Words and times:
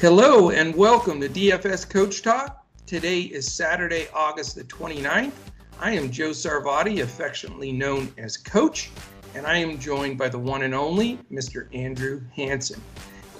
Hello 0.00 0.50
and 0.50 0.76
welcome 0.76 1.20
to 1.20 1.28
DFS 1.28 1.90
Coach 1.90 2.22
Talk. 2.22 2.64
Today 2.86 3.22
is 3.22 3.52
Saturday, 3.52 4.06
August 4.14 4.54
the 4.54 4.62
29th. 4.62 5.32
I 5.80 5.90
am 5.90 6.12
Joe 6.12 6.30
Sarvadi, 6.30 7.02
affectionately 7.02 7.72
known 7.72 8.14
as 8.16 8.36
Coach, 8.36 8.92
and 9.34 9.44
I 9.44 9.56
am 9.56 9.76
joined 9.76 10.16
by 10.16 10.28
the 10.28 10.38
one 10.38 10.62
and 10.62 10.72
only 10.72 11.18
Mr. 11.32 11.66
Andrew 11.74 12.20
Hanson. 12.32 12.80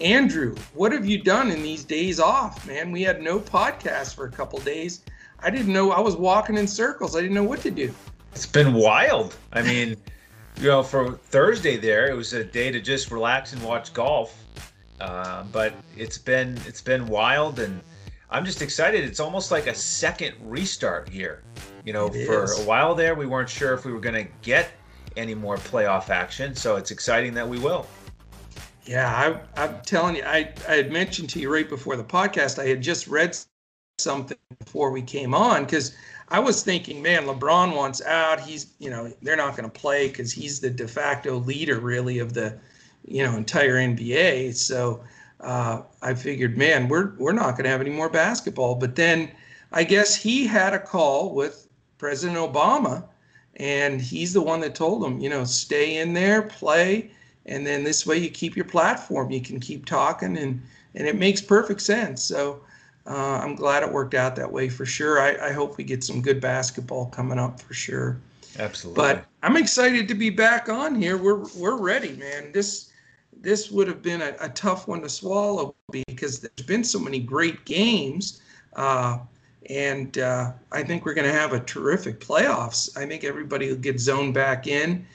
Andrew, 0.01 0.57
what 0.75 0.91
have 0.91 1.07
you 1.07 1.23
done 1.23 1.53
in 1.53 1.63
these 1.63 1.85
days 1.85 2.19
off, 2.19 2.67
man? 2.67 2.91
We 2.91 3.03
had 3.03 3.23
no 3.23 3.39
podcast 3.39 4.17
for 4.17 4.25
a 4.25 4.31
couple 4.33 4.59
days. 4.59 5.03
I 5.39 5.51
didn't 5.51 5.73
know 5.73 5.93
I 5.93 6.01
was 6.01 6.17
walking 6.17 6.57
in 6.59 6.67
circles. 6.67 7.15
I 7.15 7.21
didn't 7.21 7.37
know 7.37 7.45
what 7.45 7.61
to 7.61 7.71
do. 7.71 7.95
It's 8.33 8.47
been 8.47 8.75
wild. 8.75 9.37
I 9.53 9.63
mean, 9.63 9.91
you 10.57 10.67
know, 10.67 10.83
for 10.83 11.13
Thursday 11.13 11.77
there, 11.77 12.11
it 12.11 12.17
was 12.17 12.33
a 12.33 12.43
day 12.43 12.73
to 12.73 12.81
just 12.81 13.13
relax 13.13 13.53
and 13.53 13.63
watch 13.63 13.95
golf 13.95 14.45
uh, 15.01 15.45
but 15.53 15.75
it's 15.97 16.19
been 16.19 16.59
it's 16.67 16.81
been 16.81 17.07
wild, 17.07 17.59
and 17.59 17.81
I'm 18.31 18.45
just 18.45 18.63
excited. 18.63 19.05
It's 19.05 19.21
almost 19.21 19.51
like 19.51 19.67
a 19.67 19.75
second 19.75 20.35
restart 20.43 21.09
here. 21.09 21.43
You 21.85 21.93
know, 21.93 22.07
it 22.07 22.27
for 22.27 22.45
is. 22.45 22.59
a 22.61 22.63
while 22.63 22.95
there, 22.95 23.15
we 23.15 23.27
weren't 23.27 23.49
sure 23.49 23.73
if 23.75 23.85
we 23.85 23.93
were 23.93 24.01
going 24.01 24.27
to 24.27 24.31
get 24.43 24.71
any 25.17 25.35
more 25.35 25.57
playoff 25.57 26.11
action, 26.11 26.55
so 26.55 26.77
it's 26.77 26.91
exciting 26.91 27.35
that 27.35 27.49
we 27.49 27.59
will. 27.59 27.87
Yeah, 28.85 29.41
I, 29.57 29.65
am 29.65 29.81
telling 29.83 30.17
you, 30.17 30.23
I, 30.25 30.53
I 30.67 30.75
had 30.77 30.91
mentioned 30.91 31.29
to 31.31 31.41
you 31.41 31.53
right 31.53 31.69
before 31.69 31.97
the 31.97 32.05
podcast, 32.05 32.59
I 32.59 32.67
had 32.67 32.81
just 32.81 33.07
read 33.07 33.37
something 33.99 34.39
before 34.59 34.91
we 34.91 35.03
came 35.03 35.35
on 35.35 35.65
because 35.65 35.95
I 36.29 36.39
was 36.39 36.63
thinking, 36.63 37.03
man, 37.03 37.25
LeBron 37.25 37.77
wants 37.77 38.03
out. 38.03 38.41
He's, 38.41 38.75
you 38.79 38.89
know, 38.89 39.13
they're 39.21 39.37
not 39.37 39.57
going 39.57 39.71
to 39.71 39.81
play 39.81 40.09
because 40.09 40.33
he's 40.33 40.61
the 40.61 40.71
de 40.71 40.89
facto 40.89 41.37
leader, 41.39 41.81
really, 41.81 42.19
of 42.19 42.33
the 42.33 42.59
you 43.07 43.23
know 43.23 43.37
entire 43.37 43.77
NBA. 43.77 44.55
So 44.55 45.03
uh, 45.41 45.83
I 46.03 46.15
figured, 46.15 46.57
man, 46.57 46.89
we're 46.89 47.15
we're 47.19 47.33
not 47.33 47.53
going 47.53 47.65
to 47.65 47.71
have 47.71 47.81
any 47.81 47.91
more 47.91 48.09
basketball. 48.09 48.75
But 48.75 48.97
then 48.97 49.31
I 49.73 49.85
guess 49.85 50.15
he 50.15 50.47
had 50.47 50.75
a 50.75 50.79
call 50.79 51.35
with 51.35 51.69
President 51.99 52.39
Obama, 52.39 53.05
and 53.57 54.01
he's 54.01 54.33
the 54.33 54.43
one 54.43 54.61
that 54.61 54.75
told 54.75 55.05
him, 55.05 55.21
you 55.21 55.29
know, 55.29 55.45
stay 55.45 55.99
in 55.99 56.13
there, 56.13 56.43
play, 56.43 57.11
and 57.47 57.67
then 57.67 57.85
this 57.85 58.07
way 58.07 58.19
you 58.19 58.31
keep 58.31 58.57
your 58.57 58.65
platform. 58.65 59.31
You 59.31 59.41
can 59.41 59.61
keep 59.61 59.87
talking, 59.87 60.37
and 60.39 60.63
and 60.95 61.07
it 61.07 61.17
makes 61.17 61.41
perfect 61.41 61.81
sense. 61.83 62.23
So. 62.23 62.61
Uh, 63.07 63.41
I'm 63.43 63.55
glad 63.55 63.83
it 63.83 63.91
worked 63.91 64.13
out 64.13 64.37
that 64.37 64.53
way 64.53 64.69
for 64.69 64.85
sure. 64.85 65.19
I, 65.19 65.49
I 65.49 65.53
hope 65.53 65.79
we 65.79 65.85
get 65.85 66.05
some 66.05 66.21
good 66.21 66.43
basketball 66.43 67.07
coming 67.07 67.39
up 67.39 67.59
for 67.59 67.73
sure. 67.73 68.21
Absolutely. 68.59 69.01
But 69.01 69.27
I'm 69.43 69.57
excited 69.57 70.09
to 70.09 70.15
be 70.15 70.31
back 70.31 70.69
on 70.69 70.95
here. 70.95 71.17
We're 71.17 71.45
we're 71.57 71.77
ready, 71.77 72.13
man. 72.17 72.53
This 72.53 72.91
this 73.41 73.71
would 73.71 73.87
have 73.87 74.03
been 74.03 74.21
a, 74.21 74.35
a, 74.41 74.49
tough 74.49 74.89
one 74.89 75.01
to 75.03 75.09
swallow 75.09 75.75
because 75.93 76.41
there's 76.41 76.67
been 76.67 76.83
so 76.83 76.99
many 76.99 77.21
great 77.21 77.65
games. 77.65 78.41
Uh, 78.75 79.19
and 79.71 80.19
uh, 80.19 80.53
I 80.73 80.83
think 80.83 81.05
we're 81.05 81.15
going 81.15 81.27
to 81.27 81.39
have 81.39 81.53
a 81.53 81.61
terrific 81.61 82.21
playoffs. 82.21 82.97
I 82.97 83.07
think 83.07 83.25
everybody 83.25 83.69
will 83.69 83.77
get 83.77 84.01
zoned 84.01 84.35
back 84.35 84.67
in. 84.67 85.07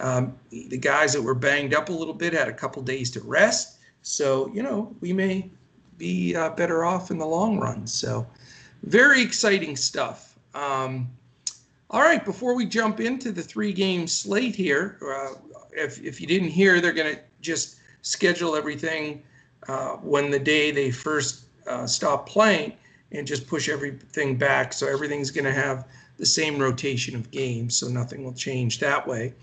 Um, 0.00 0.34
the 0.50 0.76
guys 0.76 1.12
that 1.12 1.22
were 1.22 1.34
banged 1.34 1.74
up 1.74 1.88
a 1.88 1.92
little 1.92 2.14
bit 2.14 2.32
had 2.32 2.48
a 2.48 2.52
couple 2.52 2.82
days 2.82 3.10
to 3.12 3.20
rest. 3.20 3.78
So, 4.02 4.50
you 4.54 4.62
know, 4.62 4.94
we 5.00 5.12
may 5.12 5.50
be 5.98 6.34
uh, 6.34 6.50
better 6.50 6.84
off 6.84 7.10
in 7.10 7.18
the 7.18 7.26
long 7.26 7.58
run. 7.58 7.86
So, 7.86 8.26
very 8.84 9.22
exciting 9.22 9.76
stuff. 9.76 10.38
Um, 10.54 11.08
all 11.92 12.00
right, 12.00 12.24
before 12.24 12.54
we 12.54 12.64
jump 12.64 13.00
into 13.00 13.32
the 13.32 13.42
three 13.42 13.72
game 13.72 14.06
slate 14.06 14.56
here, 14.56 14.98
uh, 15.06 15.34
if, 15.72 16.02
if 16.02 16.20
you 16.20 16.26
didn't 16.26 16.48
hear, 16.48 16.80
they're 16.80 16.92
going 16.92 17.14
to 17.14 17.20
just 17.42 17.76
schedule 18.00 18.56
everything 18.56 19.22
uh, 19.68 19.96
when 19.96 20.30
the 20.30 20.38
day 20.38 20.70
they 20.70 20.90
first 20.90 21.44
uh, 21.66 21.86
stop 21.86 22.26
playing 22.26 22.72
and 23.12 23.26
just 23.26 23.46
push 23.46 23.68
everything 23.68 24.36
back. 24.36 24.72
So 24.72 24.86
everything's 24.86 25.30
going 25.30 25.44
to 25.44 25.52
have 25.52 25.86
the 26.16 26.24
same 26.24 26.58
rotation 26.58 27.14
of 27.14 27.30
games, 27.30 27.76
so 27.76 27.88
nothing 27.88 28.24
will 28.24 28.32
change 28.32 28.78
that 28.80 29.06
way. 29.06 29.34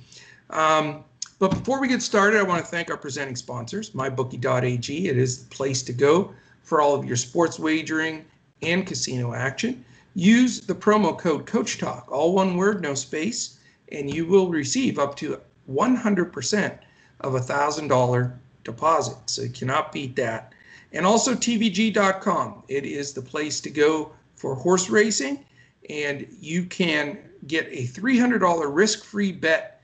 Um, 0.50 1.04
but 1.38 1.52
before 1.52 1.80
we 1.80 1.88
get 1.88 2.02
started, 2.02 2.40
I 2.40 2.44
want 2.44 2.66
to 2.66 2.70
thank 2.70 2.90
our 2.90 2.98
presenting 2.98 3.36
sponsors, 3.36 3.92
MyBookie.ag. 3.92 5.08
It 5.08 5.18
is 5.18 5.44
the 5.44 5.56
place 5.56 5.84
to 5.84 5.94
go 5.94 6.34
for 6.64 6.82
all 6.82 6.96
of 6.96 7.06
your 7.06 7.16
sports 7.16 7.60
wagering 7.60 8.26
and 8.62 8.86
casino 8.86 9.34
action. 9.34 9.86
Use 10.20 10.60
the 10.60 10.76
promo 10.76 11.18
code 11.18 11.46
Coach 11.46 11.78
Talk, 11.78 12.12
all 12.12 12.34
one 12.34 12.58
word, 12.58 12.82
no 12.82 12.94
space, 12.94 13.58
and 13.94 14.14
you 14.14 14.26
will 14.26 14.50
receive 14.50 15.00
up 15.00 15.16
to 15.16 15.40
100% 15.72 16.78
of 17.22 17.36
a 17.36 17.40
$1,000 17.40 18.34
deposit. 18.66 19.18
So 19.28 19.44
you 19.44 19.50
cannot 19.50 19.94
beat 19.94 20.18
that. 20.18 20.52
And 20.92 21.06
also 21.06 21.36
TVG.com. 21.36 22.64
It 22.68 22.86
is 22.86 23.14
the 23.14 23.22
place 23.22 23.62
to 23.62 23.70
go 23.70 24.12
for 24.36 24.56
horse 24.56 24.90
racing. 24.90 25.46
And 25.90 26.28
you 26.38 26.66
can 26.66 27.20
get 27.48 27.68
a 27.68 27.88
$300 27.88 28.76
risk 28.76 29.06
free 29.06 29.32
bet 29.32 29.82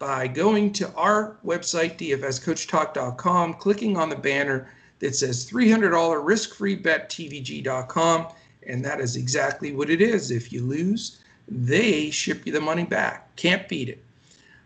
by 0.00 0.26
going 0.26 0.72
to 0.72 0.92
our 0.94 1.36
website, 1.44 1.96
dfscoachtalk.com, 1.96 3.54
clicking 3.54 3.96
on 3.96 4.08
the 4.08 4.16
banner 4.16 4.68
that 4.98 5.14
says 5.14 5.48
$300 5.48 6.26
risk 6.26 6.56
free 6.56 6.74
bet 6.74 7.08
TVG.com. 7.08 8.26
And 8.66 8.84
that 8.84 9.00
is 9.00 9.16
exactly 9.16 9.72
what 9.72 9.90
it 9.90 10.00
is. 10.00 10.30
If 10.30 10.52
you 10.52 10.62
lose, 10.62 11.20
they 11.48 12.10
ship 12.10 12.46
you 12.46 12.52
the 12.52 12.60
money 12.60 12.84
back. 12.84 13.34
Can't 13.36 13.68
beat 13.68 13.88
it. 13.88 14.02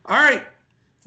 All 0.06 0.16
right, 0.16 0.46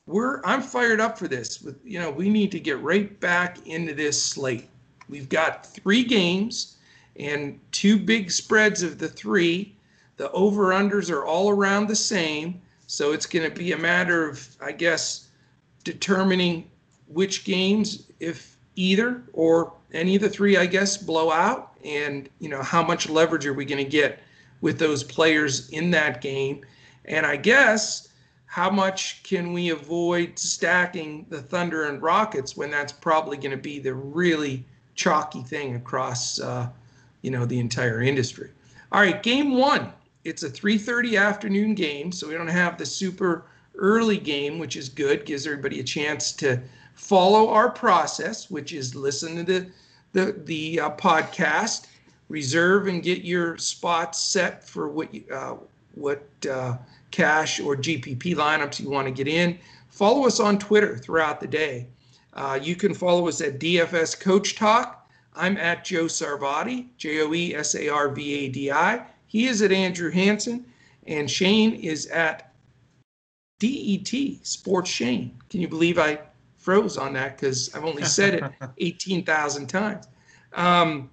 we're 0.06 0.42
I'm 0.44 0.62
fired 0.62 1.00
up 1.00 1.18
for 1.18 1.28
this. 1.28 1.62
With 1.62 1.80
you 1.84 2.00
know, 2.00 2.12
we 2.12 2.30
need 2.30 2.52
to 2.52 2.60
get 2.60 2.80
right 2.80 3.20
back 3.20 3.66
into 3.66 3.94
this 3.94 4.22
slate. 4.22 4.70
We've 5.10 5.30
got 5.30 5.66
three 5.66 6.04
games 6.04 6.78
and 7.18 7.60
two 7.72 7.98
big 7.98 8.32
spreads 8.32 8.84
of 8.84 9.00
the 9.00 9.08
three. 9.08 9.76
The 10.18 10.32
over 10.32 10.70
unders 10.70 11.10
are 11.10 11.26
all 11.26 11.50
around 11.50 11.88
the 11.88 11.96
same, 11.96 12.62
so 12.88 13.14
it's 13.14 13.26
going 13.26 13.50
to 13.50 13.56
be 13.56 13.72
a 13.72 13.78
matter 13.78 14.30
of 14.30 14.48
I 14.62 14.72
guess 14.72 15.30
determining 15.84 16.70
which 17.08 17.44
games 17.44 18.04
if 18.20 18.58
either 18.76 19.24
or 19.34 19.74
any 19.92 20.16
of 20.16 20.22
the 20.22 20.30
three 20.30 20.58
I 20.58 20.66
guess 20.66 20.98
blow 20.98 21.32
out 21.32 21.73
and 21.86 22.30
you 22.40 22.50
know 22.50 22.62
how 22.62 22.84
much 22.84 23.10
leverage 23.10 23.46
are 23.46 23.54
we 23.54 23.66
going 23.66 23.84
to 23.84 23.90
get 23.90 24.20
with 24.62 24.80
those 24.80 25.04
players 25.04 25.70
in 25.70 25.92
that 25.92 26.22
game 26.22 26.62
and 27.06 27.26
I 27.26 27.36
guess 27.36 28.10
how 28.54 28.70
much 28.70 29.24
can 29.24 29.52
we 29.52 29.72
avoid 29.72 30.38
stacking 30.38 31.26
the 31.30 31.42
Thunder 31.42 31.88
and 31.88 32.02
Rockets 32.02 32.56
when 32.56 32.70
that's 32.70 32.94
probably 32.94 33.36
going 33.36 33.50
to 33.50 33.58
be 33.58 33.80
the 33.80 33.96
really 33.96 34.64
chalky 34.94 35.42
thing 35.42 35.76
across, 35.76 36.40
uh, 36.40 36.70
you 37.24 37.32
know, 37.32 37.46
the 37.46 37.60
entire 37.60 38.04
industry. 38.04 38.52
All 38.92 39.02
right, 39.02 39.24
game 39.24 39.58
one. 39.58 39.92
It's 40.24 40.44
a 40.44 40.50
3:30 40.50 41.20
afternoon 41.20 41.74
game, 41.74 42.12
so 42.12 42.28
we 42.28 42.36
don't 42.36 42.48
have 42.48 42.78
the 42.78 42.86
super 42.86 43.46
early 43.76 44.18
game, 44.18 44.60
which 44.60 44.78
is 44.78 44.88
good. 44.88 45.26
Gives 45.26 45.48
everybody 45.48 45.80
a 45.80 45.84
chance 45.84 46.32
to 46.34 46.62
follow 46.94 47.50
our 47.50 47.72
process, 47.72 48.52
which 48.52 48.72
is 48.72 48.94
listen 48.94 49.36
to 49.38 49.44
the 49.44 49.66
the 50.14 50.42
the 50.46 50.80
uh, 50.80 50.90
podcast, 50.92 51.88
reserve 52.30 52.88
and 52.88 53.04
get 53.04 53.24
your 53.24 53.58
spots 53.58 54.20
set 54.20 54.64
for 54.64 54.88
what 54.88 55.14
you, 55.14 55.24
uh, 55.32 55.56
what 55.96 56.24
uh, 56.50 56.78
cash 57.12 57.60
or 57.60 57.76
GPP 57.76 58.36
lineups 58.36 58.80
you 58.80 58.90
want 58.90 59.08
to 59.08 59.12
get 59.12 59.28
in. 59.28 59.58
Follow 59.90 60.26
us 60.26 60.40
on 60.40 60.58
Twitter 60.58 60.98
throughout 60.98 61.40
the 61.40 61.48
day. 61.48 61.88
Uh, 62.34 62.58
you 62.62 62.76
can 62.76 62.94
follow 62.94 63.28
us 63.28 63.42
at 63.42 63.60
DFS 63.60 64.20
Coach 64.20 64.56
Talk. 64.56 65.08
I'm 65.36 65.58
at 65.58 65.86
Joe 65.86 66.06
Sarvadi, 66.06 66.88
J 66.98 67.22
O 67.22 67.34
E 67.34 67.56
S 67.56 67.76
A 67.76 67.90
R 67.90 68.10
V 68.10 68.46
A 68.46 68.50
D 68.50 68.72
I. 68.72 69.06
He 69.28 69.48
is 69.48 69.62
at 69.62 69.72
Andrew 69.72 70.12
Hanson, 70.12 70.66
and 71.08 71.30
Shane 71.30 71.74
is 71.76 72.08
at 72.08 72.54
DET 73.60 74.12
Sports 74.44 74.90
Shane. 74.90 75.40
Can 75.50 75.62
you 75.62 75.68
believe 75.68 75.98
I 75.98 76.20
froze 76.64 76.98
on 76.98 77.14
that 77.14 77.38
because 77.38 77.74
I've 77.76 77.84
only 77.84 78.04
said 78.04 78.36
it 78.36 78.44
18,000 78.78 79.68
times? 79.68 80.08
Um, 80.54 81.10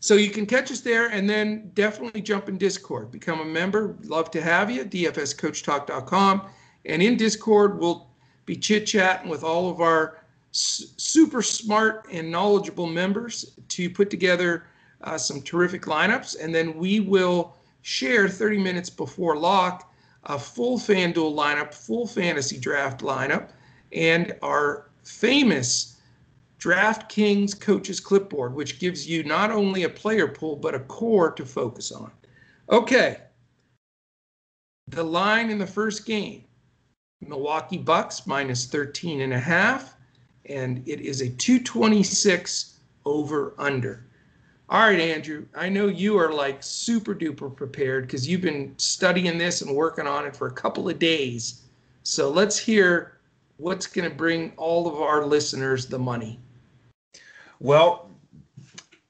so 0.00 0.14
you 0.14 0.30
can 0.30 0.46
catch 0.46 0.70
us 0.70 0.80
there 0.80 1.08
and 1.08 1.28
then 1.28 1.70
definitely 1.74 2.20
jump 2.20 2.48
in 2.48 2.58
Discord. 2.58 3.10
Become 3.10 3.40
a 3.40 3.44
member. 3.44 3.96
Love 4.04 4.30
to 4.32 4.42
have 4.42 4.70
you. 4.70 4.84
DFSCoachTalk.com. 4.84 6.42
And 6.84 7.02
in 7.02 7.16
Discord, 7.16 7.78
we'll 7.78 8.06
be 8.44 8.54
chit 8.56 8.86
chatting 8.86 9.30
with 9.30 9.42
all 9.42 9.70
of 9.70 9.80
our 9.80 10.20
super 10.52 11.42
smart 11.42 12.06
and 12.12 12.30
knowledgeable 12.30 12.86
members 12.86 13.58
to 13.68 13.90
put 13.90 14.10
together 14.10 14.66
uh, 15.00 15.18
some 15.18 15.42
terrific 15.42 15.82
lineups. 15.82 16.36
And 16.40 16.54
then 16.54 16.76
we 16.76 17.00
will 17.00 17.56
share 17.82 18.28
30 18.28 18.58
minutes 18.58 18.90
before 18.90 19.36
lock 19.36 19.90
a 20.24 20.38
full 20.38 20.78
FanDuel 20.78 21.34
lineup, 21.34 21.74
full 21.74 22.06
fantasy 22.06 22.58
draft 22.58 23.00
lineup, 23.00 23.50
and 23.94 24.36
our 24.42 24.90
famous 25.04 26.00
DraftKings 26.58 27.60
Coaches 27.60 28.00
Clipboard, 28.00 28.54
which 28.54 28.78
gives 28.78 29.08
you 29.08 29.22
not 29.22 29.50
only 29.50 29.84
a 29.84 29.88
player 29.88 30.28
pool, 30.28 30.56
but 30.56 30.74
a 30.74 30.80
core 30.80 31.30
to 31.32 31.44
focus 31.44 31.92
on. 31.92 32.10
Okay. 32.70 33.18
The 34.88 35.04
line 35.04 35.50
in 35.50 35.58
the 35.58 35.66
first 35.66 36.06
game 36.06 36.44
Milwaukee 37.20 37.78
Bucks 37.78 38.26
minus 38.26 38.66
13 38.66 39.22
and 39.22 39.32
a 39.32 39.38
half, 39.38 39.96
and 40.46 40.86
it 40.86 41.00
is 41.00 41.20
a 41.20 41.28
226 41.30 42.78
over 43.06 43.54
under. 43.58 44.06
All 44.68 44.80
right, 44.80 45.00
Andrew, 45.00 45.46
I 45.54 45.68
know 45.68 45.88
you 45.88 46.16
are 46.16 46.32
like 46.32 46.62
super 46.62 47.14
duper 47.14 47.54
prepared 47.54 48.06
because 48.06 48.26
you've 48.26 48.40
been 48.40 48.74
studying 48.78 49.38
this 49.38 49.60
and 49.62 49.74
working 49.74 50.06
on 50.06 50.26
it 50.26 50.34
for 50.34 50.48
a 50.48 50.52
couple 50.52 50.88
of 50.88 50.98
days. 50.98 51.62
So 52.02 52.30
let's 52.30 52.58
hear 52.58 53.13
what's 53.56 53.86
going 53.86 54.08
to 54.08 54.14
bring 54.14 54.52
all 54.56 54.86
of 54.86 55.00
our 55.00 55.24
listeners 55.24 55.86
the 55.86 55.98
money. 55.98 56.40
Well, 57.60 58.10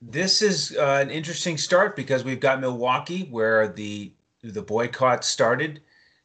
this 0.02 0.42
is 0.42 0.76
uh, 0.76 0.98
an 1.00 1.10
interesting 1.10 1.56
start 1.56 1.96
because 1.96 2.24
we've 2.24 2.40
got 2.40 2.60
Milwaukee 2.60 3.28
where 3.30 3.68
the 3.68 4.12
the 4.42 4.62
boycott 4.62 5.24
started 5.24 5.80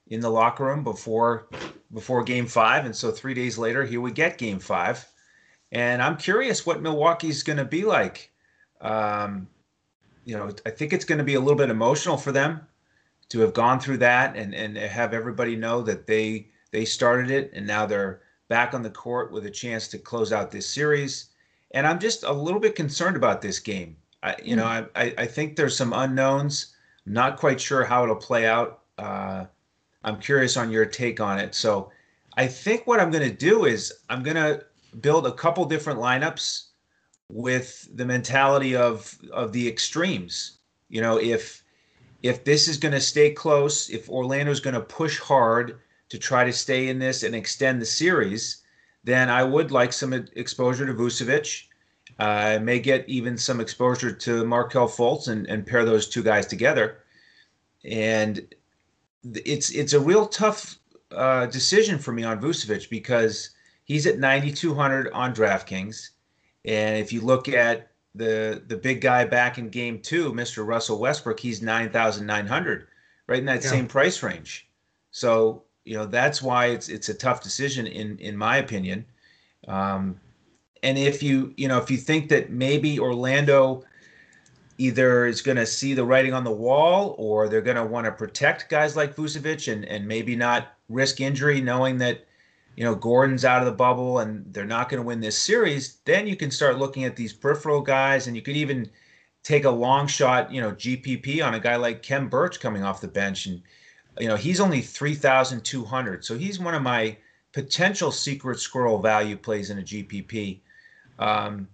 in 0.08 0.20
the 0.20 0.30
locker 0.30 0.66
room 0.66 0.84
before 0.84 1.48
before 1.94 2.22
game 2.22 2.46
5 2.46 2.86
and 2.86 2.96
so 2.96 3.12
3 3.12 3.34
days 3.34 3.58
later 3.58 3.86
here 3.86 4.02
we 4.02 4.12
get 4.12 4.38
game 4.38 4.60
5 4.60 5.08
and 5.72 6.02
I'm 6.02 6.18
curious 6.18 6.66
what 6.66 6.82
Milwaukee's 6.82 7.44
going 7.44 7.58
to 7.58 7.66
be 7.66 7.84
like. 7.84 8.32
Um, 8.82 9.48
you 10.26 10.36
know, 10.36 10.52
I 10.66 10.70
think 10.70 10.94
it's 10.94 11.06
going 11.06 11.20
to 11.20 11.24
be 11.24 11.36
a 11.36 11.40
little 11.40 11.58
bit 11.58 11.70
emotional 11.70 12.18
for 12.18 12.32
them 12.32 12.62
to 13.30 13.40
have 13.40 13.54
gone 13.54 13.80
through 13.80 13.98
that 13.98 14.36
and 14.36 14.54
and 14.54 14.78
have 14.78 15.14
everybody 15.14 15.56
know 15.56 15.82
that 15.84 16.08
they 16.08 16.50
they 16.72 16.86
started 16.86 17.32
it 17.32 17.52
and 17.54 17.66
now 17.66 17.86
they're 17.86 18.22
back 18.48 18.74
on 18.74 18.84
the 18.84 18.90
court 18.90 19.32
with 19.32 19.46
a 19.46 19.52
chance 19.52 19.88
to 19.88 19.98
close 19.98 20.32
out 20.32 20.52
this 20.52 20.68
series. 20.68 21.30
And 21.72 21.86
I'm 21.86 22.00
just 22.00 22.24
a 22.24 22.32
little 22.32 22.60
bit 22.60 22.76
concerned 22.76 23.16
about 23.16 23.42
this 23.42 23.60
game. 23.60 23.96
I, 24.24 24.36
you 24.44 24.56
know, 24.56 24.68
hmm. 24.68 24.86
I, 24.96 25.14
I 25.18 25.26
think 25.26 25.56
there's 25.56 25.78
some 25.78 25.94
unknowns. 25.94 26.76
I'm 27.06 27.14
not 27.14 27.38
quite 27.38 27.62
sure 27.62 27.84
how 27.84 28.04
it'll 28.04 28.16
play 28.16 28.48
out. 28.48 28.82
Uh, 28.98 29.46
I'm 30.04 30.20
curious 30.20 30.58
on 30.58 30.72
your 30.72 30.86
take 30.86 31.20
on 31.20 31.40
it. 31.40 31.56
So 31.56 31.92
I 32.38 32.48
think 32.48 32.88
what 32.88 33.00
I'm 33.00 33.12
going 33.12 33.30
to 33.30 33.36
do 33.36 33.66
is 33.66 33.94
I'm 34.10 34.24
going 34.24 34.36
to 34.36 34.66
build 35.02 35.28
a 35.28 35.32
couple 35.32 35.66
different 35.66 36.00
lineups 36.00 36.66
with 37.32 37.88
the 37.96 38.06
mentality 38.06 38.76
of 38.76 39.18
of 39.32 39.52
the 39.52 39.68
extremes. 39.68 40.58
You 40.90 41.02
know, 41.02 41.18
if 41.18 41.64
if 42.24 42.44
this 42.44 42.68
is 42.68 42.78
going 42.78 42.94
to 42.94 43.00
stay 43.00 43.32
close, 43.32 43.90
if 43.90 44.10
Orlando's 44.10 44.60
going 44.60 44.74
to 44.74 44.82
push 44.82 45.20
hard 45.20 45.80
to 46.10 46.18
try 46.18 46.44
to 46.44 46.54
stay 46.54 46.90
in 46.90 47.00
this 47.00 47.24
and 47.24 47.36
extend 47.36 47.82
the 47.82 47.86
series, 47.86 48.64
then 49.04 49.30
I 49.30 49.44
would 49.44 49.72
like 49.72 49.94
some 49.94 50.14
exposure 50.14 50.86
to 50.86 50.94
Vucevic. 50.94 51.66
Uh, 52.20 52.24
I 52.24 52.58
may 52.58 52.80
get 52.80 53.08
even 53.08 53.38
some 53.38 53.62
exposure 53.62 54.12
to 54.12 54.46
Markelle 54.46 54.90
Fultz 54.90 55.28
and, 55.28 55.48
and 55.48 55.66
pair 55.66 55.86
those 55.86 56.10
two 56.10 56.24
guys 56.24 56.46
together. 56.46 57.04
And 57.86 58.54
it's 59.24 59.70
it's 59.72 59.94
a 59.94 60.00
real 60.00 60.28
tough 60.28 60.80
uh, 61.12 61.46
decision 61.46 61.98
for 61.98 62.12
me 62.12 62.24
on 62.24 62.42
Vucevic 62.42 62.90
because 62.90 63.52
he's 63.86 64.06
at 64.06 64.20
9,200 64.20 65.12
on 65.12 65.34
DraftKings. 65.34 66.10
And 66.66 66.98
if 66.98 67.14
you 67.14 67.22
look 67.22 67.48
at 67.48 67.92
the 68.16 68.64
the 68.68 68.76
big 68.76 69.02
guy 69.02 69.24
back 69.26 69.58
in 69.58 69.70
game 69.70 70.02
two, 70.02 70.34
Mr. 70.34 70.66
Russell 70.66 71.00
Westbrook, 71.00 71.40
he's 71.40 71.62
nine 71.62 71.90
thousand 71.90 72.26
nine 72.26 72.48
hundred, 72.48 72.88
right 73.28 73.40
in 73.40 73.46
that 73.46 73.64
yeah. 73.64 73.70
same 73.70 73.88
price 73.88 74.22
range. 74.24 74.68
So 75.12 75.64
you 75.86 75.96
know 75.96 76.06
that's 76.06 76.42
why 76.42 76.68
it's 76.68 76.90
it's 76.90 77.10
a 77.10 77.14
tough 77.14 77.42
decision 77.42 77.88
in 77.88 78.18
in 78.20 78.38
my 78.38 78.58
opinion. 78.58 79.06
Um, 79.68 80.20
and 80.84 80.98
if 80.98 81.22
you 81.24 81.54
you 81.58 81.68
know 81.68 81.78
if 81.78 81.90
you 81.92 81.98
think 81.98 82.30
that 82.30 82.52
maybe 82.52 83.00
Orlando 83.00 83.84
either 84.78 85.26
is 85.26 85.42
going 85.42 85.58
to 85.58 85.66
see 85.66 85.94
the 85.94 86.06
writing 86.06 86.34
on 86.34 86.46
the 86.46 86.52
wall 86.52 87.16
or 87.18 87.50
they're 87.50 87.62
going 87.62 87.76
to 87.76 87.84
want 87.84 88.06
to 88.06 88.12
protect 88.12 88.70
guys 88.70 88.96
like 88.96 89.16
Vucevic 89.16 89.72
and 89.72 89.86
and 89.86 90.08
maybe 90.08 90.36
not 90.36 90.70
risk 90.88 91.20
injury, 91.22 91.62
knowing 91.62 91.98
that 91.98 92.26
you 92.76 92.84
know 92.84 92.96
Gordon's 92.96 93.46
out 93.46 93.62
of 93.62 93.66
the 93.66 93.72
bubble 93.72 94.20
and 94.20 94.46
they're 94.54 94.66
not 94.66 94.90
going 94.90 95.02
to 95.02 95.08
win 95.08 95.20
this 95.20 95.38
series, 95.38 95.98
then 96.06 96.28
you 96.28 96.36
can 96.36 96.52
start 96.52 96.80
looking 96.80 97.04
at 97.04 97.16
these 97.16 97.34
peripheral 97.34 97.82
guys, 97.82 98.28
and 98.28 98.36
you 98.36 98.42
could 98.42 98.56
even 98.58 98.90
take 99.44 99.66
a 99.66 99.70
long 99.70 100.08
shot, 100.08 100.52
you 100.52 100.62
know, 100.62 100.72
GPP 100.72 101.46
on 101.46 101.56
a 101.56 101.60
guy 101.60 101.76
like 101.76 102.04
Khem 102.04 102.30
Birch 102.30 102.60
coming 102.60 102.84
off 102.84 103.02
the 103.02 103.08
bench, 103.08 103.46
and 103.46 103.62
you 104.20 104.28
know 104.28 104.36
he's 104.36 104.60
only 104.60 104.82
three 104.82 105.16
thousand 105.16 105.64
two 105.64 105.84
hundred, 105.84 106.26
so 106.26 106.38
he's 106.38 106.60
one 106.60 106.76
of 106.76 106.82
my 106.82 107.18
potential 107.52 108.12
secret 108.12 108.60
squirrel 108.60 109.00
value 109.00 109.36
plays 109.36 109.70
in 109.70 109.80
a 109.80 109.82
GPP. 109.82 110.60
Um, 111.18 111.68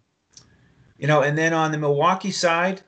you 0.97 1.07
know, 1.07 1.21
and 1.21 1.37
then 1.37 1.53
on 1.53 1.71
the 1.71 1.77
Milwaukee 1.77 2.31
side, 2.31 2.81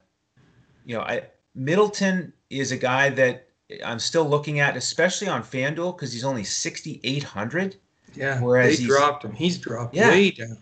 you 0.85 0.95
know, 0.95 1.01
I 1.01 1.23
Middleton 1.55 2.33
is 2.49 2.71
a 2.71 2.77
guy 2.77 3.09
that 3.09 3.47
I'm 3.83 3.99
still 3.99 4.27
looking 4.27 4.59
at, 4.59 4.77
especially 4.77 5.27
on 5.27 5.43
FanDuel, 5.43 5.95
because 5.95 6.13
he's 6.13 6.23
only 6.23 6.43
6,800. 6.43 7.75
Yeah. 8.15 8.39
Whereas 8.41 8.79
they 8.79 8.85
dropped 8.85 9.25
him. 9.25 9.33
He's 9.33 9.57
dropped 9.57 9.93
yeah. 9.93 10.09
way 10.09 10.31
down. 10.31 10.57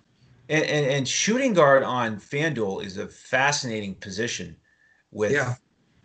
And, 0.50 0.64
and, 0.64 0.86
and 0.86 1.08
shooting 1.08 1.54
guard 1.54 1.84
on 1.84 2.18
FanDuel 2.18 2.84
is 2.84 2.98
a 2.98 3.08
fascinating 3.08 3.96
position 3.96 4.56
with 5.12 5.32
yeah. 5.32 5.56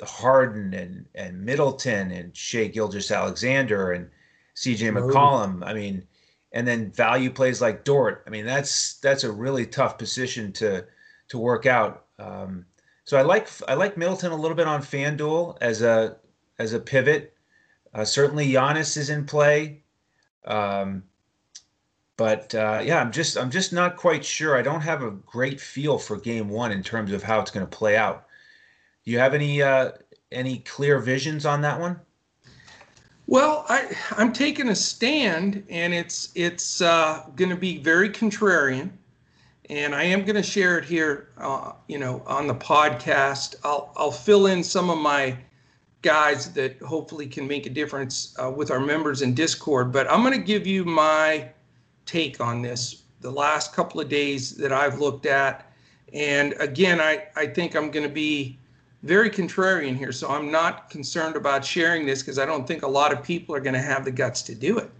Harden 0.02 0.75
and, 0.75 1.06
and 1.14 1.44
Middleton 1.44 2.11
and 2.11 2.37
Shai 2.37 2.67
Gilgeous-Alexander 2.67 3.93
and 3.93 4.11
CJ 4.56 4.93
McCollum. 4.93 5.64
I 5.64 5.75
mean, 5.75 6.06
and 6.52 6.67
then 6.67 6.91
value 6.91 7.31
plays 7.31 7.61
like 7.61 7.85
Dort. 7.85 8.25
I 8.26 8.31
mean, 8.31 8.44
that's 8.44 8.99
that's 9.00 9.25
a 9.25 9.32
really 9.32 9.67
tough 9.67 9.99
position 9.99 10.52
to 10.55 10.85
to 11.29 11.38
work 11.38 11.67
out. 11.67 12.06
Um, 12.19 12.67
so 13.05 13.17
I 13.17 13.23
like 13.23 13.49
I 13.69 13.75
like 13.75 13.97
Middleton 13.97 14.32
a 14.32 14.37
little 14.37 14.56
bit 14.56 14.67
on 14.67 14.82
FanDuel 14.82 15.58
as 15.61 15.82
a 15.82 16.17
as 16.58 16.73
a 16.73 16.81
pivot. 16.81 17.35
Uh, 17.94 18.05
certainly 18.05 18.49
Giannis 18.53 18.96
is 18.96 19.11
in 19.11 19.25
play. 19.25 19.82
Um, 20.44 21.05
but 22.17 22.55
uh, 22.55 22.82
yeah, 22.85 23.00
I'm 23.00 23.12
just 23.12 23.38
I'm 23.38 23.50
just 23.50 23.73
not 23.73 23.96
quite 23.96 24.25
sure. 24.25 24.56
I 24.56 24.62
don't 24.62 24.82
have 24.82 25.03
a 25.03 25.11
great 25.11 25.61
feel 25.61 25.99
for 25.99 26.19
Game 26.19 26.50
One 26.50 26.70
in 26.70 26.82
terms 26.82 27.12
of 27.12 27.23
how 27.23 27.41
it's 27.41 27.50
going 27.50 27.67
to 27.67 27.76
play 27.76 27.96
out. 27.96 28.26
Do 29.10 29.14
you 29.14 29.18
have 29.18 29.34
any 29.34 29.60
uh, 29.60 29.90
any 30.30 30.58
clear 30.58 31.00
visions 31.00 31.44
on 31.44 31.62
that 31.62 31.80
one? 31.80 31.98
Well, 33.26 33.66
I 33.68 33.90
I'm 34.12 34.32
taking 34.32 34.68
a 34.68 34.74
stand, 34.76 35.64
and 35.68 35.92
it's 35.92 36.30
it's 36.36 36.80
uh, 36.80 37.26
going 37.34 37.50
to 37.50 37.56
be 37.56 37.78
very 37.78 38.08
contrarian, 38.08 38.90
and 39.68 39.96
I 39.96 40.04
am 40.04 40.20
going 40.20 40.36
to 40.36 40.44
share 40.44 40.78
it 40.78 40.84
here. 40.84 41.30
Uh, 41.38 41.72
you 41.88 41.98
know, 41.98 42.22
on 42.24 42.46
the 42.46 42.54
podcast, 42.54 43.56
I'll 43.64 43.92
I'll 43.96 44.12
fill 44.12 44.46
in 44.46 44.62
some 44.62 44.90
of 44.90 44.98
my 44.98 45.36
guys 46.02 46.52
that 46.52 46.81
hopefully 46.81 47.26
can 47.26 47.48
make 47.48 47.67
a 47.67 47.70
difference 47.70 48.32
uh, 48.40 48.48
with 48.48 48.70
our 48.70 48.79
members 48.79 49.22
in 49.22 49.34
Discord. 49.34 49.90
But 49.90 50.08
I'm 50.08 50.22
going 50.22 50.38
to 50.38 50.46
give 50.46 50.69
you 50.69 50.84
my 50.84 51.50
take 52.06 52.40
on 52.40 52.62
this 52.62 53.02
the 53.22 53.32
last 53.32 53.74
couple 53.74 54.00
of 54.00 54.08
days 54.08 54.56
that 54.58 54.72
I've 54.72 55.00
looked 55.00 55.26
at. 55.26 55.69
And 56.12 56.55
again, 56.60 57.00
I, 57.00 57.26
I 57.34 57.48
think 57.48 57.74
I'm 57.74 57.90
going 57.90 58.06
to 58.06 58.14
be 58.14 58.60
very 59.02 59.30
contrarian 59.30 59.96
here. 59.96 60.12
So 60.12 60.28
I'm 60.28 60.50
not 60.50 60.90
concerned 60.90 61.36
about 61.36 61.64
sharing 61.64 62.06
this 62.06 62.22
because 62.22 62.38
I 62.38 62.46
don't 62.46 62.66
think 62.66 62.82
a 62.82 62.88
lot 62.88 63.12
of 63.12 63.22
people 63.22 63.54
are 63.54 63.60
going 63.60 63.74
to 63.74 63.80
have 63.80 64.04
the 64.04 64.10
guts 64.10 64.42
to 64.42 64.54
do 64.54 64.78
it. 64.78 64.90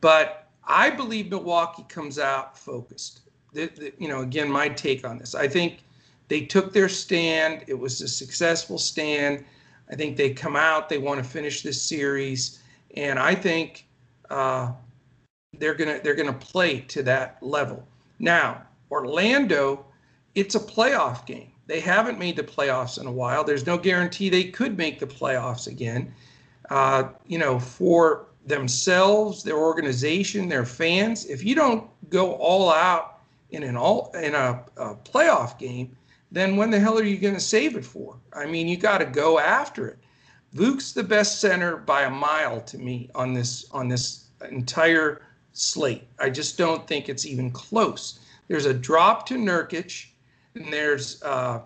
But 0.00 0.48
I 0.64 0.90
believe 0.90 1.30
Milwaukee 1.30 1.84
comes 1.88 2.18
out 2.18 2.58
focused. 2.58 3.20
The, 3.52 3.66
the, 3.66 3.92
you 3.98 4.08
know, 4.08 4.22
again, 4.22 4.50
my 4.50 4.68
take 4.68 5.06
on 5.06 5.18
this. 5.18 5.34
I 5.34 5.48
think 5.48 5.84
they 6.28 6.42
took 6.42 6.72
their 6.72 6.88
stand. 6.88 7.64
It 7.68 7.78
was 7.78 8.00
a 8.00 8.08
successful 8.08 8.78
stand. 8.78 9.44
I 9.90 9.94
think 9.94 10.16
they 10.16 10.30
come 10.30 10.56
out. 10.56 10.88
They 10.88 10.98
want 10.98 11.22
to 11.22 11.28
finish 11.28 11.62
this 11.62 11.80
series, 11.80 12.60
and 12.96 13.18
I 13.18 13.34
think 13.36 13.86
uh, 14.30 14.72
they're 15.58 15.74
gonna 15.74 16.00
they're 16.02 16.16
gonna 16.16 16.32
play 16.32 16.80
to 16.80 17.04
that 17.04 17.40
level. 17.40 17.86
Now, 18.18 18.62
Orlando, 18.90 19.86
it's 20.34 20.56
a 20.56 20.60
playoff 20.60 21.24
game. 21.24 21.52
They 21.66 21.80
haven't 21.80 22.18
made 22.18 22.36
the 22.36 22.44
playoffs 22.44 23.00
in 23.00 23.06
a 23.06 23.12
while. 23.12 23.42
There's 23.42 23.66
no 23.66 23.76
guarantee 23.76 24.28
they 24.28 24.44
could 24.44 24.76
make 24.76 25.00
the 25.00 25.06
playoffs 25.06 25.66
again. 25.66 26.14
Uh, 26.70 27.08
you 27.26 27.38
know, 27.38 27.58
for 27.58 28.26
themselves, 28.46 29.42
their 29.42 29.56
organization, 29.56 30.48
their 30.48 30.64
fans. 30.64 31.26
If 31.26 31.44
you 31.44 31.54
don't 31.54 31.88
go 32.08 32.34
all 32.34 32.70
out 32.70 33.20
in 33.50 33.62
an 33.62 33.76
all 33.76 34.12
in 34.14 34.34
a, 34.34 34.64
a 34.76 34.94
playoff 34.94 35.58
game, 35.58 35.96
then 36.30 36.56
when 36.56 36.70
the 36.70 36.78
hell 36.78 36.98
are 36.98 37.04
you 37.04 37.18
going 37.18 37.34
to 37.34 37.40
save 37.40 37.76
it 37.76 37.84
for? 37.84 38.16
I 38.32 38.46
mean, 38.46 38.68
you 38.68 38.76
got 38.76 38.98
to 38.98 39.06
go 39.06 39.38
after 39.38 39.88
it. 39.88 39.98
Vuk's 40.54 40.92
the 40.92 41.02
best 41.02 41.40
center 41.40 41.76
by 41.76 42.02
a 42.02 42.10
mile 42.10 42.60
to 42.62 42.78
me 42.78 43.10
on 43.14 43.34
this 43.34 43.66
on 43.72 43.88
this 43.88 44.28
entire 44.50 45.22
slate. 45.52 46.06
I 46.18 46.30
just 46.30 46.56
don't 46.58 46.86
think 46.86 47.08
it's 47.08 47.26
even 47.26 47.50
close. 47.50 48.20
There's 48.48 48.66
a 48.66 48.74
drop 48.74 49.26
to 49.26 49.34
Nurkic, 49.34 50.06
and 50.56 50.72
there's 50.72 51.22
uh, 51.22 51.60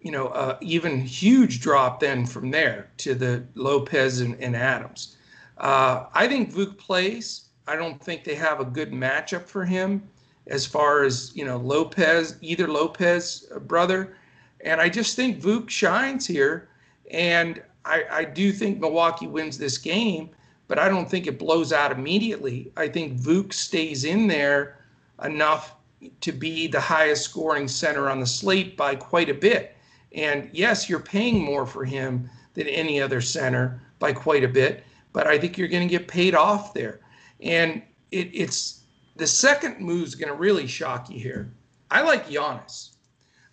you 0.00 0.10
know 0.10 0.28
uh, 0.28 0.58
even 0.60 1.00
huge 1.00 1.60
drop 1.60 2.00
then 2.00 2.26
from 2.26 2.50
there 2.50 2.90
to 2.98 3.14
the 3.14 3.44
Lopez 3.54 4.20
and, 4.20 4.40
and 4.40 4.56
Adams. 4.56 5.16
Uh, 5.58 6.06
I 6.12 6.28
think 6.28 6.52
Vuk 6.52 6.76
plays. 6.78 7.46
I 7.66 7.76
don't 7.76 8.02
think 8.02 8.24
they 8.24 8.34
have 8.34 8.60
a 8.60 8.64
good 8.64 8.92
matchup 8.92 9.46
for 9.46 9.64
him 9.64 10.08
as 10.46 10.66
far 10.66 11.04
as 11.04 11.32
you 11.34 11.44
know 11.44 11.56
Lopez, 11.56 12.36
either 12.40 12.68
Lopez 12.68 13.48
uh, 13.54 13.58
brother, 13.58 14.16
and 14.60 14.80
I 14.80 14.88
just 14.88 15.16
think 15.16 15.40
Vuk 15.40 15.70
shines 15.70 16.26
here, 16.26 16.68
and 17.10 17.62
I, 17.84 18.04
I 18.10 18.24
do 18.24 18.52
think 18.52 18.80
Milwaukee 18.80 19.26
wins 19.26 19.58
this 19.58 19.78
game 19.78 20.30
but 20.68 20.78
I 20.78 20.88
don't 20.88 21.08
think 21.08 21.26
it 21.26 21.38
blows 21.38 21.72
out 21.72 21.92
immediately. 21.92 22.72
I 22.76 22.88
think 22.88 23.18
Vuk 23.18 23.52
stays 23.52 24.04
in 24.04 24.26
there 24.26 24.78
enough 25.22 25.75
to 26.20 26.32
be 26.32 26.66
the 26.66 26.80
highest 26.80 27.24
scoring 27.24 27.68
center 27.68 28.10
on 28.10 28.20
the 28.20 28.26
slate 28.26 28.76
by 28.76 28.94
quite 28.94 29.28
a 29.28 29.34
bit. 29.34 29.76
And 30.12 30.50
yes, 30.52 30.88
you're 30.88 31.00
paying 31.00 31.42
more 31.42 31.66
for 31.66 31.84
him 31.84 32.28
than 32.54 32.68
any 32.68 33.00
other 33.00 33.20
center 33.20 33.80
by 33.98 34.12
quite 34.12 34.44
a 34.44 34.48
bit, 34.48 34.84
but 35.12 35.26
I 35.26 35.38
think 35.38 35.56
you're 35.56 35.68
going 35.68 35.86
to 35.86 35.98
get 35.98 36.08
paid 36.08 36.34
off 36.34 36.74
there. 36.74 37.00
And 37.40 37.82
it, 38.10 38.30
it's 38.32 38.82
the 39.16 39.26
second 39.26 39.80
move 39.80 40.04
is 40.04 40.14
going 40.14 40.28
to 40.28 40.38
really 40.38 40.66
shock 40.66 41.10
you 41.10 41.18
here. 41.18 41.52
I 41.90 42.02
like 42.02 42.28
Giannis. 42.28 42.90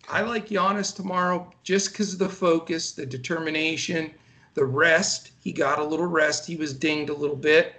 I 0.08 0.22
like 0.22 0.48
Giannis 0.48 0.94
tomorrow 0.94 1.50
just 1.62 1.92
because 1.92 2.12
of 2.12 2.18
the 2.18 2.28
focus, 2.28 2.92
the 2.92 3.06
determination, 3.06 4.10
the 4.54 4.64
rest. 4.64 5.32
He 5.40 5.52
got 5.52 5.78
a 5.78 5.84
little 5.84 6.06
rest. 6.06 6.46
He 6.46 6.56
was 6.56 6.74
dinged 6.74 7.10
a 7.10 7.14
little 7.14 7.36
bit. 7.36 7.76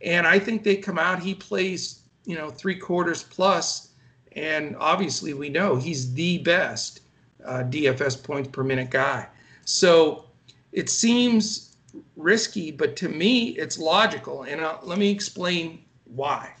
And 0.00 0.26
I 0.26 0.38
think 0.38 0.64
they 0.64 0.76
come 0.76 0.98
out, 0.98 1.22
he 1.22 1.34
plays, 1.34 2.00
you 2.24 2.36
know, 2.36 2.50
three 2.50 2.74
quarters 2.74 3.22
plus, 3.22 3.88
And 4.36 4.76
obviously, 4.78 5.34
we 5.34 5.48
know 5.48 5.76
he's 5.76 6.12
the 6.14 6.38
best 6.38 7.00
uh, 7.44 7.64
DFS 7.64 8.22
points 8.22 8.48
per 8.50 8.62
minute 8.62 8.90
guy. 8.90 9.28
So 9.64 10.24
it 10.72 10.88
seems 10.88 11.76
risky, 12.16 12.70
but 12.70 12.96
to 12.96 13.08
me, 13.08 13.50
it's 13.50 13.78
logical. 13.78 14.44
And 14.44 14.60
uh, 14.60 14.78
let 14.82 14.98
me 14.98 15.10
explain 15.10 15.82
why. 16.04 16.52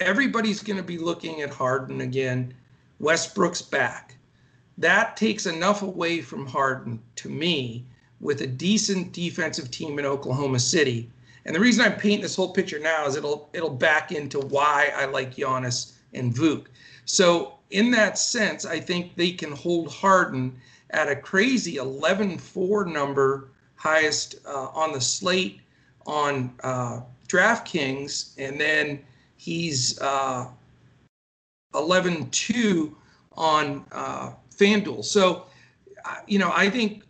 Everybody's 0.00 0.62
going 0.62 0.76
to 0.76 0.82
be 0.82 0.98
looking 0.98 1.42
at 1.42 1.50
Harden 1.50 2.00
again 2.00 2.54
Westbrook's 2.98 3.62
back. 3.62 4.16
That 4.78 5.16
takes 5.16 5.46
enough 5.46 5.82
away 5.82 6.20
from 6.22 6.46
Harden 6.46 7.02
to 7.16 7.28
me 7.28 7.84
with 8.20 8.42
a 8.42 8.46
decent 8.46 9.12
defensive 9.12 9.70
team 9.70 9.98
in 9.98 10.06
Oklahoma 10.06 10.58
City. 10.58 11.10
And 11.44 11.56
the 11.56 11.60
reason 11.60 11.84
I'm 11.84 11.96
painting 11.96 12.20
this 12.20 12.36
whole 12.36 12.52
picture 12.52 12.78
now 12.78 13.06
is 13.06 13.16
it'll 13.16 13.48
it'll 13.52 13.70
back 13.70 14.12
into 14.12 14.40
why 14.40 14.92
I 14.94 15.06
like 15.06 15.36
Giannis 15.36 15.92
and 16.14 16.34
Vuk. 16.34 16.66
So 17.04 17.54
in 17.70 17.90
that 17.92 18.18
sense, 18.18 18.64
I 18.64 18.80
think 18.80 19.16
they 19.16 19.32
can 19.32 19.52
hold 19.52 19.92
Harden 19.92 20.60
at 20.90 21.08
a 21.08 21.16
crazy 21.16 21.76
11-4 21.76 22.92
number, 22.92 23.48
highest 23.76 24.36
uh, 24.46 24.68
on 24.74 24.92
the 24.92 25.00
slate 25.00 25.60
on 26.06 26.52
uh, 26.62 27.00
DraftKings, 27.28 28.34
and 28.38 28.60
then 28.60 29.00
he's 29.36 30.00
uh, 30.00 30.46
11 31.74 32.28
2 32.30 32.96
on 33.36 33.84
uh, 33.92 34.32
FanDuel. 34.54 35.04
So, 35.04 35.46
you 36.26 36.38
know, 36.38 36.50
I 36.54 36.68
think 36.68 37.04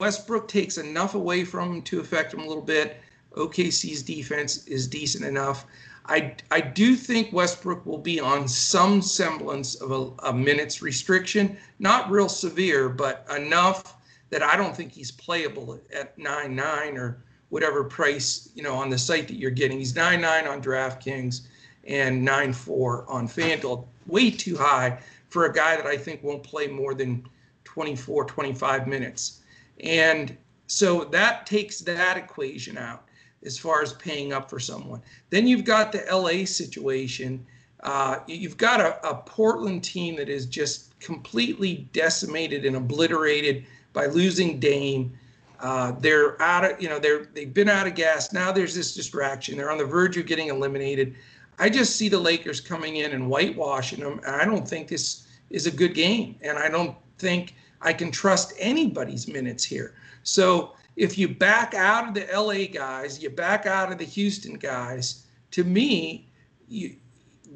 Westbrook 0.00 0.48
takes 0.48 0.78
enough 0.78 1.14
away 1.14 1.44
from 1.44 1.76
him 1.76 1.82
to 1.82 2.00
affect 2.00 2.34
him 2.34 2.40
a 2.40 2.46
little 2.46 2.62
bit. 2.62 2.96
OKC's 3.32 4.02
defense 4.02 4.66
is 4.66 4.88
decent 4.88 5.24
enough. 5.24 5.66
I, 6.06 6.34
I 6.50 6.60
do 6.60 6.96
think 6.96 7.32
Westbrook 7.32 7.84
will 7.86 7.98
be 7.98 8.20
on 8.20 8.48
some 8.48 9.02
semblance 9.02 9.76
of 9.76 9.90
a, 9.92 10.28
a 10.28 10.32
minutes 10.32 10.82
restriction, 10.82 11.56
not 11.78 12.10
real 12.10 12.28
severe, 12.28 12.88
but 12.88 13.26
enough 13.34 13.96
that 14.30 14.42
I 14.42 14.56
don't 14.56 14.74
think 14.74 14.92
he's 14.92 15.10
playable 15.10 15.80
at 15.94 16.16
9 16.18 16.54
9 16.54 16.96
or 16.96 17.22
whatever 17.50 17.84
price, 17.84 18.48
you 18.54 18.62
know, 18.62 18.74
on 18.74 18.90
the 18.90 18.98
site 18.98 19.28
that 19.28 19.36
you're 19.36 19.50
getting. 19.50 19.78
He's 19.78 19.94
9 19.94 20.20
9 20.20 20.46
on 20.46 20.62
DraftKings 20.62 21.42
and 21.86 22.24
9 22.24 22.52
4 22.52 23.08
on 23.08 23.28
FanDuel 23.28 23.86
way 24.06 24.30
too 24.30 24.56
high 24.56 24.98
for 25.28 25.46
a 25.46 25.52
guy 25.52 25.76
that 25.76 25.86
I 25.86 25.96
think 25.96 26.22
won't 26.22 26.42
play 26.42 26.66
more 26.66 26.94
than 26.94 27.26
24, 27.64 28.24
25 28.24 28.86
minutes. 28.86 29.40
And 29.82 30.36
so 30.66 31.04
that 31.04 31.46
takes 31.46 31.80
that 31.80 32.16
equation 32.16 32.78
out 32.78 33.04
as 33.44 33.58
far 33.58 33.82
as 33.82 33.92
paying 33.94 34.32
up 34.32 34.50
for 34.50 34.60
someone. 34.60 35.00
Then 35.30 35.46
you've 35.46 35.64
got 35.64 35.92
the 35.92 36.04
LA 36.10 36.44
situation. 36.44 37.44
Uh, 37.82 38.18
you've 38.26 38.56
got 38.56 38.80
a, 38.80 39.08
a 39.08 39.14
Portland 39.14 39.82
team 39.82 40.16
that 40.16 40.28
is 40.28 40.46
just 40.46 40.98
completely 41.00 41.88
decimated 41.92 42.64
and 42.64 42.76
obliterated 42.76 43.64
by 43.92 44.06
losing 44.06 44.60
Dame. 44.60 45.16
Uh, 45.60 45.92
they're 45.92 46.40
out 46.40 46.64
of, 46.64 46.80
you 46.80 46.88
know, 46.88 46.98
they're 46.98 47.26
they've 47.34 47.52
been 47.52 47.68
out 47.68 47.86
of 47.86 47.94
gas. 47.94 48.32
Now 48.32 48.52
there's 48.52 48.74
this 48.74 48.94
distraction. 48.94 49.56
They're 49.56 49.70
on 49.70 49.78
the 49.78 49.84
verge 49.84 50.16
of 50.16 50.26
getting 50.26 50.48
eliminated. 50.48 51.14
I 51.58 51.68
just 51.68 51.96
see 51.96 52.08
the 52.08 52.18
Lakers 52.18 52.60
coming 52.60 52.96
in 52.96 53.12
and 53.12 53.24
whitewashing 53.24 54.00
them. 54.00 54.20
I 54.26 54.44
don't 54.46 54.66
think 54.66 54.88
this 54.88 55.26
is 55.50 55.66
a 55.66 55.70
good 55.70 55.94
game. 55.94 56.36
And 56.40 56.58
I 56.58 56.68
don't 56.68 56.96
think 57.18 57.54
I 57.82 57.92
can 57.92 58.10
trust 58.10 58.54
anybody's 58.58 59.28
minutes 59.28 59.64
here. 59.64 59.94
So 60.22 60.74
if 61.00 61.16
you 61.16 61.28
back 61.28 61.72
out 61.72 62.06
of 62.06 62.12
the 62.12 62.28
LA 62.30 62.66
guys, 62.66 63.22
you 63.22 63.30
back 63.30 63.64
out 63.64 63.90
of 63.90 63.96
the 63.96 64.04
Houston 64.04 64.52
guys, 64.52 65.24
to 65.50 65.64
me, 65.64 66.28
you, 66.68 66.94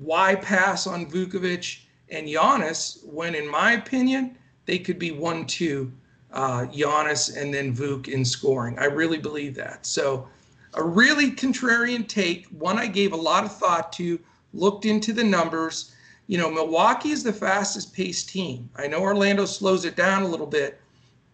why 0.00 0.34
pass 0.34 0.86
on 0.86 1.04
Vucevic 1.04 1.80
and 2.08 2.26
Giannis 2.26 3.04
when, 3.04 3.34
in 3.34 3.46
my 3.46 3.72
opinion, 3.72 4.38
they 4.64 4.78
could 4.78 4.98
be 4.98 5.10
one 5.10 5.44
two 5.44 5.92
uh, 6.32 6.64
Giannis 6.72 7.36
and 7.36 7.52
then 7.52 7.76
Vuk 7.76 8.08
in 8.08 8.24
scoring. 8.24 8.78
I 8.78 8.86
really 8.86 9.18
believe 9.18 9.54
that. 9.56 9.84
So 9.84 10.26
a 10.72 10.82
really 10.82 11.30
contrarian 11.30 12.08
take, 12.08 12.46
one 12.46 12.78
I 12.78 12.86
gave 12.86 13.12
a 13.12 13.16
lot 13.16 13.44
of 13.44 13.54
thought 13.54 13.92
to, 13.94 14.18
looked 14.54 14.86
into 14.86 15.12
the 15.12 15.22
numbers. 15.22 15.94
You 16.28 16.38
know, 16.38 16.50
Milwaukee 16.50 17.10
is 17.10 17.22
the 17.22 17.32
fastest 17.32 17.92
paced 17.92 18.30
team. 18.30 18.70
I 18.74 18.86
know 18.86 19.02
Orlando 19.02 19.44
slows 19.44 19.84
it 19.84 19.96
down 19.96 20.22
a 20.22 20.28
little 20.28 20.46
bit, 20.46 20.80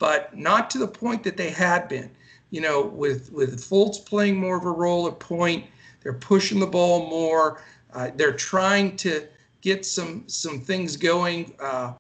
but 0.01 0.37
not 0.37 0.71
to 0.71 0.79
the 0.79 0.89
point 0.89 1.23
that 1.23 1.37
they 1.37 1.51
had 1.51 1.87
been. 1.87 2.11
You 2.51 2.63
know, 2.63 2.83
with 2.83 3.31
with 3.31 3.61
Fultz 3.61 4.05
playing 4.05 4.37
more 4.37 4.57
of 4.57 4.65
a 4.65 4.71
role 4.73 5.07
at 5.07 5.21
point, 5.21 5.65
they're 6.03 6.13
pushing 6.13 6.59
the 6.59 6.67
ball 6.67 7.07
more. 7.09 7.63
Uh, 7.95 8.11
they're 8.17 8.33
trying 8.33 8.97
to 8.97 9.29
get 9.61 9.87
some 9.87 10.25
some 10.27 10.61
things 10.61 10.97
going 10.97 11.55
uh, 11.61 11.93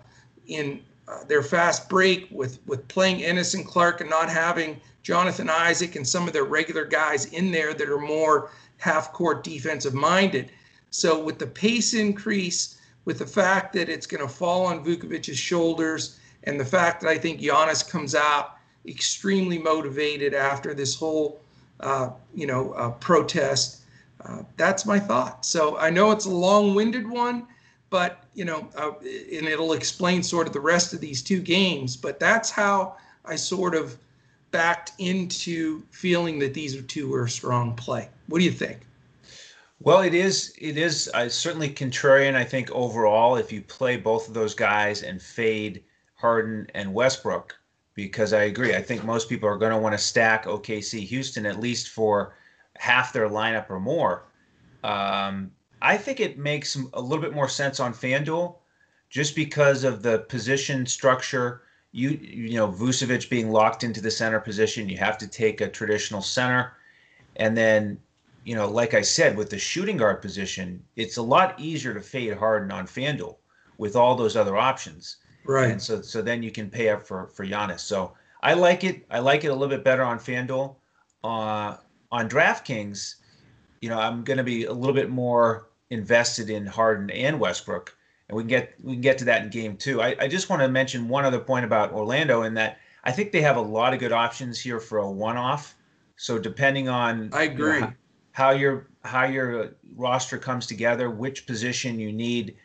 in 0.49 0.83
uh, 1.07 1.23
their 1.29 1.43
fast 1.45 1.89
break 1.89 2.27
with 2.33 2.59
with 2.67 2.89
playing 2.89 3.23
Ennis 3.23 3.55
and 3.55 3.65
Clark 3.65 4.01
and 4.01 4.11
not 4.11 4.29
having 4.29 4.81
Jonathan 5.05 5.49
Isaac 5.49 5.95
and 5.95 6.07
some 6.07 6.27
of 6.27 6.33
their 6.33 6.45
regular 6.45 6.85
guys 6.85 7.27
in 7.27 7.53
there 7.53 7.73
that 7.75 7.89
are 7.89 7.99
more 7.99 8.51
half 8.79 9.13
court 9.13 9.45
defensive 9.45 9.95
minded. 9.95 10.51
So 10.91 11.23
with 11.23 11.39
the 11.39 11.47
pace 11.47 11.95
increase, 11.95 12.79
with 13.05 13.19
the 13.19 13.27
fact 13.27 13.73
that 13.75 13.89
it's 13.89 14.07
going 14.07 14.27
to 14.27 14.29
fall 14.29 14.67
on 14.67 14.85
Vucevic's 14.85 15.39
shoulders, 15.39 16.19
and 16.45 16.59
the 16.59 16.65
fact 16.65 17.03
that 17.03 17.09
I 17.09 17.19
think 17.19 17.41
Giannis 17.41 17.89
comes 17.89 18.15
out 18.15 18.57
extremely 18.87 19.59
motivated 19.59 20.35
after 20.35 20.75
this 20.75 20.95
whole, 20.95 21.41
uh, 21.81 22.11
you 22.35 22.47
know, 22.47 22.73
uh, 22.73 22.91
protest, 22.93 23.83
uh, 24.25 24.43
that's 24.57 24.87
my 24.87 24.99
thought. 24.99 25.45
So 25.45 25.77
I 25.77 25.91
know 25.91 26.11
it's 26.11 26.27
a 26.27 26.31
long-winded 26.31 27.09
one, 27.09 27.47
but 27.91 28.25
you 28.35 28.45
know, 28.45 28.69
uh, 28.77 28.93
and 29.03 29.47
it'll 29.47 29.73
explain 29.73 30.23
sort 30.23 30.47
of 30.47 30.53
the 30.53 30.61
rest 30.61 30.93
of 30.95 31.01
these 31.01 31.23
two 31.23 31.41
games. 31.41 31.97
But 31.97 32.21
that's 32.21 32.51
how 32.51 32.97
I 33.25 33.37
sort 33.37 33.75
of 33.75 33.99
backed 34.51 34.93
into 34.99 35.83
feeling 35.91 36.39
that 36.41 36.55
these 36.55 36.83
two 36.87 37.09
were 37.09 37.25
a 37.25 37.31
strong 37.31 37.75
play. 37.75 38.09
What 38.29 38.39
do 38.39 38.45
you 38.45 38.51
think? 38.51 38.87
Well, 39.81 40.01
it 40.03 40.15
is. 40.15 40.55
It 40.59 40.77
is 40.77 41.11
uh, 41.15 41.29
certainly 41.29 41.71
contrarian. 41.71 42.35
I 42.35 42.45
think 42.45 42.71
overall, 42.71 43.37
if 43.37 43.51
you 43.51 43.63
play 43.63 43.97
both 43.97 44.29
of 44.29 44.35
those 44.35 44.55
guys 44.55 45.03
and 45.03 45.21
fade 45.21 45.83
Harden 46.21 46.67
and 46.75 46.93
Westbrook, 46.93 47.57
because 47.95 48.33
I 48.33 48.45
agree. 48.45 48.75
I 48.75 48.83
think 48.83 49.05
most 49.05 49.29
people 49.29 49.49
are 49.49 49.59
going 49.59 49.73
to 49.73 49.79
want 49.79 49.95
to 49.95 49.99
stack 49.99 50.45
OKC 50.45 51.01
Houston 51.01 51.47
at 51.47 51.61
least 51.61 51.89
for 51.89 52.35
half 52.77 53.13
their 53.13 53.29
lineup 53.29 53.71
or 53.71 53.81
more. 53.81 54.25
Um, 54.85 55.51
I 55.83 55.97
think 55.97 56.21
it 56.21 56.39
makes 56.39 56.77
a 56.93 57.01
little 57.01 57.23
bit 57.23 57.35
more 57.35 57.49
sense 57.49 57.81
on 57.81 57.95
FanDuel 57.95 58.57
just 59.09 59.35
because 59.35 59.85
of 59.85 60.03
the 60.03 60.21
position 60.21 60.87
structure 60.87 61.63
you 61.93 62.11
you 62.11 62.57
know 62.57 62.69
Vucevic 62.69 63.29
being 63.29 63.51
locked 63.51 63.83
into 63.83 64.01
the 64.01 64.11
center 64.11 64.41
position, 64.41 64.89
you 64.89 64.97
have 64.99 65.19
to 65.19 65.27
take 65.27 65.61
a 65.61 65.69
traditional 65.69 66.23
center, 66.23 66.75
and 67.37 67.57
then 67.57 67.99
you 68.45 68.55
know, 68.55 68.69
like 68.69 68.95
I 68.95 69.03
said, 69.03 69.37
with 69.37 69.51
the 69.51 69.59
shooting 69.59 69.97
guard 69.97 70.23
position, 70.23 70.83
it's 70.97 71.19
a 71.19 71.23
lot 71.23 71.59
easier 71.61 71.93
to 71.93 72.01
fade 72.01 72.35
Harden 72.35 72.71
on 72.71 72.87
FanDuel 72.87 73.37
with 73.77 73.97
all 73.97 74.15
those 74.15 74.37
other 74.37 74.57
options. 74.57 75.17
Right. 75.45 75.71
And 75.71 75.83
so 75.83 76.03
so 76.03 76.23
then 76.23 76.43
you 76.43 76.51
can 76.51 76.71
pay 76.71 76.91
up 76.91 77.07
for 77.07 77.29
for 77.29 77.47
Giannis. 77.47 77.81
So 77.81 78.13
I 78.43 78.55
like 78.55 78.85
it. 78.85 79.07
I 79.11 79.19
like 79.19 79.45
it 79.45 79.49
a 79.49 79.53
little 79.53 79.69
bit 79.69 79.85
better 79.85 80.03
on 80.03 80.19
FanDuel. 80.19 80.77
Uh, 81.23 81.77
on 82.11 82.29
DraftKings, 82.29 83.17
you 83.81 83.91
know, 83.91 83.99
I'm 83.99 84.25
going 84.25 84.39
to 84.39 84.45
be 84.45 84.65
a 84.65 84.73
little 84.73 84.95
bit 84.95 85.11
more 85.11 85.69
invested 85.91 86.49
in 86.49 86.65
Harden 86.67 87.11
and 87.11 87.39
Westbrook 87.39 87.95
and 88.31 88.37
we 88.37 88.43
can 88.45 88.49
get 88.49 88.75
we 88.83 88.93
can 88.93 89.01
get 89.01 89.19
to 89.19 89.25
that 89.25 89.43
in 89.43 89.51
game 89.51 89.77
two. 89.77 90.01
I, 90.01 90.15
I 90.21 90.29
just 90.29 90.49
want 90.49 90.63
to 90.63 90.69
mention 90.69 91.09
one 91.09 91.25
other 91.25 91.41
point 91.41 91.65
about 91.65 91.93
Orlando 91.93 92.43
in 92.43 92.55
that 92.55 92.79
I 93.03 93.11
think 93.11 93.33
they 93.33 93.41
have 93.41 93.57
a 93.57 93.61
lot 93.61 93.93
of 93.93 93.99
good 93.99 94.13
options 94.13 94.61
here 94.61 94.79
for 94.79 94.99
a 94.99 95.11
one-off. 95.11 95.75
So 96.17 96.39
depending 96.39 96.89
on 96.89 97.31
I 97.33 97.45
agree 97.45 97.75
you 97.75 97.81
know, 97.81 97.93
how 98.33 98.51
your 98.51 98.89
how 99.05 99.25
your 99.25 99.75
roster 99.97 100.39
comes 100.39 100.67
together, 100.67 101.11
which 101.11 101.47
position 101.47 101.99
you 101.99 102.13
need 102.13 102.57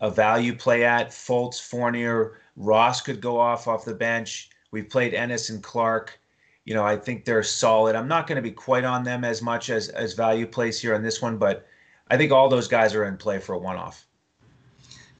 a 0.00 0.10
value 0.10 0.54
play 0.54 0.84
at, 0.84 1.10
Fultz, 1.10 1.60
Fournier, 1.60 2.38
Ross 2.56 3.00
could 3.00 3.20
go 3.20 3.38
off 3.38 3.68
off 3.68 3.84
the 3.84 3.94
bench. 3.94 4.50
We've 4.70 4.88
played 4.88 5.14
Ennis 5.14 5.50
and 5.50 5.62
Clark. 5.62 6.18
You 6.64 6.74
know, 6.74 6.84
I 6.84 6.96
think 6.96 7.24
they're 7.24 7.42
solid. 7.42 7.94
I'm 7.94 8.08
not 8.08 8.26
going 8.26 8.36
to 8.36 8.42
be 8.42 8.50
quite 8.50 8.84
on 8.84 9.04
them 9.04 9.24
as 9.24 9.40
much 9.40 9.70
as 9.70 9.88
as 9.90 10.14
value 10.14 10.46
plays 10.46 10.80
here 10.80 10.94
on 10.94 11.02
this 11.02 11.22
one, 11.22 11.36
but 11.36 11.66
I 12.10 12.16
think 12.16 12.32
all 12.32 12.48
those 12.48 12.68
guys 12.68 12.94
are 12.94 13.04
in 13.04 13.16
play 13.16 13.38
for 13.38 13.54
a 13.54 13.58
one-off. 13.58 14.06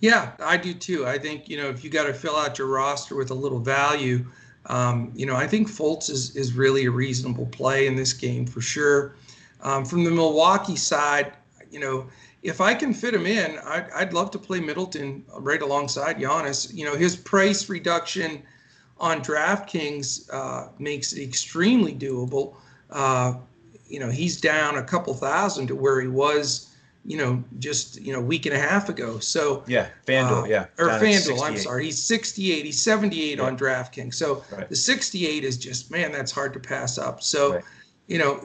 Yeah, 0.00 0.32
I 0.40 0.56
do 0.56 0.74
too. 0.74 1.06
I 1.06 1.18
think 1.18 1.48
you 1.48 1.56
know 1.56 1.68
if 1.68 1.84
you 1.84 1.90
got 1.90 2.04
to 2.04 2.14
fill 2.14 2.36
out 2.36 2.58
your 2.58 2.66
roster 2.68 3.16
with 3.16 3.30
a 3.30 3.34
little 3.34 3.60
value, 3.60 4.26
um, 4.66 5.12
you 5.14 5.24
know 5.24 5.36
I 5.36 5.46
think 5.46 5.68
Fultz 5.68 6.10
is 6.10 6.34
is 6.36 6.52
really 6.52 6.86
a 6.86 6.90
reasonable 6.90 7.46
play 7.46 7.86
in 7.86 7.96
this 7.96 8.12
game 8.12 8.46
for 8.46 8.60
sure. 8.60 9.14
Um, 9.62 9.84
from 9.84 10.04
the 10.04 10.10
Milwaukee 10.10 10.76
side, 10.76 11.32
you 11.70 11.80
know 11.80 12.08
if 12.42 12.60
I 12.60 12.74
can 12.74 12.94
fit 12.94 13.14
him 13.14 13.26
in, 13.26 13.58
I'd, 13.64 13.90
I'd 13.94 14.12
love 14.12 14.30
to 14.32 14.38
play 14.38 14.60
Middleton 14.60 15.24
right 15.38 15.62
alongside 15.62 16.18
Giannis. 16.18 16.72
You 16.72 16.84
know 16.84 16.94
his 16.94 17.16
price 17.16 17.68
reduction 17.68 18.42
on 18.98 19.22
DraftKings 19.22 20.32
uh, 20.32 20.68
makes 20.78 21.12
it 21.12 21.22
extremely 21.22 21.94
doable. 21.94 22.54
Uh, 22.90 23.34
you 23.88 24.00
know 24.00 24.10
he's 24.10 24.40
down 24.40 24.78
a 24.78 24.82
couple 24.82 25.14
thousand 25.14 25.68
to 25.68 25.74
where 25.74 26.00
he 26.00 26.08
was 26.08 26.72
you 27.06 27.16
know, 27.16 27.42
just 27.60 28.00
you 28.00 28.12
know, 28.12 28.18
a 28.18 28.22
week 28.22 28.46
and 28.46 28.54
a 28.54 28.58
half 28.58 28.88
ago. 28.88 29.20
So 29.20 29.62
yeah, 29.68 29.88
FanDuel, 30.06 30.42
uh, 30.42 30.46
yeah, 30.46 30.66
or 30.76 30.88
FanDuel. 30.88 31.40
I'm 31.40 31.56
sorry, 31.56 31.84
he's 31.84 32.02
68. 32.02 32.64
He's 32.64 32.82
78 32.82 33.38
yeah. 33.38 33.44
on 33.44 33.56
DraftKings. 33.56 34.14
So 34.14 34.42
right. 34.50 34.68
the 34.68 34.76
68 34.76 35.44
is 35.44 35.56
just 35.56 35.90
man, 35.90 36.10
that's 36.10 36.32
hard 36.32 36.52
to 36.54 36.60
pass 36.60 36.98
up. 36.98 37.22
So, 37.22 37.54
right. 37.54 37.64
you 38.08 38.18
know, 38.18 38.44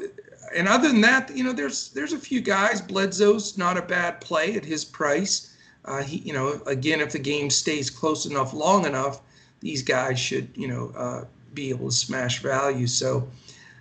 and 0.56 0.68
other 0.68 0.88
than 0.88 1.02
that, 1.02 1.36
you 1.36 1.44
know, 1.44 1.54
there's 1.54 1.90
there's 1.90 2.14
a 2.14 2.20
few 2.20 2.42
guys. 2.42 2.82
Bledsoe's 2.82 3.58
not 3.58 3.78
a 3.78 3.82
bad 3.82 4.22
play 4.22 4.56
at 4.56 4.66
his 4.66 4.86
price. 4.86 5.56
Uh, 5.86 6.04
he, 6.04 6.18
you 6.18 6.34
know, 6.34 6.62
again, 6.68 7.02
if 7.02 7.12
the 7.12 7.20
game 7.20 7.50
stays 7.50 7.90
close 7.90 8.26
enough, 8.26 8.54
long 8.54 8.86
enough, 8.86 9.22
these 9.62 9.82
guys 9.82 10.20
should, 10.20 10.50
you 10.56 10.68
know, 10.68 10.92
uh, 10.96 11.26
be 11.54 11.70
able 11.70 11.90
to 11.90 11.96
smash 11.96 12.40
value. 12.40 12.88
So, 12.88 13.28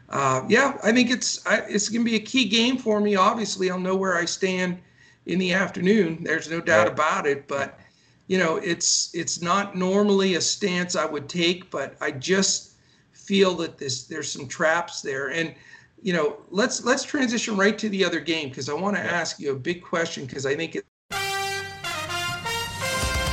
uh, 0.09 0.43
yeah, 0.49 0.79
I 0.83 0.93
think 0.93 1.11
it's 1.11 1.47
I, 1.47 1.59
it's 1.69 1.89
going 1.89 2.05
to 2.05 2.11
be 2.11 2.17
a 2.17 2.21
key 2.21 2.47
game 2.49 2.79
for 2.79 3.01
me. 3.01 3.17
Obviously, 3.17 3.71
I'll 3.71 3.79
know 3.79 3.97
where 3.97 4.17
I 4.17 4.25
stand 4.25 4.81
in 5.27 5.39
the 5.39 5.53
afternoon. 5.53 6.25
There's 6.25 6.51
no 6.51 6.61
doubt 6.61 6.89
about 6.89 7.27
it. 7.27 7.47
But 7.47 7.79
you 8.29 8.39
know, 8.39 8.57
it's 8.57 9.11
it's 9.15 9.43
not 9.43 9.77
normally 9.77 10.35
a 10.35 10.41
stance 10.41 10.97
I 10.97 11.05
would 11.05 11.29
take, 11.29 11.71
but 11.71 11.97
I 12.01 12.13
just 12.13 12.73
feel 13.13 13.55
that 13.57 13.79
this 13.79 14.05
there's 14.05 14.31
some 14.31 14.49
traps 14.49 15.03
there. 15.03 15.29
And 15.29 15.55
you 16.03 16.13
know, 16.13 16.39
let's 16.51 16.85
let's 16.85 17.05
transition 17.05 17.57
right 17.57 17.79
to 17.79 17.89
the 17.89 18.05
other 18.05 18.21
game 18.21 18.49
because 18.49 18.69
I 18.69 18.75
want 18.75 18.97
to 18.97 19.03
ask 19.03 19.39
you 19.39 19.53
a 19.53 19.57
big 19.57 19.83
question 19.83 20.25
because 20.25 20.47
I 20.47 20.55
think 20.55 20.77
it. 20.77 20.85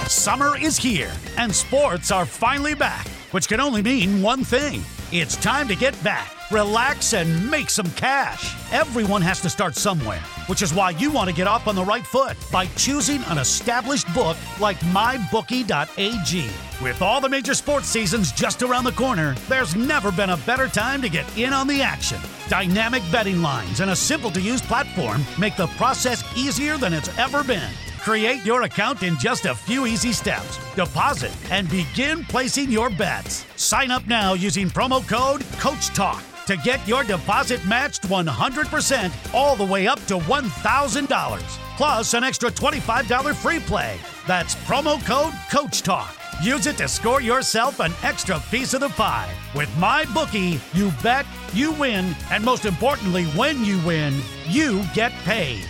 Summer 0.10 0.58
is 0.58 0.78
here, 0.78 1.12
and 1.38 1.54
sports 1.54 2.12
are 2.12 2.26
finally 2.26 2.74
back, 2.74 3.08
which 3.32 3.48
can 3.48 3.60
only 3.60 3.82
mean 3.82 4.22
one 4.22 4.44
thing: 4.44 4.84
it's 5.12 5.36
time 5.38 5.68
to 5.68 5.76
get 5.76 6.02
back 6.04 6.38
relax, 6.52 7.14
and 7.14 7.50
make 7.50 7.70
some 7.70 7.90
cash. 7.92 8.56
Everyone 8.72 9.22
has 9.22 9.42
to 9.42 9.50
start 9.50 9.76
somewhere, 9.76 10.22
which 10.48 10.62
is 10.62 10.74
why 10.74 10.92
you 10.92 11.12
want 11.12 11.30
to 11.30 11.36
get 11.36 11.48
off 11.48 11.68
on 11.68 11.76
the 11.76 11.84
right 11.84 12.06
foot 12.06 12.38
by 12.52 12.66
choosing 12.78 13.22
an 13.26 13.38
established 13.38 14.12
book 14.14 14.38
like 14.60 14.78
MyBookie.ag. 14.80 16.50
With 16.82 17.02
all 17.02 17.20
the 17.20 17.30
major 17.30 17.54
sports 17.54 17.88
seasons 17.88 18.32
just 18.32 18.62
around 18.62 18.84
the 18.84 18.92
corner, 18.92 19.36
there's 19.48 19.76
never 19.76 20.12
been 20.12 20.30
a 20.32 20.38
better 20.38 20.68
time 20.68 21.02
to 21.02 21.10
get 21.10 21.26
in 21.38 21.54
on 21.54 21.68
the 21.68 21.82
action. 21.82 22.20
Dynamic 22.50 23.04
betting 23.12 23.42
lines 23.42 23.80
and 23.80 23.92
a 23.92 23.96
simple 23.96 24.32
to 24.32 24.42
use 24.42 24.62
platform 24.62 25.24
make 25.40 25.56
the 25.56 25.68
process 25.68 26.24
easier 26.38 26.78
than 26.78 26.94
it's 26.94 27.16
ever 27.18 27.44
been. 27.44 27.72
Create 28.00 28.46
your 28.46 28.64
account 28.64 29.04
in 29.04 29.18
just 29.18 29.46
a 29.46 29.54
few 29.56 29.86
easy 29.86 30.12
steps. 30.12 30.60
Deposit 30.76 31.32
and 31.52 31.70
begin 31.70 32.24
placing 32.26 32.72
your 32.72 32.90
bets. 32.90 33.46
Sign 33.56 33.92
up 33.92 34.08
now 34.08 34.34
using 34.34 34.70
promo 34.70 35.08
code 35.08 35.42
CoachTalk 35.60 36.24
to 36.48 36.56
get 36.58 36.86
your 36.88 37.04
deposit 37.04 37.64
matched 37.66 38.04
100% 38.04 39.34
all 39.34 39.56
the 39.56 39.66
way 39.66 39.88
up 39.88 40.04
to 40.06 40.18
$1,000. 40.18 41.40
Plus 41.76 42.14
an 42.14 42.24
extra 42.24 42.50
$25 42.50 43.36
free 43.36 43.60
play. 43.60 43.98
That's 44.26 44.56
promo 44.56 45.04
code 45.06 45.34
Coach 45.52 45.82
Talk. 45.84 46.16
Use 46.42 46.66
it 46.66 46.78
to 46.78 46.88
score 46.88 47.22
yourself 47.22 47.80
an 47.80 47.94
extra 48.04 48.40
piece 48.52 48.74
of 48.74 48.80
the 48.80 48.90
pie. 48.90 49.34
With 49.56 49.76
my 49.78 50.06
bookie, 50.14 50.60
you 50.74 50.92
bet, 51.04 51.26
you 51.54 51.72
win, 51.74 52.16
and 52.32 52.44
most 52.44 52.66
importantly, 52.66 53.26
when 53.26 53.66
you 53.66 53.80
win, 53.86 54.14
you 54.48 54.84
get 54.94 55.12
paid. 55.26 55.68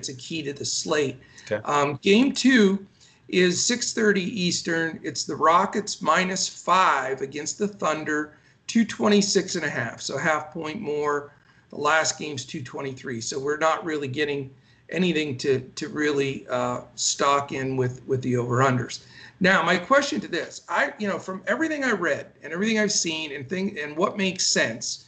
It's 0.00 0.08
a 0.08 0.14
key 0.14 0.42
to 0.44 0.54
the 0.54 0.64
slate. 0.64 1.18
Okay. 1.44 1.60
Um, 1.64 1.98
game 2.02 2.32
two 2.32 2.86
is 3.28 3.62
6:30 3.62 4.22
Eastern. 4.22 4.98
It's 5.02 5.24
the 5.24 5.36
Rockets 5.36 6.00
minus 6.00 6.48
five 6.48 7.20
against 7.20 7.58
the 7.58 7.68
Thunder. 7.68 8.32
226 8.66 9.56
and 9.56 9.64
a 9.64 9.68
half, 9.68 10.00
so 10.00 10.16
half 10.16 10.52
point 10.52 10.80
more. 10.80 11.32
The 11.70 11.76
last 11.76 12.18
game's 12.20 12.44
223, 12.44 13.20
so 13.20 13.36
we're 13.36 13.58
not 13.58 13.84
really 13.84 14.06
getting 14.06 14.48
anything 14.90 15.36
to 15.38 15.60
to 15.74 15.88
really 15.88 16.46
uh, 16.48 16.82
stock 16.94 17.50
in 17.52 17.76
with 17.76 18.00
with 18.06 18.22
the 18.22 18.36
over 18.36 18.58
unders. 18.58 19.00
Now, 19.40 19.62
my 19.62 19.76
question 19.76 20.20
to 20.20 20.28
this, 20.28 20.62
I 20.68 20.92
you 21.00 21.08
know 21.08 21.18
from 21.18 21.42
everything 21.48 21.82
I 21.84 21.90
read 21.90 22.32
and 22.42 22.52
everything 22.52 22.78
I've 22.78 22.92
seen 22.92 23.32
and 23.32 23.48
thing 23.48 23.76
and 23.78 23.96
what 23.96 24.16
makes 24.16 24.46
sense, 24.46 25.06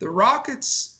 the 0.00 0.10
Rockets 0.10 0.98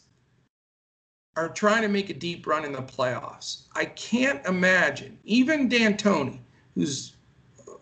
are 1.37 1.49
trying 1.49 1.83
to 1.83 1.89
make 1.89 2.11
a 2.11 2.15
deep 2.15 2.47
run 2.47 2.65
in 2.65 2.73
the 2.73 2.83
playoffs. 2.83 3.63
I 3.75 3.87
can't 3.87 4.45
imagine 4.47 5.19
even 5.25 5.69
D'Antoni, 5.69 6.39
who's 6.75 7.15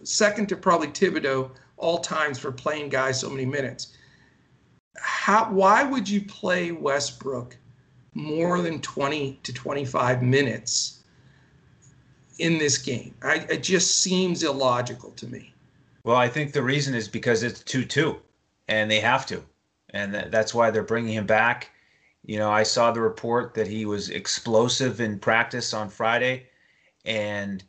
second 0.02 0.48
to 0.50 0.56
probably 0.56 0.88
Thibodeau 0.88 1.50
all 1.76 1.98
times 1.98 2.38
for 2.38 2.52
playing 2.52 2.88
guys 2.88 3.20
so 3.20 3.30
many 3.30 3.46
minutes 3.46 3.98
how 5.00 5.50
why 5.50 5.82
would 5.82 6.08
you 6.08 6.20
play 6.22 6.72
Westbrook 6.72 7.56
more 8.14 8.60
than 8.62 8.80
20 8.80 9.38
to 9.42 9.52
25 9.52 10.22
minutes 10.22 11.02
in 12.38 12.58
this 12.58 12.78
game? 12.78 13.14
I, 13.22 13.36
it 13.50 13.62
just 13.62 14.00
seems 14.00 14.42
illogical 14.42 15.10
to 15.12 15.26
me. 15.26 15.52
Well, 16.04 16.16
I 16.16 16.28
think 16.28 16.52
the 16.52 16.62
reason 16.62 16.94
is 16.94 17.08
because 17.08 17.42
it's 17.42 17.62
2 17.62 17.84
2, 17.84 18.16
and 18.68 18.90
they 18.90 19.00
have 19.00 19.26
to. 19.26 19.42
And 19.90 20.14
that's 20.14 20.54
why 20.54 20.70
they're 20.70 20.82
bringing 20.82 21.14
him 21.14 21.26
back. 21.26 21.70
You 22.24 22.38
know, 22.38 22.50
I 22.50 22.62
saw 22.62 22.92
the 22.92 23.00
report 23.00 23.54
that 23.54 23.66
he 23.66 23.86
was 23.86 24.10
explosive 24.10 25.00
in 25.00 25.18
practice 25.18 25.72
on 25.72 25.88
Friday. 25.88 26.46
And, 27.04 27.64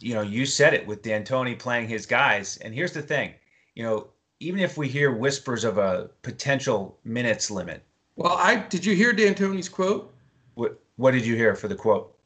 you 0.00 0.14
know, 0.14 0.22
you 0.22 0.44
said 0.44 0.74
it 0.74 0.86
with 0.86 1.02
D'Antoni 1.02 1.58
playing 1.58 1.88
his 1.88 2.04
guys. 2.04 2.58
And 2.58 2.74
here's 2.74 2.92
the 2.92 3.02
thing 3.02 3.34
you 3.74 3.82
know, 3.82 4.08
even 4.40 4.60
if 4.60 4.76
we 4.76 4.88
hear 4.88 5.12
whispers 5.12 5.64
of 5.64 5.78
a 5.78 6.10
potential 6.22 6.98
minutes 7.04 7.50
limit. 7.50 7.82
Well, 8.16 8.36
I 8.36 8.56
did 8.56 8.84
you 8.84 8.96
hear 8.96 9.12
D'Antoni's 9.12 9.68
quote? 9.68 10.12
What 10.54 10.80
What 10.96 11.12
did 11.12 11.24
you 11.24 11.36
hear 11.36 11.54
for 11.54 11.68
the 11.68 11.74
quote? 11.74 12.16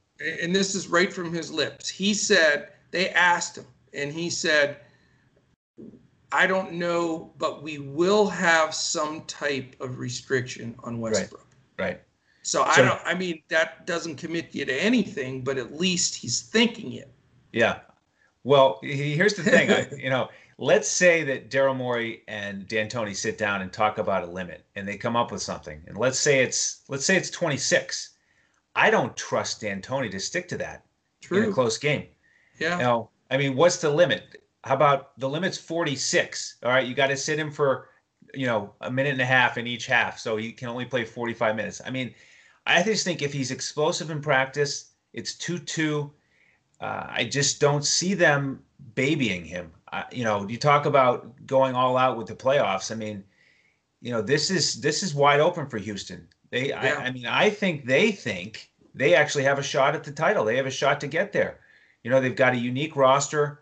And 0.42 0.54
this 0.54 0.74
is 0.74 0.88
right 0.88 1.12
from 1.12 1.32
his 1.32 1.50
lips. 1.50 1.88
He 1.88 2.14
said 2.14 2.68
they 2.90 3.10
asked 3.10 3.56
him, 3.56 3.66
and 3.92 4.12
he 4.12 4.30
said, 4.30 4.76
"I 6.30 6.46
don't 6.46 6.74
know, 6.74 7.32
but 7.38 7.62
we 7.62 7.78
will 7.78 8.26
have 8.28 8.74
some 8.74 9.22
type 9.22 9.74
of 9.80 9.98
restriction 9.98 10.76
on 10.84 11.00
Westbrook." 11.00 11.40
Right. 11.40 11.49
Right. 11.80 12.00
So, 12.42 12.64
so 12.64 12.64
I 12.64 12.76
don't. 12.76 13.00
I 13.04 13.14
mean, 13.14 13.42
that 13.48 13.86
doesn't 13.86 14.16
commit 14.16 14.54
you 14.54 14.64
to 14.64 14.82
anything, 14.82 15.42
but 15.42 15.58
at 15.58 15.78
least 15.78 16.16
he's 16.16 16.40
thinking 16.40 16.92
it. 16.92 17.12
Yeah. 17.52 17.80
Well, 18.44 18.78
here's 18.82 19.34
the 19.34 19.42
thing. 19.42 19.70
I, 19.70 19.88
you 19.98 20.08
know, 20.08 20.28
let's 20.56 20.88
say 20.88 21.24
that 21.24 21.50
Daryl 21.50 21.76
Morey 21.76 22.22
and 22.28 22.66
D'Antoni 22.66 23.14
sit 23.14 23.36
down 23.36 23.60
and 23.60 23.72
talk 23.72 23.98
about 23.98 24.24
a 24.24 24.26
limit 24.26 24.64
and 24.76 24.88
they 24.88 24.96
come 24.96 25.16
up 25.16 25.32
with 25.32 25.42
something. 25.42 25.82
And 25.86 25.96
let's 25.98 26.18
say 26.18 26.42
it's 26.42 26.82
let's 26.88 27.04
say 27.04 27.16
it's 27.16 27.30
26. 27.30 28.10
I 28.76 28.90
don't 28.90 29.16
trust 29.16 29.60
D'Antoni 29.60 30.10
to 30.10 30.20
stick 30.20 30.48
to 30.48 30.58
that 30.58 30.84
True. 31.20 31.42
in 31.42 31.50
a 31.50 31.52
close 31.52 31.76
game. 31.76 32.06
Yeah. 32.58 32.76
You 32.76 32.82
know, 32.82 33.10
I 33.30 33.36
mean, 33.36 33.56
what's 33.56 33.78
the 33.78 33.90
limit? 33.90 34.42
How 34.64 34.74
about 34.74 35.18
the 35.18 35.28
limit's 35.28 35.58
46? 35.58 36.58
All 36.62 36.70
right, 36.70 36.86
you 36.86 36.94
got 36.94 37.08
to 37.08 37.16
sit 37.16 37.38
him 37.38 37.50
for, 37.50 37.88
you 38.34 38.46
know, 38.46 38.72
a 38.80 38.90
minute 38.90 39.12
and 39.12 39.20
a 39.20 39.26
half 39.26 39.58
in 39.58 39.66
each 39.66 39.86
half, 39.86 40.18
so 40.18 40.36
he 40.36 40.52
can 40.52 40.68
only 40.68 40.84
play 40.84 41.04
45 41.04 41.56
minutes. 41.56 41.80
I 41.84 41.90
mean, 41.90 42.14
I 42.66 42.82
just 42.82 43.04
think 43.04 43.22
if 43.22 43.32
he's 43.32 43.50
explosive 43.50 44.10
in 44.10 44.20
practice, 44.20 44.90
it's 45.12 45.34
2-2. 45.34 46.10
Uh, 46.80 47.06
I 47.08 47.24
just 47.24 47.60
don't 47.60 47.84
see 47.84 48.14
them 48.14 48.62
babying 48.94 49.44
him 49.44 49.72
you 50.12 50.24
know, 50.24 50.46
you 50.48 50.56
talk 50.56 50.86
about 50.86 51.46
going 51.46 51.74
all 51.74 51.96
out 51.96 52.16
with 52.16 52.26
the 52.26 52.34
playoffs. 52.34 52.90
I 52.90 52.94
mean, 52.94 53.24
you 54.00 54.12
know, 54.12 54.22
this 54.22 54.50
is 54.50 54.80
this 54.80 55.02
is 55.02 55.14
wide 55.14 55.40
open 55.40 55.66
for 55.66 55.78
Houston. 55.78 56.26
They, 56.50 56.68
yeah. 56.68 56.96
I, 56.98 57.06
I 57.06 57.10
mean, 57.10 57.26
I 57.26 57.50
think 57.50 57.86
they 57.86 58.12
think 58.12 58.70
they 58.94 59.14
actually 59.14 59.44
have 59.44 59.58
a 59.58 59.62
shot 59.62 59.94
at 59.94 60.04
the 60.04 60.12
title. 60.12 60.44
They 60.44 60.56
have 60.56 60.66
a 60.66 60.70
shot 60.70 61.00
to 61.00 61.06
get 61.06 61.32
there. 61.32 61.60
You 62.02 62.10
know, 62.10 62.20
they've 62.20 62.34
got 62.34 62.54
a 62.54 62.58
unique 62.58 62.96
roster, 62.96 63.60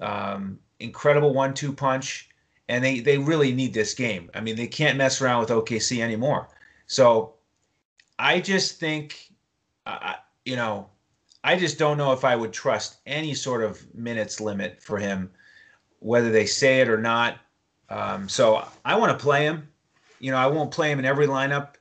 um, 0.00 0.58
incredible 0.78 1.34
one-two 1.34 1.72
punch, 1.72 2.28
and 2.72 2.82
they 2.82 3.00
they 3.00 3.18
really 3.18 3.52
need 3.52 3.74
this 3.74 3.92
game. 3.92 4.30
I 4.34 4.40
mean, 4.40 4.56
they 4.56 4.66
can't 4.66 4.96
mess 4.96 5.20
around 5.20 5.40
with 5.40 5.50
OKC 5.50 6.00
anymore. 6.00 6.48
So, 6.86 7.34
I 8.18 8.40
just 8.40 8.80
think, 8.80 9.30
uh, 9.86 10.14
you 10.44 10.56
know, 10.56 10.88
I 11.44 11.56
just 11.56 11.78
don't 11.78 11.98
know 11.98 12.12
if 12.12 12.24
I 12.24 12.34
would 12.34 12.52
trust 12.52 12.96
any 13.06 13.34
sort 13.34 13.62
of 13.62 13.82
minutes 13.94 14.40
limit 14.40 14.82
for 14.82 14.98
him 14.98 15.30
whether 15.98 16.32
they 16.32 16.46
say 16.46 16.80
it 16.80 16.88
or 16.88 16.98
not. 16.98 17.38
Um, 17.88 18.28
so 18.28 18.66
I 18.84 18.96
want 18.96 19.16
to 19.16 19.22
play 19.22 19.44
him. 19.44 19.68
You 20.18 20.30
know, 20.30 20.38
I 20.38 20.46
won't 20.46 20.70
play 20.70 20.90
him 20.90 20.98
in 20.98 21.04
every 21.04 21.26
lineup, 21.26 21.74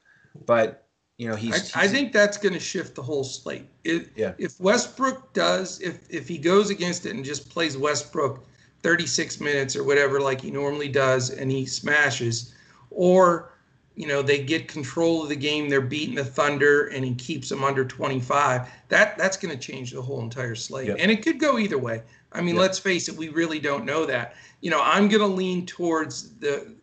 but 0.46 0.86
you 1.18 1.28
know, 1.30 1.36
he's. 1.36 1.74
I, 1.76 1.84
I 1.84 1.88
think 1.88 2.12
that's 2.12 2.38
going 2.38 2.54
to 2.54 2.60
shift 2.60 2.96
the 2.96 3.02
whole 3.02 3.24
slate. 3.24 3.68
It, 3.84 4.10
Yeah. 4.16 4.34
If 4.38 4.60
Westbrook 4.60 5.34
does, 5.34 5.80
if 5.80 6.00
if 6.10 6.28
he 6.28 6.38
goes 6.38 6.70
against 6.70 7.06
it 7.06 7.16
and 7.16 7.24
just 7.24 7.50
plays 7.50 7.78
Westbrook 7.78 8.46
36 8.84 9.40
minutes 9.40 9.76
or 9.76 9.84
whatever 9.84 10.20
like 10.20 10.42
he 10.42 10.52
normally 10.52 10.90
does, 10.90 11.30
and 11.30 11.52
he 11.52 11.66
smashes, 11.66 12.54
or 12.90 13.54
you 13.96 14.08
know 14.08 14.22
they 14.22 14.42
get 14.44 14.68
control 14.68 15.22
of 15.24 15.30
the 15.30 15.36
game, 15.36 15.70
they're 15.70 15.82
beating 15.82 16.16
the 16.16 16.24
Thunder, 16.26 16.88
and 16.88 17.04
he 17.06 17.14
keeps 17.16 17.50
them 17.50 17.64
under 17.64 17.86
25. 17.86 18.68
That 18.90 19.18
that's 19.18 19.38
going 19.38 19.54
to 19.58 19.60
change 19.60 19.92
the 19.92 20.02
whole 20.02 20.22
entire 20.22 20.56
slate, 20.56 20.88
Yep. 20.88 20.98
and 21.00 21.12
it 21.12 21.22
could 21.24 21.40
go 21.40 21.58
either 21.60 21.78
way. 21.78 22.02
I 22.32 22.42
mean, 22.42 22.56
Yep. 22.56 22.62
let's 22.62 22.80
face 22.80 23.10
it, 23.10 23.16
we 23.16 23.30
really 23.30 23.60
don't 23.60 23.86
know 23.86 24.06
that. 24.06 24.36
You 24.62 24.72
know, 24.72 24.82
I'm 24.82 25.08
going 25.10 25.22
to 25.22 25.28
lean 25.36 25.66
towards 25.66 26.38
the 26.40 26.74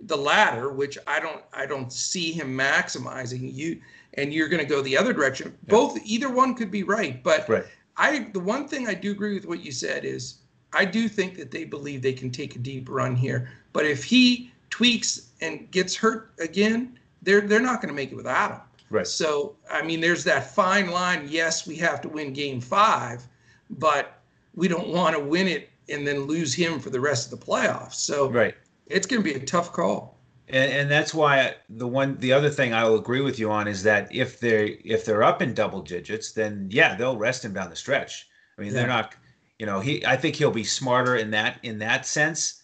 the 0.00 0.16
latter, 0.16 0.70
which 0.72 0.98
I 1.06 1.20
don't 1.20 1.42
I 1.52 1.66
don't 1.66 1.92
see 1.92 2.32
him 2.32 2.56
maximizing 2.56 3.52
you, 3.54 3.80
and 4.14 4.32
you're 4.32 4.48
going 4.48 4.62
to 4.62 4.68
go 4.68 4.82
the 4.82 4.96
other 4.96 5.12
direction. 5.12 5.56
Both 5.68 5.98
either 6.04 6.30
one 6.30 6.54
could 6.54 6.70
be 6.70 6.82
right, 6.82 7.22
but 7.22 7.48
Right. 7.48 7.64
I 7.96 8.28
the 8.32 8.40
one 8.40 8.68
thing 8.68 8.88
I 8.88 8.94
do 8.94 9.10
agree 9.10 9.34
with 9.34 9.46
what 9.46 9.64
you 9.64 9.72
said 9.72 10.04
is 10.04 10.36
I 10.72 10.84
do 10.84 11.08
think 11.08 11.36
that 11.36 11.50
they 11.50 11.64
believe 11.64 12.02
they 12.02 12.12
can 12.12 12.30
take 12.30 12.56
a 12.56 12.58
deep 12.58 12.88
run 12.88 13.16
here. 13.16 13.50
But 13.72 13.86
if 13.86 14.04
he 14.04 14.50
tweaks 14.70 15.30
and 15.40 15.70
gets 15.70 15.94
hurt 15.94 16.32
again, 16.38 16.98
they're 17.22 17.40
they're 17.40 17.60
not 17.60 17.80
going 17.80 17.88
to 17.88 17.94
make 17.94 18.12
it 18.12 18.16
without 18.16 18.50
him. 18.52 18.60
Right. 18.90 19.06
So 19.06 19.56
I 19.70 19.82
mean, 19.82 20.00
there's 20.00 20.24
that 20.24 20.54
fine 20.54 20.90
line. 20.90 21.26
Yes, 21.28 21.66
we 21.66 21.76
have 21.76 22.00
to 22.02 22.08
win 22.08 22.32
Game 22.32 22.60
Five, 22.60 23.26
but 23.70 24.20
we 24.54 24.68
don't 24.68 24.88
want 24.88 25.14
to 25.16 25.20
win 25.22 25.48
it 25.48 25.70
and 25.88 26.06
then 26.06 26.22
lose 26.22 26.52
him 26.54 26.80
for 26.80 26.90
the 26.90 27.00
rest 27.00 27.32
of 27.32 27.38
the 27.38 27.46
playoffs. 27.46 27.94
So 27.94 28.28
Right. 28.30 28.54
it's 28.86 29.06
going 29.06 29.22
to 29.22 29.24
be 29.24 29.34
a 29.34 29.44
tough 29.44 29.72
call. 29.72 30.18
And, 30.48 30.72
and 30.72 30.90
that's 30.90 31.12
why 31.12 31.56
the 31.68 31.86
one 31.88 32.16
the 32.18 32.32
other 32.32 32.50
thing 32.50 32.72
I 32.72 32.84
will 32.84 32.96
agree 32.98 33.20
with 33.20 33.38
you 33.38 33.50
on 33.50 33.66
is 33.66 33.82
that 33.82 34.08
if 34.14 34.38
they 34.40 34.80
if 34.84 35.04
they're 35.04 35.22
up 35.24 35.42
in 35.42 35.54
double 35.54 35.82
digits, 35.82 36.32
then 36.32 36.68
yeah, 36.70 36.94
they'll 36.94 37.16
rest 37.16 37.44
him 37.44 37.52
down 37.52 37.70
the 37.70 37.76
stretch. 37.76 38.28
I 38.58 38.62
mean, 38.62 38.72
they're 38.72 38.86
not, 38.86 39.14
you 39.58 39.66
know, 39.66 39.80
he. 39.80 40.04
I 40.04 40.16
think 40.16 40.36
he'll 40.36 40.50
be 40.50 40.64
smarter 40.64 41.16
in 41.16 41.30
that 41.30 41.58
in 41.62 41.78
that 41.78 42.06
sense. 42.06 42.62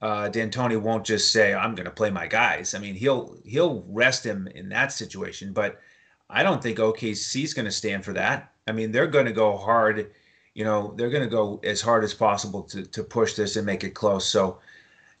Uh, 0.00 0.28
D'Antoni 0.28 0.80
won't 0.80 1.04
just 1.04 1.32
say 1.32 1.54
I'm 1.54 1.74
going 1.74 1.86
to 1.86 1.90
play 1.90 2.10
my 2.10 2.26
guys. 2.26 2.74
I 2.74 2.78
mean, 2.78 2.94
he'll 2.94 3.36
he'll 3.44 3.84
rest 3.88 4.24
him 4.24 4.46
in 4.48 4.68
that 4.70 4.92
situation, 4.92 5.52
but 5.52 5.80
I 6.28 6.42
don't 6.42 6.62
think 6.62 6.78
OKC's 6.78 7.54
going 7.54 7.64
to 7.64 7.72
stand 7.72 8.04
for 8.04 8.12
that. 8.12 8.52
I 8.66 8.72
mean, 8.72 8.92
they're 8.92 9.06
going 9.06 9.26
to 9.26 9.32
go 9.32 9.56
hard. 9.56 10.10
You 10.54 10.64
know, 10.64 10.94
they're 10.96 11.10
going 11.10 11.22
to 11.22 11.28
go 11.28 11.60
as 11.64 11.80
hard 11.80 12.04
as 12.04 12.14
possible 12.14 12.62
to 12.64 12.84
to 12.84 13.02
push 13.02 13.34
this 13.34 13.56
and 13.56 13.66
make 13.66 13.84
it 13.84 13.90
close. 13.90 14.26
So 14.26 14.58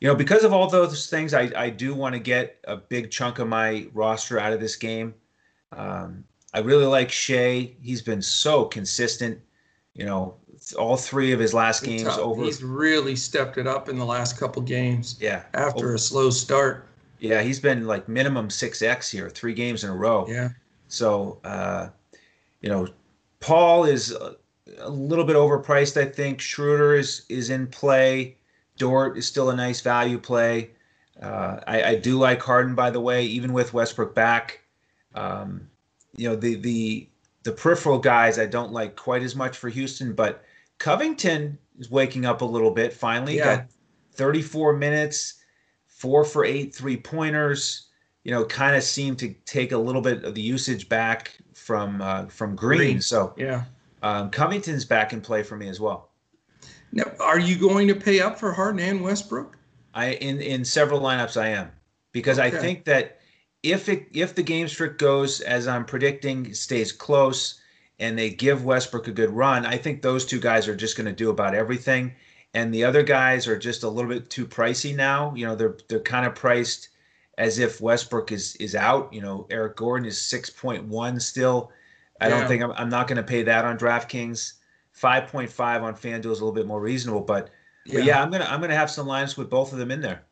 you 0.00 0.08
know, 0.08 0.14
because 0.14 0.44
of 0.44 0.52
all 0.52 0.68
those 0.68 1.08
things, 1.08 1.32
I, 1.32 1.50
I 1.56 1.70
do 1.70 1.94
want 1.94 2.14
to 2.14 2.18
get 2.18 2.58
a 2.64 2.76
big 2.76 3.10
chunk 3.10 3.38
of 3.38 3.48
my 3.48 3.86
roster 3.94 4.38
out 4.38 4.52
of 4.52 4.60
this 4.60 4.76
game. 4.76 5.14
Um, 5.72 6.24
I 6.52 6.58
really 6.58 6.84
like 6.84 7.10
Shai. 7.10 7.72
He's 7.80 8.02
been 8.02 8.20
so 8.20 8.66
consistent. 8.66 9.40
You 9.94 10.04
know, 10.04 10.34
all 10.72 10.96
three 10.96 11.32
of 11.32 11.38
his 11.40 11.52
last 11.52 11.84
games 11.84 12.04
Tough. 12.04 12.18
over. 12.18 12.42
He's 12.42 12.62
really 12.62 13.16
stepped 13.16 13.58
it 13.58 13.66
up 13.66 13.88
in 13.88 13.98
the 13.98 14.04
last 14.04 14.38
couple 14.38 14.62
games 14.62 15.16
Yeah, 15.20 15.42
after 15.52 15.94
a 15.94 15.98
slow 15.98 16.30
start. 16.30 16.86
yeah, 17.18 17.42
he's 17.42 17.60
been 17.60 17.86
like 17.86 18.08
minimum 18.08 18.48
six 18.50 18.80
X 18.82 19.10
here, 19.10 19.28
three 19.28 19.54
games 19.54 19.84
in 19.84 19.90
a 19.90 19.94
row. 19.94 20.26
Yeah. 20.28 20.50
So, 20.88 21.38
uh, 21.44 21.88
you 22.60 22.68
know, 22.70 22.88
Paul 23.40 23.84
is 23.84 24.12
a, 24.12 24.36
a 24.78 24.88
little 24.88 25.24
bit 25.24 25.36
overpriced. 25.36 26.00
I 26.00 26.06
think 26.06 26.40
Schroeder 26.40 26.94
is 26.94 27.26
is 27.28 27.50
in 27.50 27.66
play. 27.66 28.36
Dort 28.78 29.18
is 29.18 29.26
still 29.26 29.50
a 29.50 29.56
nice 29.56 29.80
value 29.80 30.18
play. 30.18 30.70
Uh, 31.20 31.60
I, 31.66 31.82
I 31.82 31.94
do 31.96 32.18
like 32.18 32.42
Harden, 32.42 32.74
by 32.74 32.90
the 32.90 33.00
way, 33.00 33.24
even 33.24 33.52
with 33.52 33.72
Westbrook 33.72 34.14
back. 34.14 34.60
Um, 35.14 35.68
you 36.16 36.28
know, 36.28 36.36
the 36.36 36.54
the 36.56 37.08
the 37.44 37.52
peripheral 37.52 37.98
guys 37.98 38.38
I 38.38 38.46
don't 38.46 38.72
like 38.72 38.96
quite 38.96 39.22
as 39.22 39.36
much 39.36 39.56
for 39.56 39.68
Houston, 39.68 40.12
but 40.14 40.42
Covington 40.84 41.56
is 41.78 41.90
waking 41.90 42.26
up 42.26 42.42
a 42.42 42.44
little 42.44 42.70
bit. 42.70 42.92
Finally, 42.92 43.38
Yeah. 43.38 43.56
got 43.56 43.66
34 44.16 44.74
minutes, 44.74 45.36
four 45.86 46.26
for 46.26 46.44
eight 46.44 46.74
three 46.74 46.98
pointers. 46.98 47.86
You 48.22 48.32
know, 48.32 48.44
kind 48.44 48.76
of 48.76 48.82
seemed 48.82 49.18
to 49.20 49.34
take 49.46 49.72
a 49.72 49.78
little 49.78 50.02
bit 50.02 50.24
of 50.24 50.34
the 50.34 50.42
usage 50.42 50.90
back 50.90 51.38
from 51.54 52.02
uh, 52.02 52.26
from 52.26 52.54
Green. 52.54 52.78
Green. 52.78 53.00
So 53.00 53.32
Yeah. 53.38 53.64
um, 54.02 54.28
Covington's 54.30 54.84
back 54.84 55.14
in 55.14 55.22
play 55.22 55.42
for 55.42 55.56
me 55.56 55.68
as 55.68 55.80
well. 55.80 56.10
Now, 56.92 57.10
are 57.18 57.38
you 57.38 57.56
going 57.56 57.88
to 57.88 57.94
pay 57.94 58.20
up 58.20 58.38
for 58.38 58.52
Harden 58.52 58.80
and 58.80 59.02
Westbrook? 59.02 59.56
I 59.94 60.10
in 60.10 60.42
in 60.42 60.66
several 60.66 61.00
lineups 61.00 61.40
I 61.40 61.48
am 61.48 61.70
because 62.12 62.38
I 62.38 62.50
think 62.50 62.84
that 62.84 63.20
if 63.62 63.88
it 63.88 64.08
if 64.12 64.34
the 64.34 64.42
game 64.42 64.68
streak 64.68 64.98
goes 64.98 65.40
as 65.40 65.66
I'm 65.66 65.86
predicting, 65.86 66.52
stays 66.52 66.92
close, 66.92 67.60
and 67.98 68.18
they 68.18 68.30
give 68.30 68.64
Westbrook 68.64 69.08
a 69.08 69.12
good 69.12 69.30
run, 69.30 69.64
I 69.66 69.76
think 69.76 70.02
those 70.02 70.24
two 70.26 70.40
guys 70.40 70.68
are 70.68 70.76
just 70.76 70.96
going 70.96 71.06
to 71.06 71.12
do 71.12 71.30
about 71.30 71.54
everything, 71.54 72.12
and 72.54 72.72
the 72.74 72.84
other 72.84 73.02
guys 73.02 73.46
are 73.46 73.58
just 73.58 73.82
a 73.82 73.88
little 73.88 74.10
bit 74.10 74.30
too 74.30 74.46
pricey 74.46 74.94
now. 74.94 75.34
You 75.34 75.46
know, 75.46 75.54
they're 75.54 75.76
they're 75.88 76.00
kind 76.00 76.26
of 76.26 76.34
priced 76.34 76.88
as 77.38 77.58
if 77.58 77.80
Westbrook 77.80 78.32
is 78.32 78.56
is 78.56 78.74
out. 78.74 79.12
You 79.12 79.20
know, 79.22 79.46
Eric 79.50 79.76
Gordon 79.76 80.06
is 80.06 80.20
six 80.20 80.50
point 80.50 80.84
one 80.84 81.18
still. 81.20 81.70
I 82.20 82.28
Yeah. 82.28 82.38
don't 82.38 82.48
think 82.48 82.62
I'm, 82.62 82.72
I'm 82.72 82.88
not 82.88 83.08
going 83.08 83.16
to 83.16 83.22
pay 83.22 83.42
that 83.42 83.64
on 83.64 83.76
DraftKings. 83.78 84.54
Five 84.92 85.26
point 85.28 85.50
five 85.50 85.82
on 85.82 85.94
FanDuel 85.94 86.30
is 86.32 86.40
a 86.40 86.44
little 86.44 86.52
bit 86.52 86.66
more 86.66 86.80
reasonable, 86.80 87.20
but 87.22 87.50
but 87.92 88.04
yeah, 88.04 88.22
I'm 88.22 88.30
gonna 88.30 88.44
I'm 88.46 88.60
gonna 88.60 88.76
have 88.76 88.90
some 88.90 89.06
lines 89.06 89.36
with 89.36 89.50
both 89.50 89.72
of 89.72 89.78
them 89.78 89.90
in 89.90 90.00
there. 90.00 90.24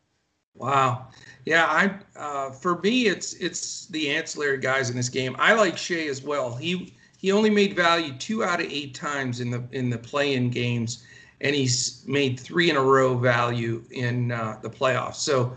Wow. 0.55 1.07
Yeah, 1.45 1.65
I 1.65 1.99
uh, 2.19 2.51
for 2.51 2.79
me 2.79 3.07
it's 3.07 3.33
it's 3.33 3.87
the 3.87 4.09
ancillary 4.11 4.59
guys 4.59 4.89
in 4.89 4.95
this 4.95 5.09
game. 5.09 5.35
I 5.39 5.53
like 5.53 5.77
Shai 5.77 6.07
as 6.07 6.21
well. 6.23 6.55
He 6.55 6.95
he 7.23 7.31
only 7.31 7.49
made 7.49 7.73
value 7.73 8.13
two 8.19 8.43
out 8.43 8.59
of 8.59 8.69
eight 8.69 8.93
times 8.93 9.39
in 9.39 9.49
the 9.49 9.63
in 9.71 9.89
the 9.89 9.97
play-in 9.97 10.49
games, 10.49 11.05
and 11.39 11.55
he's 11.55 12.03
made 12.05 12.37
three 12.37 12.69
in 12.69 12.75
a 12.75 12.83
row 12.83 13.17
value 13.17 13.81
in 13.91 14.33
uh, 14.33 14.59
the 14.61 14.69
playoffs. 14.69 15.15
So 15.15 15.55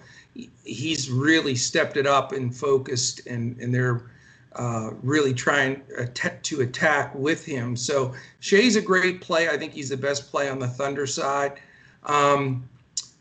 he's 0.65 1.11
really 1.11 1.57
stepped 1.57 1.97
it 1.97 2.07
up 2.07 2.31
and 2.31 2.55
focused, 2.55 3.27
and 3.27 3.59
and 3.61 3.75
they're 3.75 4.09
uh, 4.55 4.91
really 5.03 5.35
trying 5.35 5.83
att- 5.99 6.41
to 6.45 6.61
attack 6.61 7.13
with 7.17 7.45
him. 7.45 7.75
So 7.75 8.15
Shai's 8.39 8.77
a 8.77 8.81
great 8.81 9.21
play. 9.21 9.49
I 9.49 9.59
think 9.59 9.73
he's 9.73 9.89
the 9.89 9.97
best 9.97 10.31
play 10.31 10.49
on 10.49 10.61
the 10.61 10.69
Thunder 10.69 11.05
side. 11.05 11.59
Um, 12.05 12.69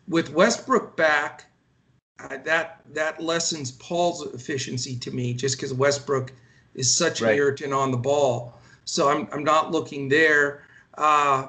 with 0.08 0.32
Westbrook 0.32 0.96
back, 0.96 1.46
uh, 2.20 2.38
that 2.44 2.82
that 2.94 3.20
lessens 3.20 3.72
Paul's 3.72 4.22
efficiency 4.36 4.96
to 4.98 5.10
me, 5.10 5.34
just 5.34 5.58
because 5.58 5.74
Westbrook 5.74 6.32
is 6.76 6.94
such 6.94 7.22
an 7.22 7.30
irritant 7.30 7.74
on 7.74 7.92
the 7.92 7.98
ball. 7.98 8.60
So 8.86 9.10
I'm 9.10 9.28
I'm 9.32 9.44
not 9.44 9.72
looking 9.72 10.08
there. 10.10 10.64
Uh, 10.98 11.48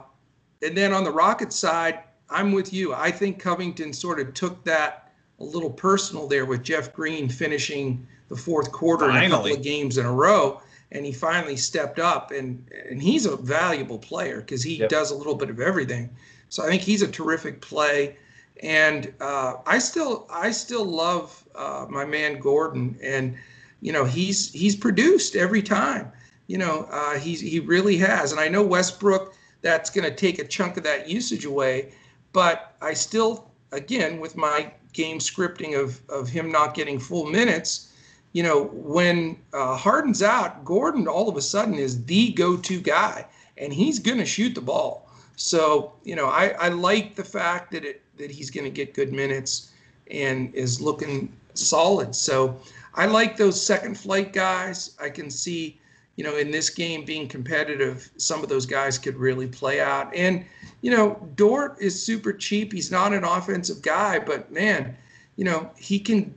and 0.62 0.76
then 0.76 0.92
on 0.92 1.04
the 1.04 1.10
Rockets 1.10 1.56
side, 1.56 2.00
I'm 2.30 2.52
with 2.52 2.72
you. 2.72 2.94
I 2.94 3.10
think 3.10 3.38
Covington 3.38 3.92
sort 3.92 4.18
of 4.18 4.32
took 4.34 4.64
that 4.64 5.12
a 5.38 5.44
little 5.44 5.70
personal 5.70 6.26
there 6.26 6.46
with 6.46 6.62
Jeff 6.62 6.92
Green 6.94 7.28
finishing 7.28 8.06
the 8.28 8.36
fourth 8.36 8.72
quarter 8.72 9.10
in 9.10 9.16
a 9.16 9.28
couple 9.28 9.52
of 9.52 9.62
games 9.62 9.98
in 9.98 10.06
a 10.06 10.12
row, 10.12 10.60
and 10.92 11.04
he 11.04 11.12
finally 11.12 11.56
stepped 11.56 11.98
up. 11.98 12.30
and 12.30 12.66
And 12.88 13.02
he's 13.02 13.26
a 13.26 13.36
valuable 13.36 13.98
player 13.98 14.40
because 14.40 14.62
he 14.62 14.76
Yep. 14.76 14.88
does 14.88 15.10
a 15.10 15.14
little 15.14 15.34
bit 15.34 15.50
of 15.50 15.60
everything. 15.60 16.08
So 16.48 16.64
I 16.64 16.68
think 16.68 16.82
he's 16.82 17.02
a 17.02 17.08
terrific 17.08 17.60
play 17.60 18.16
and 18.62 19.12
uh, 19.20 19.54
I 19.66 19.78
still 19.78 20.26
I 20.30 20.50
still 20.50 20.84
love 20.84 21.44
uh, 21.54 21.86
my 21.88 22.04
man 22.04 22.38
Gordon, 22.38 22.98
and 23.02 23.36
you 23.80 23.92
know 23.92 24.04
he's 24.04 24.52
he's 24.52 24.76
produced 24.76 25.36
every 25.36 25.62
time. 25.62 26.10
You 26.46 26.58
know 26.58 26.88
uh, 26.90 27.18
he's 27.18 27.40
he 27.40 27.60
really 27.60 27.96
has, 27.98 28.32
and 28.32 28.40
I 28.40 28.48
know 28.48 28.62
Westbrook 28.62 29.34
that's 29.62 29.90
going 29.90 30.04
to 30.04 30.14
take 30.14 30.38
a 30.38 30.44
chunk 30.46 30.76
of 30.76 30.84
that 30.84 31.08
usage 31.08 31.44
away, 31.44 31.92
but 32.32 32.74
I 32.80 32.94
still 32.94 33.50
again 33.72 34.20
with 34.20 34.36
my 34.36 34.72
game 34.92 35.18
scripting 35.18 35.78
of 35.78 36.00
of 36.08 36.28
him 36.28 36.50
not 36.50 36.74
getting 36.74 36.98
full 36.98 37.26
minutes. 37.26 37.92
You 38.32 38.42
know 38.42 38.64
when 38.64 39.38
uh, 39.52 39.76
Harden's 39.76 40.22
out, 40.22 40.64
Gordon 40.64 41.08
all 41.08 41.28
of 41.28 41.36
a 41.36 41.42
sudden 41.42 41.74
is 41.74 42.04
the 42.04 42.32
go-to 42.32 42.80
guy, 42.80 43.26
and 43.58 43.72
he's 43.72 43.98
going 43.98 44.18
to 44.18 44.26
shoot 44.26 44.54
the 44.54 44.60
ball. 44.60 45.10
So 45.36 45.92
you 46.04 46.16
know, 46.16 46.26
I, 46.26 46.48
I 46.58 46.68
like 46.68 47.14
the 47.14 47.24
fact 47.24 47.70
that 47.72 47.84
it 47.84 48.02
that 48.18 48.30
he's 48.30 48.50
going 48.50 48.64
to 48.64 48.70
get 48.70 48.94
good 48.94 49.12
minutes 49.12 49.72
and 50.10 50.54
is 50.54 50.80
looking 50.80 51.32
solid. 51.54 52.14
So 52.14 52.58
I 52.96 53.06
like 53.06 53.36
those 53.36 53.64
second 53.64 53.98
flight 53.98 54.32
guys. 54.32 54.96
I 55.00 55.10
can 55.10 55.30
see, 55.30 55.78
you 56.16 56.24
know, 56.24 56.36
in 56.36 56.50
this 56.50 56.70
game 56.70 57.04
being 57.04 57.28
competitive, 57.28 58.10
some 58.16 58.42
of 58.42 58.48
those 58.48 58.66
guys 58.66 58.98
could 58.98 59.16
really 59.16 59.46
play 59.46 59.80
out. 59.80 60.14
And 60.14 60.44
you 60.82 60.90
know, 60.90 61.28
Dort 61.36 61.76
is 61.80 62.00
super 62.00 62.32
cheap. 62.32 62.72
He's 62.72 62.90
not 62.90 63.12
an 63.12 63.24
offensive 63.24 63.82
guy, 63.82 64.18
but 64.18 64.50
man, 64.52 64.96
you 65.36 65.44
know, 65.44 65.70
he 65.76 65.98
can 65.98 66.34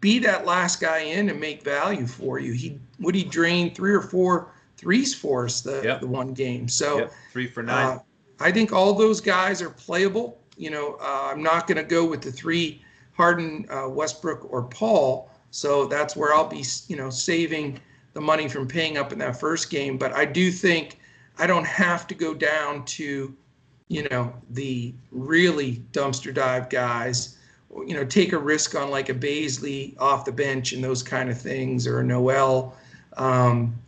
be 0.00 0.18
that 0.18 0.44
last 0.44 0.80
guy 0.80 0.98
in 0.98 1.30
and 1.30 1.40
make 1.40 1.62
value 1.62 2.06
for 2.06 2.38
you. 2.38 2.52
He 2.52 2.78
would 3.00 3.14
he 3.14 3.24
drain 3.24 3.74
three 3.74 3.94
or 3.94 4.02
four 4.02 4.52
threes 4.76 5.14
for 5.14 5.44
us 5.44 5.60
the 5.60 5.80
Yep. 5.82 6.00
the 6.00 6.06
one 6.06 6.34
game. 6.34 6.68
So. 6.68 6.98
Yep, 6.98 7.12
three 7.32 7.46
for 7.46 7.62
nine. 7.62 7.96
Uh, 7.96 7.98
I 8.40 8.50
think 8.50 8.72
all 8.72 8.92
those 8.92 9.20
guys 9.20 9.62
are 9.62 9.70
playable. 9.70 10.38
You 10.56 10.70
know, 10.70 10.96
uh, 11.00 11.30
I'm 11.30 11.42
not 11.42 11.66
going 11.66 11.76
to 11.76 11.84
go 11.84 12.04
with 12.04 12.22
the 12.22 12.32
three 12.32 12.82
Harden, 13.12 13.66
uh, 13.70 13.88
Westbrook, 13.88 14.52
or 14.52 14.62
Paul. 14.62 15.30
So 15.52 15.84
that's 15.84 16.16
where 16.16 16.34
I'll 16.34 16.48
be, 16.48 16.64
you 16.88 16.96
know, 16.96 17.10
saving 17.10 17.78
the 18.14 18.20
money 18.20 18.48
from 18.48 18.66
paying 18.66 18.96
up 18.96 19.12
in 19.12 19.18
that 19.18 19.38
first 19.38 19.70
game. 19.70 19.98
But 19.98 20.12
I 20.14 20.24
do 20.24 20.50
think 20.50 20.98
I 21.38 21.46
don't 21.46 21.66
have 21.66 22.06
to 22.08 22.14
go 22.14 22.32
down 22.34 22.84
to, 22.86 23.36
you 23.88 24.08
know, 24.08 24.34
the 24.50 24.94
really 25.10 25.82
dumpster 25.92 26.32
dive 26.32 26.70
guys. 26.70 27.36
You 27.86 27.94
know, 27.94 28.04
take 28.04 28.32
a 28.32 28.38
risk 28.38 28.74
on 28.74 28.90
like 28.90 29.10
a 29.10 29.14
Bazley 29.14 29.94
off 30.00 30.24
the 30.24 30.32
bench 30.32 30.72
and 30.72 30.82
those 30.82 31.02
kind 31.02 31.30
of 31.30 31.38
things, 31.38 31.86
or 31.86 32.00
a 32.00 32.04
Noel. 32.04 32.74
Um, 33.18 33.78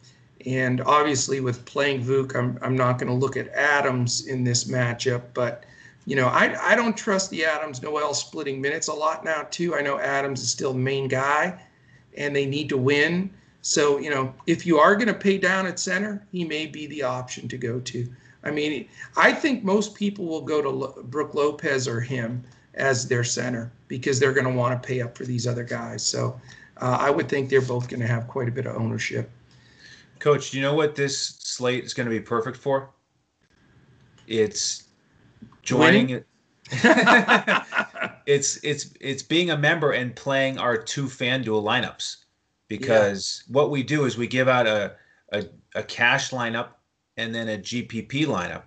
and 0.45 0.83
obviously, 0.83 1.41
with 1.41 1.65
playing 1.65 2.05
Vuk, 2.05 2.37
I'm, 2.37 2.59
I'm 2.61 2.77
not 2.77 2.99
going 2.99 3.09
to 3.09 3.15
look 3.15 3.39
at 3.39 3.49
Adams 3.49 4.27
in 4.27 4.45
this 4.45 4.65
matchup. 4.65 5.23
But, 5.33 5.65
you 6.07 6.17
know, 6.17 6.27
I, 6.27 6.73
I 6.73 6.75
don't 6.77 6.97
trust 6.97 7.31
the 7.31 7.45
Adams 7.45 7.83
Noel 7.83 8.15
splitting 8.15 8.61
minutes 8.61 8.89
a 8.89 8.93
lot 8.93 9.25
now, 9.25 9.47
too. 9.51 9.75
I 9.75 9.81
know 9.81 9.99
Adams 9.99 10.43
is 10.43 10.51
still 10.51 10.75
main 10.75 11.09
guy, 11.09 11.59
and 12.17 12.35
they 12.35 12.47
need 12.47 12.69
to 12.69 12.77
win. 12.77 13.31
So, 13.63 13.99
you 13.99 14.11
know, 14.11 14.35
if 14.47 14.67
you 14.67 14.79
are 14.79 14.95
going 14.95 15.09
to 15.09 15.15
pay 15.15 15.39
down 15.39 15.67
at 15.67 15.81
center, 15.81 16.27
he 16.31 16.45
may 16.45 16.67
be 16.67 16.87
the 16.87 17.03
option 17.03 17.49
to 17.49 17.57
go 17.57 17.81
to. 17.81 18.07
I 18.43 18.51
mean, 18.51 18.87
I 19.17 19.33
think 19.33 19.65
most 19.65 19.95
people 19.95 20.27
will 20.27 20.43
go 20.43 20.61
to 20.61 21.03
Brook 21.05 21.35
Lopez 21.35 21.89
or 21.89 22.01
him 22.01 22.45
as 22.75 23.09
their 23.09 23.25
center 23.25 23.73
because 23.89 24.21
they're 24.21 24.35
going 24.35 24.47
to 24.47 24.53
want 24.53 24.81
to 24.81 24.87
pay 24.87 25.01
up 25.01 25.17
for 25.17 25.25
these 25.25 25.47
other 25.47 25.65
guys. 25.65 26.05
So 26.05 26.39
uh, 26.79 26.99
I 27.01 27.09
would 27.09 27.29
think 27.29 27.49
they're 27.49 27.63
both 27.63 27.89
going 27.89 28.01
to 28.01 28.07
have 28.07 28.29
quite 28.29 28.49
a 28.49 28.53
bit 28.53 28.67
of 28.67 28.77
ownership. 28.77 29.31
Coach, 30.19 30.51
do 30.51 30.59
you 30.59 30.63
know 30.63 30.75
what 30.75 30.95
this 30.95 31.37
slate 31.39 31.85
is 31.85 31.95
going 31.95 32.07
to 32.07 32.11
be 32.11 32.21
perfect 32.21 32.59
for? 32.59 32.91
It's 34.27 34.84
joining 35.65 36.11
it. 36.11 36.27
it's 38.27 38.59
it's 38.63 38.95
it's 39.01 39.23
being 39.23 39.51
a 39.51 39.57
member 39.57 39.93
and 39.93 40.17
playing 40.17 40.59
our 40.59 40.77
two 40.77 41.05
FanDuel 41.05 41.63
lineups 41.63 42.17
because 42.69 43.45
yeah. 43.47 43.53
what 43.53 43.71
we 43.71 43.83
do 43.83 44.05
is 44.05 44.17
we 44.17 44.27
give 44.27 44.49
out 44.49 44.67
a, 44.67 44.95
a, 45.33 45.45
a 45.75 45.83
cash 45.83 46.31
lineup 46.31 46.69
and 47.17 47.35
then 47.35 47.49
a 47.49 47.59
GPP 47.59 48.27
lineup. 48.27 48.65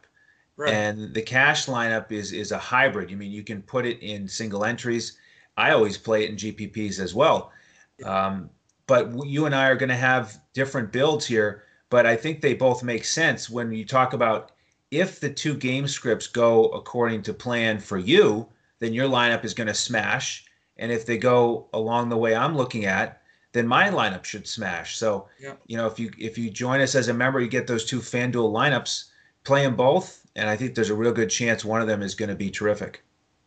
Right. 0.56 0.74
And 0.74 1.14
the 1.14 1.22
cash 1.22 1.68
lineup 1.68 2.12
is 2.12 2.34
is 2.34 2.52
a 2.52 2.58
hybrid. 2.58 3.12
I 3.12 3.16
mean, 3.16 3.32
you 3.32 3.44
can 3.44 3.62
put 3.62 3.86
it 3.86 4.00
in 4.02 4.28
single 4.28 4.66
entries. 4.66 5.18
I 5.56 5.72
always 5.72 5.98
play 5.98 6.24
it 6.24 6.30
in 6.30 6.36
GPPs 6.36 7.00
as 7.00 7.14
well. 7.14 7.52
Um, 8.04 8.50
but 8.86 9.12
you 9.26 9.46
and 9.46 9.56
I 9.56 9.68
are 9.68 9.76
going 9.76 9.90
to 9.90 9.96
have 9.96 10.40
different 10.54 10.92
builds 10.92 11.26
here. 11.26 11.64
But 11.90 12.06
I 12.06 12.16
think 12.16 12.42
they 12.42 12.54
both 12.54 12.84
make 12.84 13.06
sense 13.06 13.50
when 13.50 13.72
you 13.72 13.86
talk 13.86 14.14
about 14.14 14.52
if 14.92 15.20
the 15.20 15.30
two 15.30 15.56
game 15.56 15.88
scripts 15.88 16.28
go 16.28 16.66
according 16.70 17.22
to 17.24 17.34
plan 17.34 17.80
for 17.80 17.98
you, 17.98 18.48
then 18.80 18.94
your 18.94 19.08
lineup 19.08 19.44
is 19.44 19.54
going 19.54 19.68
to 19.68 19.74
smash. 19.74 20.46
And 20.78 20.92
if 20.92 21.06
they 21.06 21.18
go 21.18 21.68
along 21.74 22.10
the 22.10 22.18
way 22.18 22.36
I'm 22.36 22.56
looking 22.56 22.86
at, 22.86 23.22
then 23.54 23.68
my 23.68 23.90
lineup 23.90 24.24
should 24.24 24.48
smash. 24.48 24.98
So, 24.98 25.28
yeah. 25.40 25.54
you 25.66 25.78
know, 25.78 25.88
if 25.88 26.00
you 26.00 26.12
if 26.18 26.38
you 26.38 26.50
join 26.50 26.82
us 26.82 26.96
as 26.96 27.08
a 27.08 27.14
member, 27.14 27.40
you 27.40 27.48
get 27.48 27.66
those 27.66 27.86
two 27.86 28.00
FanDuel 28.00 28.52
lineups, 28.52 29.06
play 29.44 29.64
them 29.64 29.76
both, 29.76 30.28
and 30.36 30.50
I 30.50 30.56
think 30.56 30.76
there's 30.76 30.92
a 30.92 30.96
real 30.96 31.12
good 31.12 31.30
chance 31.30 31.66
one 31.66 31.82
of 31.82 31.88
them 31.88 32.04
is 32.04 32.14
going 32.14 32.30
to 32.30 32.36
be 32.36 32.52
terrific. 32.52 33.04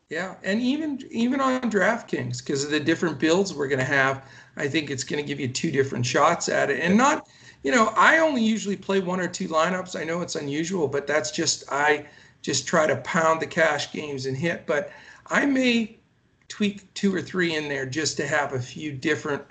Yeah, 0.08 0.34
and 0.42 0.60
even 0.60 0.98
even 1.10 1.40
on 1.40 1.60
DraftKings, 1.70 2.38
because 2.38 2.64
of 2.64 2.70
the 2.70 2.80
different 2.80 3.20
builds 3.20 3.54
we're 3.54 3.68
going 3.68 3.78
to 3.78 3.84
have, 3.84 4.26
I 4.56 4.66
think 4.66 4.90
it's 4.90 5.04
going 5.04 5.22
to 5.22 5.26
give 5.26 5.38
you 5.38 5.46
two 5.46 5.70
different 5.70 6.04
shots 6.04 6.48
at 6.48 6.70
it, 6.70 6.80
and 6.80 6.96
not, 6.96 7.28
you 7.62 7.70
know, 7.70 7.92
I 7.96 8.18
only 8.18 8.42
usually 8.42 8.76
play 8.76 9.00
one 9.00 9.20
or 9.20 9.28
two 9.28 9.48
lineups. 9.48 9.98
I 9.98 10.04
know 10.04 10.22
it's 10.22 10.36
unusual, 10.36 10.88
but 10.88 11.06
that's 11.06 11.30
just 11.30 11.64
I 11.70 12.06
just 12.42 12.66
try 12.66 12.86
to 12.86 12.96
pound 12.96 13.40
the 13.40 13.46
cash 13.46 13.92
games 13.92 14.26
and 14.26 14.36
hit. 14.36 14.66
But 14.66 14.90
I 15.26 15.44
may 15.46 15.98
tweak 16.48 16.92
two 16.94 17.14
or 17.14 17.20
three 17.20 17.54
in 17.56 17.68
there 17.68 17.86
just 17.86 18.16
to 18.16 18.26
have 18.26 18.54
a 18.54 18.60
few 18.60 18.92
different 18.92 19.42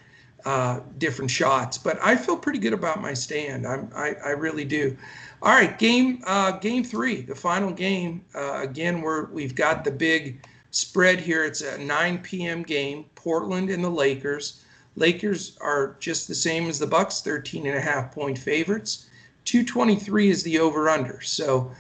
uh, 0.45 0.79
different 0.97 1.29
shots. 1.29 1.77
But 1.77 1.99
I 2.01 2.15
feel 2.15 2.37
pretty 2.37 2.59
good 2.59 2.73
about 2.73 3.01
my 3.01 3.13
stand. 3.13 3.67
I'm, 3.67 3.89
I, 3.95 4.15
I 4.25 4.29
really 4.29 4.65
do. 4.65 4.97
All 5.41 5.51
right, 5.51 5.77
game 5.77 6.23
uh, 6.25 6.51
game 6.51 6.83
three, 6.83 7.21
the 7.21 7.35
final 7.35 7.71
game. 7.71 8.25
Uh, 8.33 8.61
again, 8.61 9.01
we're 9.01 9.25
we've 9.25 9.55
got 9.55 9.83
the 9.83 9.91
big 9.91 10.45
spread 10.71 11.19
here. 11.19 11.45
It's 11.45 11.61
a 11.61 11.77
9 11.77 12.19
p.m. 12.19 12.63
game. 12.63 13.05
Portland 13.15 13.69
and 13.69 13.83
the 13.83 13.89
Lakers. 13.89 14.63
Lakers 14.99 15.57
are 15.61 15.95
just 15.99 16.27
the 16.27 16.35
same 16.35 16.67
as 16.67 16.77
the 16.77 16.87
Bucks, 16.87 17.21
13 17.21 17.65
and 17.65 17.77
a 17.77 17.81
half 17.81 18.13
point 18.13 18.37
favorites. 18.37 19.07
223 19.45 20.29
is 20.29 20.43
the 20.43 20.59
over 20.59 20.89
under. 20.89 21.21
So 21.21 21.71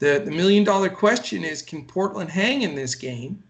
the 0.00 0.20
the 0.24 0.30
million 0.30 0.64
dollar 0.64 0.90
question 0.90 1.44
is, 1.44 1.62
can 1.62 1.84
Portland 1.84 2.30
hang 2.30 2.62
in 2.62 2.74
this 2.74 2.94
game? 2.94 3.42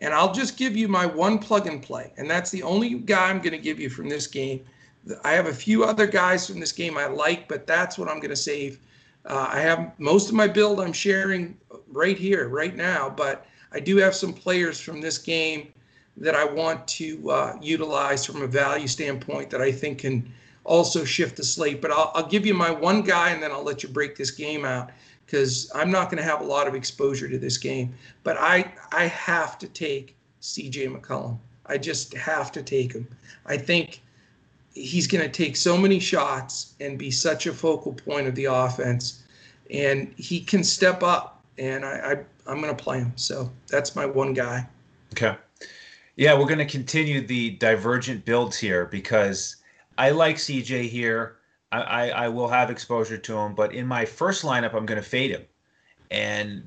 And 0.00 0.14
I'll 0.14 0.32
just 0.32 0.56
give 0.56 0.76
you 0.76 0.86
my 0.86 1.06
one 1.06 1.38
plug 1.38 1.66
and 1.66 1.82
play. 1.82 2.12
And 2.16 2.30
that's 2.30 2.50
the 2.50 2.62
only 2.62 2.94
guy 2.94 3.30
I'm 3.30 3.38
going 3.38 3.52
to 3.52 3.58
give 3.58 3.80
you 3.80 3.90
from 3.90 4.08
this 4.08 4.28
game. 4.28 4.64
I 5.24 5.32
have 5.32 5.46
a 5.46 5.52
few 5.52 5.84
other 5.84 6.06
guys 6.06 6.46
from 6.46 6.60
this 6.60 6.70
game 6.70 6.96
I 6.96 7.06
like, 7.06 7.48
but 7.48 7.66
that's 7.66 7.98
what 7.98 8.08
I'm 8.08 8.18
going 8.20 8.30
to 8.30 8.36
save. 8.36 8.78
Uh, 9.24 9.48
I 9.50 9.60
have 9.60 9.92
most 9.98 10.28
of 10.28 10.34
my 10.34 10.46
build 10.46 10.80
I'm 10.80 10.92
sharing 10.92 11.56
right 11.90 12.16
here, 12.16 12.48
right 12.48 12.76
now, 12.76 13.10
but 13.10 13.46
I 13.72 13.80
do 13.80 13.96
have 13.96 14.14
some 14.14 14.32
players 14.32 14.78
from 14.80 15.00
this 15.00 15.18
game 15.18 15.72
that 16.20 16.34
I 16.34 16.44
want 16.44 16.86
to 16.88 17.30
uh, 17.30 17.56
utilize 17.60 18.26
from 18.26 18.42
a 18.42 18.46
value 18.46 18.88
standpoint 18.88 19.50
that 19.50 19.60
I 19.60 19.70
think 19.72 19.98
can 19.98 20.32
also 20.64 21.04
shift 21.04 21.36
the 21.36 21.44
slate. 21.44 21.80
But 21.80 21.90
I'll, 21.90 22.10
I'll 22.14 22.26
give 22.26 22.44
you 22.44 22.54
my 22.54 22.70
one 22.70 23.02
guy 23.02 23.30
and 23.30 23.42
then 23.42 23.52
I'll 23.52 23.62
let 23.62 23.82
you 23.82 23.88
break 23.88 24.16
this 24.16 24.30
game 24.30 24.64
out 24.64 24.90
because 25.24 25.70
I'm 25.74 25.90
not 25.90 26.10
going 26.10 26.22
to 26.22 26.28
have 26.28 26.40
a 26.40 26.44
lot 26.44 26.66
of 26.66 26.74
exposure 26.74 27.28
to 27.28 27.38
this 27.38 27.56
game. 27.56 27.94
But 28.24 28.36
I 28.38 28.72
I 28.92 29.04
have 29.04 29.58
to 29.58 29.68
take 29.68 30.16
C.J. 30.40 30.88
McCollum. 30.88 31.38
I 31.66 31.78
just 31.78 32.14
have 32.14 32.50
to 32.52 32.62
take 32.62 32.92
him. 32.92 33.06
I 33.46 33.56
think 33.56 34.02
he's 34.74 35.06
going 35.06 35.24
to 35.24 35.30
take 35.30 35.56
so 35.56 35.76
many 35.76 36.00
shots 36.00 36.74
and 36.80 36.98
be 36.98 37.10
such 37.10 37.46
a 37.46 37.52
focal 37.52 37.92
point 37.92 38.26
of 38.26 38.34
the 38.34 38.46
offense, 38.46 39.22
and 39.70 40.14
he 40.16 40.40
can 40.40 40.64
step 40.64 41.02
up. 41.02 41.42
And 41.58 41.84
I, 41.84 41.90
I 42.46 42.50
I'm 42.50 42.60
going 42.62 42.74
to 42.74 42.82
play 42.82 42.98
him. 42.98 43.12
So 43.16 43.50
that's 43.66 43.94
my 43.94 44.06
one 44.06 44.32
guy. 44.32 44.66
Okay. 45.12 45.36
Yeah, 46.18 46.36
we're 46.36 46.46
going 46.46 46.58
to 46.58 46.66
continue 46.66 47.24
the 47.24 47.50
divergent 47.50 48.24
builds 48.24 48.58
here 48.58 48.86
because 48.86 49.54
I 49.98 50.10
like 50.10 50.34
CJ 50.34 50.88
here. 50.88 51.36
I, 51.70 52.10
I, 52.10 52.28
will 52.28 52.48
have 52.48 52.70
exposure 52.70 53.18
to 53.18 53.38
him, 53.38 53.54
but 53.54 53.72
in 53.72 53.86
my 53.86 54.04
first 54.04 54.42
lineup, 54.42 54.74
I'm 54.74 54.84
going 54.84 55.00
to 55.00 55.08
fade 55.08 55.30
him. 55.30 55.44
And, 56.10 56.64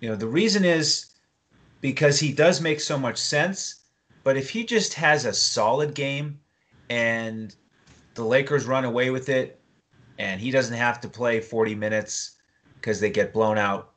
you 0.00 0.10
know, 0.10 0.16
the 0.16 0.26
reason 0.26 0.66
is 0.66 1.14
because 1.80 2.20
he 2.20 2.30
does 2.30 2.60
make 2.60 2.80
so 2.80 2.98
much 2.98 3.16
sense. 3.16 3.84
But 4.22 4.36
if 4.36 4.50
he 4.50 4.66
just 4.66 4.92
has 4.92 5.24
a 5.24 5.32
solid 5.32 5.94
game 5.94 6.38
and 6.90 7.56
the 8.12 8.24
Lakers 8.24 8.66
run 8.66 8.84
away 8.84 9.08
with 9.08 9.30
it 9.30 9.62
and 10.18 10.42
he 10.42 10.50
doesn't 10.50 10.76
have 10.76 11.00
to 11.00 11.08
play 11.08 11.40
40 11.40 11.74
minutes 11.74 12.36
because 12.74 13.00
they 13.00 13.08
get 13.08 13.32
blown 13.32 13.56
out, 13.56 13.94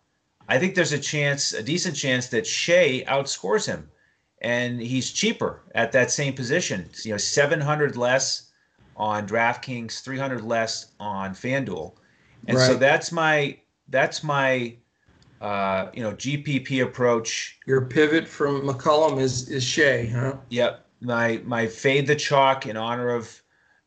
I 0.47 0.59
think 0.59 0.75
there's 0.75 0.93
a 0.93 0.99
chance, 0.99 1.51
a 1.51 1.61
decent 1.61 1.97
chance 1.97 2.27
that 2.27 2.47
Shai 2.47 3.03
outscores 3.05 3.65
him. 3.65 3.90
And 4.41 4.81
he's 4.81 5.11
cheaper 5.11 5.61
at 5.75 5.91
that 5.91 6.11
same 6.11 6.33
position. 6.33 6.89
You 7.03 7.11
know, 7.11 7.17
700 7.17 7.95
less 7.95 8.51
on 8.97 9.27
DraftKings, 9.27 10.01
300 10.01 10.41
less 10.41 10.91
on 10.99 11.33
FanDuel. 11.33 11.93
And 12.47 12.57
right. 12.57 12.65
so 12.65 12.75
that's 12.75 13.11
my 13.11 13.57
that's 13.89 14.23
my 14.23 14.75
uh, 15.41 15.87
you 15.93 16.03
know 16.03 16.13
GPP 16.13 16.83
approach. 16.83 17.59
Your 17.67 17.85
pivot 17.85 18.27
from 18.27 18.61
McCollum 18.61 19.19
is 19.19 19.49
is 19.49 19.63
Shai, 19.63 20.05
huh? 20.07 20.35
Yep. 20.49 20.85
My 21.01 21.41
my 21.45 21.67
fade 21.67 22.07
the 22.07 22.15
chalk 22.15 22.65
in 22.65 22.77
honor 22.77 23.09
of 23.09 23.41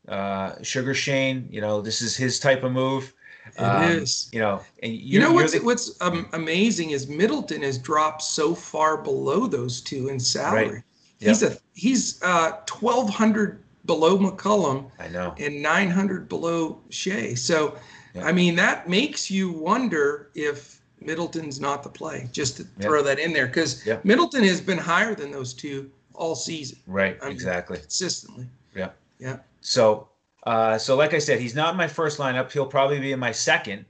uh, 0.07 0.53
Sugar 0.61 0.93
Shane. 0.93 1.47
You 1.51 1.61
know 1.61 1.81
this 1.81 2.01
is 2.01 2.15
his 2.15 2.39
type 2.39 2.63
of 2.63 2.71
move. 2.71 3.13
It 3.47 3.61
um, 3.61 3.83
is. 3.91 4.29
You 4.31 4.39
know, 4.39 4.61
and 4.81 4.93
you 4.93 5.19
know 5.19 5.31
what's 5.31 5.53
the, 5.53 5.59
what's 5.59 5.99
um, 6.01 6.27
amazing 6.33 6.91
is 6.91 7.07
Middleton 7.07 7.61
has 7.61 7.77
dropped 7.77 8.21
so 8.21 8.55
far 8.55 8.97
below 8.97 9.47
those 9.47 9.81
two 9.81 10.09
in 10.09 10.19
salary. 10.19 10.67
Right. 10.67 10.83
Yep. 11.19 11.29
He's 11.29 11.43
a 11.43 11.57
he's 11.73 12.23
uh, 12.23 12.59
twelve 12.65 13.09
hundred 13.09 13.63
below 13.85 14.17
McCollum. 14.17 14.89
I 14.99 15.07
know. 15.07 15.33
And 15.37 15.61
900 15.61 16.27
below 16.27 16.79
Shai. 16.89 17.33
So, 17.33 17.77
yeah. 18.13 18.25
I 18.25 18.31
mean, 18.31 18.55
that 18.55 18.89
makes 18.89 19.29
you 19.29 19.51
wonder 19.51 20.29
if 20.35 20.81
Middleton's 20.99 21.59
not 21.59 21.83
the 21.83 21.89
play, 21.89 22.29
just 22.31 22.57
to 22.57 22.63
yeah. 22.63 22.87
throw 22.87 23.03
that 23.03 23.19
in 23.19 23.33
there, 23.33 23.47
because. 23.47 23.87
Middleton 24.03 24.43
has 24.43 24.61
been 24.61 24.77
higher 24.77 25.15
than 25.15 25.31
those 25.31 25.53
two 25.53 25.91
all 26.13 26.35
season. 26.35 26.77
Right, 26.87 27.17
I 27.21 27.25
mean, 27.25 27.33
exactly. 27.33 27.77
Consistently. 27.77 28.47
Yeah. 28.73 28.89
Yeah. 29.19 29.37
So, 29.61 30.07
uh, 30.45 30.77
so 30.77 30.95
like 30.95 31.13
I 31.13 31.19
said, 31.19 31.39
he's 31.39 31.55
not 31.55 31.71
in 31.71 31.77
my 31.77 31.87
first 31.87 32.19
lineup. 32.19 32.51
He'll 32.51 32.67
probably 32.67 32.99
be 32.99 33.11
in 33.11 33.19
my 33.19 33.31
second. 33.31 33.85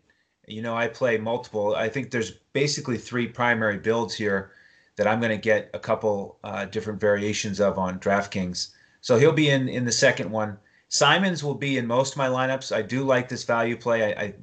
You 0.47 0.61
know, 0.61 0.75
I 0.75 0.87
play 0.87 1.17
multiple. 1.17 1.75
I 1.75 1.89
think 1.89 2.11
there's 2.11 2.31
basically 2.53 2.97
three 2.97 3.27
primary 3.27 3.77
builds 3.77 4.13
here 4.13 4.51
that 4.95 5.07
I'm 5.07 5.19
going 5.19 5.31
to 5.31 5.37
get 5.37 5.69
a 5.73 5.79
couple 5.79 6.37
uh, 6.43 6.65
different 6.65 6.99
variations 6.99 7.59
of 7.59 7.77
on 7.77 7.99
DraftKings. 7.99 8.69
So 9.01 9.17
he'll 9.17 9.33
be 9.33 9.49
in 9.49 9.67
in 9.67 9.85
the 9.85 9.91
second 9.91 10.31
one. 10.31 10.57
Simons 10.87 11.43
will 11.43 11.55
be 11.55 11.77
in 11.77 11.85
most 11.87 12.13
of 12.13 12.17
my 12.17 12.27
lineups. 12.27 12.73
I 12.73 12.81
do 12.81 13.03
like 13.03 13.27
this 13.27 13.43
value 13.43 13.75
play. 13.75 14.15
I, 14.15 14.33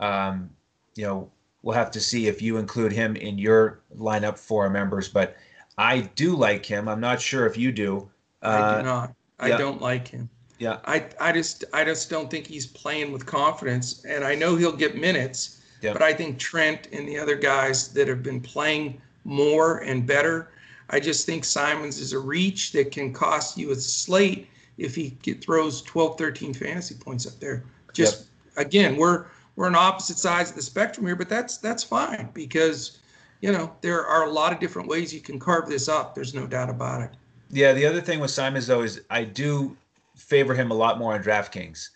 I 0.00 0.28
um, 0.28 0.50
you 0.94 1.04
know, 1.04 1.30
we'll 1.62 1.74
have 1.74 1.90
to 1.92 2.00
see 2.00 2.26
if 2.26 2.42
you 2.42 2.58
include 2.58 2.92
him 2.92 3.16
in 3.16 3.38
your 3.38 3.80
lineup 3.96 4.38
for 4.38 4.64
our 4.64 4.70
members, 4.70 5.08
but 5.08 5.36
I 5.78 6.00
do 6.00 6.36
like 6.36 6.66
him. 6.66 6.88
I'm 6.88 7.00
not 7.00 7.20
sure 7.20 7.46
if 7.46 7.56
you 7.56 7.72
do. 7.72 8.10
Uh, 8.42 8.46
I 8.46 8.78
do 8.78 8.84
not. 8.84 9.14
I 9.38 9.48
yeah. 9.48 9.58
don't 9.58 9.80
like 9.80 10.08
him. 10.08 10.28
Yeah. 10.58 10.78
I 10.84 11.06
I 11.20 11.32
just 11.32 11.64
I 11.72 11.84
just 11.84 12.08
don't 12.08 12.30
think 12.30 12.46
he's 12.46 12.66
playing 12.66 13.12
with 13.12 13.26
confidence, 13.26 14.04
and 14.04 14.24
I 14.24 14.34
know 14.34 14.56
he'll 14.56 14.72
get 14.76 14.96
minutes, 14.96 15.60
Yeah. 15.82 15.92
but 15.92 16.02
I 16.02 16.12
think 16.14 16.38
Trent 16.38 16.88
and 16.92 17.06
the 17.06 17.18
other 17.18 17.36
guys 17.36 17.88
that 17.88 18.08
have 18.08 18.22
been 18.22 18.40
playing 18.40 19.00
more 19.24 19.78
and 19.78 20.06
better. 20.06 20.50
I 20.88 21.00
just 21.00 21.26
think 21.26 21.44
Simons 21.44 21.98
is 21.98 22.12
a 22.12 22.18
reach 22.18 22.72
that 22.72 22.92
can 22.92 23.12
cost 23.12 23.58
you 23.58 23.72
a 23.72 23.74
slate 23.74 24.48
if 24.78 24.94
he 24.94 25.10
get, 25.22 25.42
throws 25.42 25.82
12, 25.82 26.16
13 26.16 26.54
fantasy 26.54 26.94
points 26.94 27.26
up 27.26 27.38
there. 27.40 27.64
Just 27.92 28.26
again, 28.56 28.96
we're 28.96 29.26
we're 29.56 29.66
on 29.66 29.74
opposite 29.74 30.18
sides 30.18 30.50
of 30.50 30.56
the 30.56 30.62
spectrum 30.62 31.06
here, 31.06 31.16
but 31.16 31.28
that's 31.28 31.58
that's 31.58 31.82
fine 31.82 32.28
because 32.34 32.98
you 33.40 33.52
know 33.52 33.74
there 33.82 34.06
are 34.06 34.24
a 34.24 34.30
lot 34.30 34.52
of 34.52 34.60
different 34.60 34.88
ways 34.88 35.12
you 35.12 35.20
can 35.20 35.38
carve 35.38 35.68
this 35.68 35.88
up. 35.88 36.14
There's 36.14 36.34
no 36.34 36.46
doubt 36.46 36.70
about 36.70 37.02
it. 37.02 37.10
Yeah, 37.50 37.72
the 37.72 37.86
other 37.86 38.00
thing 38.00 38.20
with 38.20 38.30
Simons 38.30 38.66
though 38.66 38.82
is 38.82 39.00
I 39.10 39.24
do 39.24 39.76
favor 40.16 40.54
him 40.54 40.70
a 40.70 40.74
lot 40.74 40.98
more 40.98 41.14
on 41.14 41.22
DraftKings. 41.22 41.90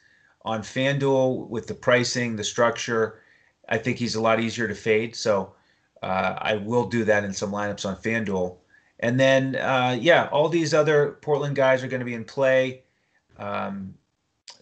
On 0.44 0.62
FanDuel 0.62 1.48
with 1.48 1.66
the 1.66 1.74
pricing, 1.74 2.36
the 2.36 2.44
structure, 2.44 3.20
I 3.68 3.78
think 3.78 3.98
he's 3.98 4.14
a 4.14 4.20
lot 4.20 4.40
easier 4.40 4.68
to 4.68 4.74
fade. 4.74 5.14
So 5.16 5.54
uh, 6.02 6.34
I 6.38 6.56
will 6.56 6.86
do 6.86 7.04
that 7.04 7.24
in 7.24 7.32
some 7.32 7.50
lineups 7.50 7.86
on 7.86 7.96
FanDuel. 7.96 8.56
And 9.00 9.18
then 9.18 9.56
uh, 9.56 9.96
yeah, 9.98 10.28
all 10.30 10.48
these 10.48 10.74
other 10.74 11.18
Portland 11.22 11.56
guys 11.56 11.82
are 11.82 11.88
going 11.88 12.00
to 12.00 12.06
be 12.06 12.14
in 12.14 12.24
play. 12.24 12.82
Um, 13.38 13.94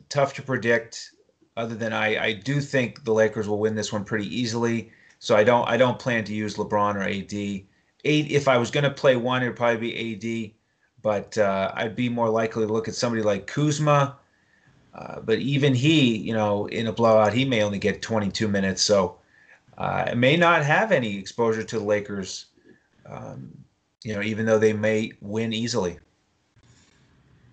tough 0.08 0.34
to 0.34 0.42
predict. 0.42 1.10
Other 1.56 1.74
than 1.74 1.92
I, 1.92 2.24
I 2.24 2.32
do 2.34 2.60
think 2.60 3.04
the 3.04 3.12
Lakers 3.12 3.48
will 3.48 3.58
win 3.58 3.74
this 3.74 3.92
one 3.92 4.04
pretty 4.04 4.32
easily. 4.34 4.92
So 5.18 5.36
I 5.36 5.42
don't 5.42 5.68
I 5.68 5.76
don't 5.76 5.98
plan 5.98 6.22
to 6.24 6.34
use 6.34 6.54
LeBron 6.54 6.94
or 6.94 7.02
AD. 7.02 7.32
Eight 8.04 8.30
if 8.30 8.46
I 8.46 8.58
was 8.58 8.70
going 8.70 8.84
to 8.84 8.90
play 8.90 9.16
one, 9.16 9.42
it 9.42 9.48
would 9.48 9.56
probably 9.56 9.90
be 9.90 10.54
AD 10.54 10.57
but 11.02 11.36
uh, 11.38 11.72
I'd 11.74 11.96
be 11.96 12.08
more 12.08 12.28
likely 12.28 12.66
to 12.66 12.72
look 12.72 12.88
at 12.88 12.94
somebody 12.94 13.22
like 13.22 13.46
Kuzma. 13.46 14.16
Uh, 14.94 15.20
but 15.20 15.38
even 15.38 15.74
he, 15.74 16.16
you 16.16 16.32
know, 16.32 16.66
in 16.66 16.88
a 16.88 16.92
blowout, 16.92 17.32
he 17.32 17.44
may 17.44 17.62
only 17.62 17.78
get 17.78 18.02
22 18.02 18.48
minutes, 18.48 18.82
so 18.82 19.18
uh, 19.76 20.12
may 20.16 20.36
not 20.36 20.64
have 20.64 20.90
any 20.90 21.16
exposure 21.16 21.62
to 21.62 21.78
the 21.78 21.84
Lakers. 21.84 22.46
Um, 23.06 23.52
you 24.02 24.14
know, 24.14 24.22
even 24.22 24.44
though 24.44 24.58
they 24.58 24.72
may 24.72 25.12
win 25.20 25.52
easily. 25.52 25.98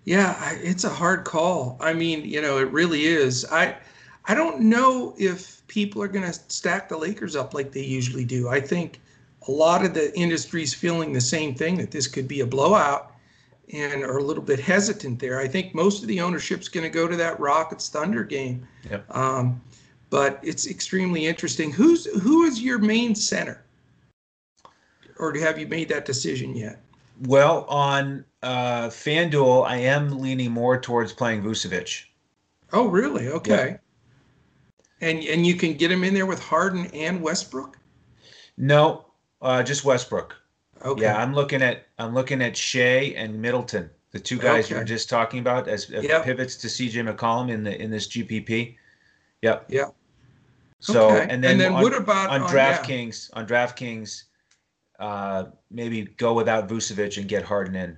Yeah, 0.04 0.36
it's 0.62 0.84
a 0.84 0.88
hard 0.88 1.24
call. 1.24 1.76
I 1.80 1.92
mean, 1.92 2.24
you 2.24 2.40
know, 2.40 2.58
it 2.58 2.70
really 2.70 3.06
is. 3.06 3.44
I 3.50 3.76
I 4.26 4.34
don't 4.34 4.60
know 4.60 5.14
if 5.18 5.66
people 5.66 6.02
are 6.02 6.08
going 6.08 6.24
to 6.24 6.32
stack 6.32 6.88
the 6.88 6.96
Lakers 6.96 7.36
up 7.36 7.54
like 7.54 7.72
they 7.72 7.82
usually 7.82 8.24
do. 8.24 8.48
I 8.48 8.60
think 8.60 9.00
a 9.48 9.50
lot 9.50 9.84
of 9.84 9.94
the 9.94 10.16
industry's 10.18 10.74
feeling 10.74 11.12
the 11.12 11.20
same 11.20 11.54
thing 11.54 11.76
that 11.78 11.90
this 11.90 12.06
could 12.06 12.26
be 12.26 12.40
a 12.40 12.46
blowout 12.46 13.15
and 13.72 14.02
are 14.04 14.18
a 14.18 14.22
little 14.22 14.42
bit 14.42 14.60
hesitant 14.60 15.18
there. 15.18 15.40
I 15.40 15.48
think 15.48 15.74
most 15.74 16.02
of 16.02 16.08
the 16.08 16.20
ownership's 16.20 16.68
going 16.68 16.84
to 16.84 16.90
go 16.90 17.08
to 17.08 17.16
that 17.16 17.38
Rockets 17.40 17.88
Thunder 17.88 18.24
game. 18.24 18.66
Yep. 18.90 19.04
Um, 19.14 19.60
but 20.10 20.38
it's 20.42 20.66
extremely 20.68 21.26
interesting. 21.26 21.72
Who's 21.72 22.06
who 22.22 22.44
is 22.44 22.60
your 22.60 22.78
main 22.78 23.14
center? 23.14 23.62
Or 25.18 25.36
have 25.38 25.58
you 25.58 25.66
made 25.66 25.88
that 25.88 26.04
decision 26.04 26.54
yet? 26.54 26.80
Well, 27.24 27.64
on 27.64 28.24
uh, 28.42 28.88
FanDuel, 28.88 29.66
I 29.66 29.76
am 29.78 30.20
leaning 30.20 30.50
more 30.52 30.78
towards 30.78 31.12
playing 31.12 31.42
Vucevic. 31.42 32.04
Oh, 32.72 32.86
really? 32.86 33.28
Okay. 33.28 33.78
And 35.00 35.24
and 35.24 35.46
you 35.46 35.54
can 35.54 35.74
get 35.74 35.90
him 35.90 36.04
in 36.04 36.14
there 36.14 36.26
with 36.26 36.42
Harden 36.42 36.86
and 36.94 37.20
Westbrook. 37.22 37.78
No, 38.56 39.06
uh, 39.42 39.62
just 39.62 39.84
Westbrook. 39.84 40.34
Okay. 40.84 41.02
Yeah, 41.02 41.16
I'm 41.16 41.34
looking 41.34 41.62
at 41.62 41.86
I'm 41.98 42.14
looking 42.14 42.42
at 42.42 42.56
Shai 42.56 43.14
and 43.16 43.40
Middleton, 43.40 43.90
the 44.12 44.20
two 44.20 44.38
guys 44.38 44.70
you 44.70 44.76
were 44.76 44.84
just 44.84 45.08
talking 45.08 45.40
about 45.40 45.68
as, 45.68 45.88
Yep. 45.90 46.24
pivots 46.24 46.56
to 46.56 46.68
CJ 46.68 47.02
McCollum 47.14 47.50
in 47.50 47.64
the 47.64 47.80
in 47.80 47.90
this 47.90 48.06
GPP. 48.08 48.76
Yep. 49.42 49.66
Yep. 49.68 49.94
So 50.80 51.10
Okay. 51.10 51.26
and 51.30 51.42
then, 51.42 51.60
on, 51.62 51.82
what 51.82 51.94
about 51.96 52.30
on 52.30 52.42
on- 52.42 52.54
yeah. 52.54 52.78
DraftKings 52.78 53.30
on 53.32 53.46
DraftKings, 53.46 54.24
uh, 54.98 55.46
maybe 55.70 56.02
go 56.18 56.34
without 56.34 56.68
Vucevic 56.68 57.16
and 57.16 57.28
get 57.28 57.42
Harden 57.42 57.74
in. 57.74 57.96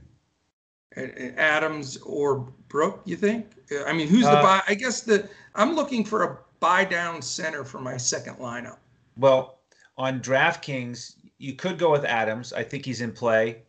And- 0.97 1.13
and 1.13 1.39
Adams 1.39 1.97
or 1.99 2.49
Brook? 2.69 3.03
You 3.05 3.17
think? 3.17 3.47
I 3.87 3.93
mean, 3.93 4.09
who's 4.09 4.23
the 4.25 4.31
Uh, 4.39 4.43
buy? 4.43 4.63
I 4.69 4.75
guess 4.75 5.01
the 5.01 5.29
I'm 5.55 5.75
looking 5.75 6.05
for 6.05 6.23
a 6.25 6.39
buy 6.61 6.85
down 6.85 7.21
center 7.23 7.65
for 7.65 7.81
my 7.81 7.97
second 7.97 8.37
lineup. 8.37 8.79
Well, 9.17 9.59
on 9.97 10.21
DraftKings, 10.21 11.17
you 11.39 11.55
could 11.55 11.79
go 11.79 11.91
with 11.91 12.05
Adams. 12.05 12.53
I 12.53 12.63
think 12.65 12.85
he's 12.85 13.01
in 13.01 13.13
play. 13.13 13.63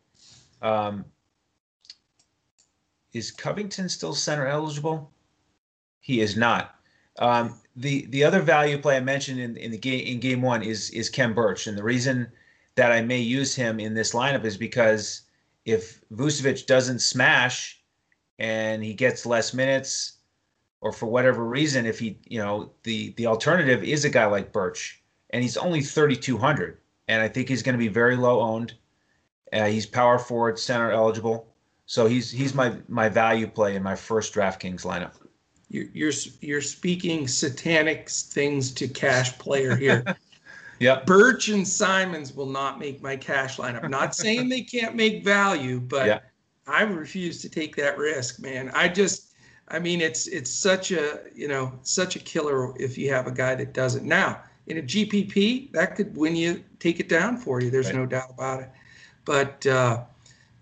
Um, 0.60 1.04
is 3.12 3.30
Covington 3.30 3.88
still 3.88 4.14
center 4.14 4.46
eligible? 4.46 5.10
He 6.00 6.20
is 6.20 6.36
not. 6.36 6.74
Um, 7.18 7.54
the 7.76 8.06
the 8.06 8.24
other 8.24 8.40
value 8.40 8.78
play 8.78 8.96
I 8.96 9.00
mentioned 9.00 9.40
in, 9.40 9.56
in 9.56 9.70
the 9.70 9.78
game 9.78 10.06
in 10.06 10.20
game 10.20 10.42
one 10.42 10.62
is 10.62 10.90
is 10.90 11.08
Khem 11.08 11.34
Birch, 11.34 11.66
and 11.66 11.76
the 11.76 11.82
reason 11.82 12.30
that 12.76 12.92
I 12.92 13.02
may 13.02 13.18
use 13.18 13.54
him 13.54 13.80
in 13.80 13.94
this 13.94 14.12
lineup 14.12 14.44
is 14.44 14.56
because 14.56 15.22
if 15.64 16.00
Vucevic 16.12 16.66
doesn't 16.66 17.00
smash 17.00 17.80
and 18.38 18.82
he 18.82 18.94
gets 18.94 19.26
less 19.26 19.52
minutes, 19.52 20.14
or 20.80 20.92
for 20.92 21.06
whatever 21.06 21.44
reason, 21.44 21.84
if 21.84 21.98
he 21.98 22.18
you 22.26 22.38
know 22.38 22.72
the 22.84 23.12
the 23.16 23.26
alternative 23.26 23.82
is 23.84 24.04
a 24.04 24.10
guy 24.10 24.26
like 24.26 24.52
Birch, 24.52 25.02
and 25.30 25.42
he's 25.42 25.56
only 25.56 25.80
3,200, 25.80 26.78
and 27.10 27.20
I 27.20 27.26
think 27.26 27.48
he's 27.48 27.62
going 27.62 27.74
to 27.74 27.78
be 27.78 27.88
very 27.88 28.16
low 28.16 28.40
owned. 28.40 28.74
Uh, 29.52 29.66
he's 29.66 29.84
power 29.84 30.16
forward, 30.16 30.60
center 30.60 30.92
eligible, 30.92 31.52
so 31.84 32.06
he's 32.06 32.30
he's 32.30 32.54
my 32.54 32.76
my 32.88 33.08
value 33.08 33.48
play 33.48 33.74
in 33.74 33.82
my 33.82 33.96
first 33.96 34.32
DraftKings 34.32 34.82
lineup. 34.82 35.14
You're 35.68 35.88
you're 35.92 36.12
you're 36.40 36.60
speaking 36.60 37.26
satanic 37.26 38.08
things 38.08 38.70
to 38.74 38.86
cash 38.86 39.36
player 39.38 39.76
here. 39.76 40.04
Yep. 40.80 41.04
Birch 41.04 41.48
and 41.50 41.68
Simons 41.68 42.34
will 42.34 42.48
not 42.48 42.78
make 42.78 43.02
my 43.02 43.14
cash 43.14 43.58
lineup. 43.58 43.90
Not 43.90 44.14
saying 44.14 44.48
they 44.48 44.62
can't 44.62 44.96
make 44.96 45.22
value, 45.22 45.78
but 45.78 46.06
Yeah. 46.06 46.20
I 46.66 46.84
refuse 46.84 47.42
to 47.42 47.50
take 47.50 47.76
that 47.76 47.98
risk, 47.98 48.40
man. 48.40 48.70
I 48.72 48.88
just, 48.88 49.34
I 49.68 49.78
mean, 49.78 50.00
it's 50.00 50.26
it's 50.26 50.50
such 50.50 50.90
a 50.90 51.20
you 51.34 51.48
know 51.48 51.78
such 51.82 52.16
a 52.16 52.18
killer 52.18 52.72
if 52.80 52.96
you 52.96 53.12
have 53.12 53.26
a 53.26 53.30
guy 53.30 53.54
that 53.56 53.74
does 53.74 53.94
it. 53.94 54.04
Now 54.04 54.40
in 54.66 54.78
a 54.78 54.82
GPP, 54.82 55.72
that 55.72 55.96
could 55.96 56.16
win 56.16 56.36
you, 56.36 56.62
take 56.78 57.00
it 57.00 57.08
down 57.08 57.36
for 57.36 57.60
you. 57.60 57.70
There's 57.70 57.86
Right. 57.86 57.96
no 57.96 58.06
doubt 58.06 58.30
about 58.30 58.60
it. 58.60 58.70
But 59.24 59.66
uh, 59.66 60.04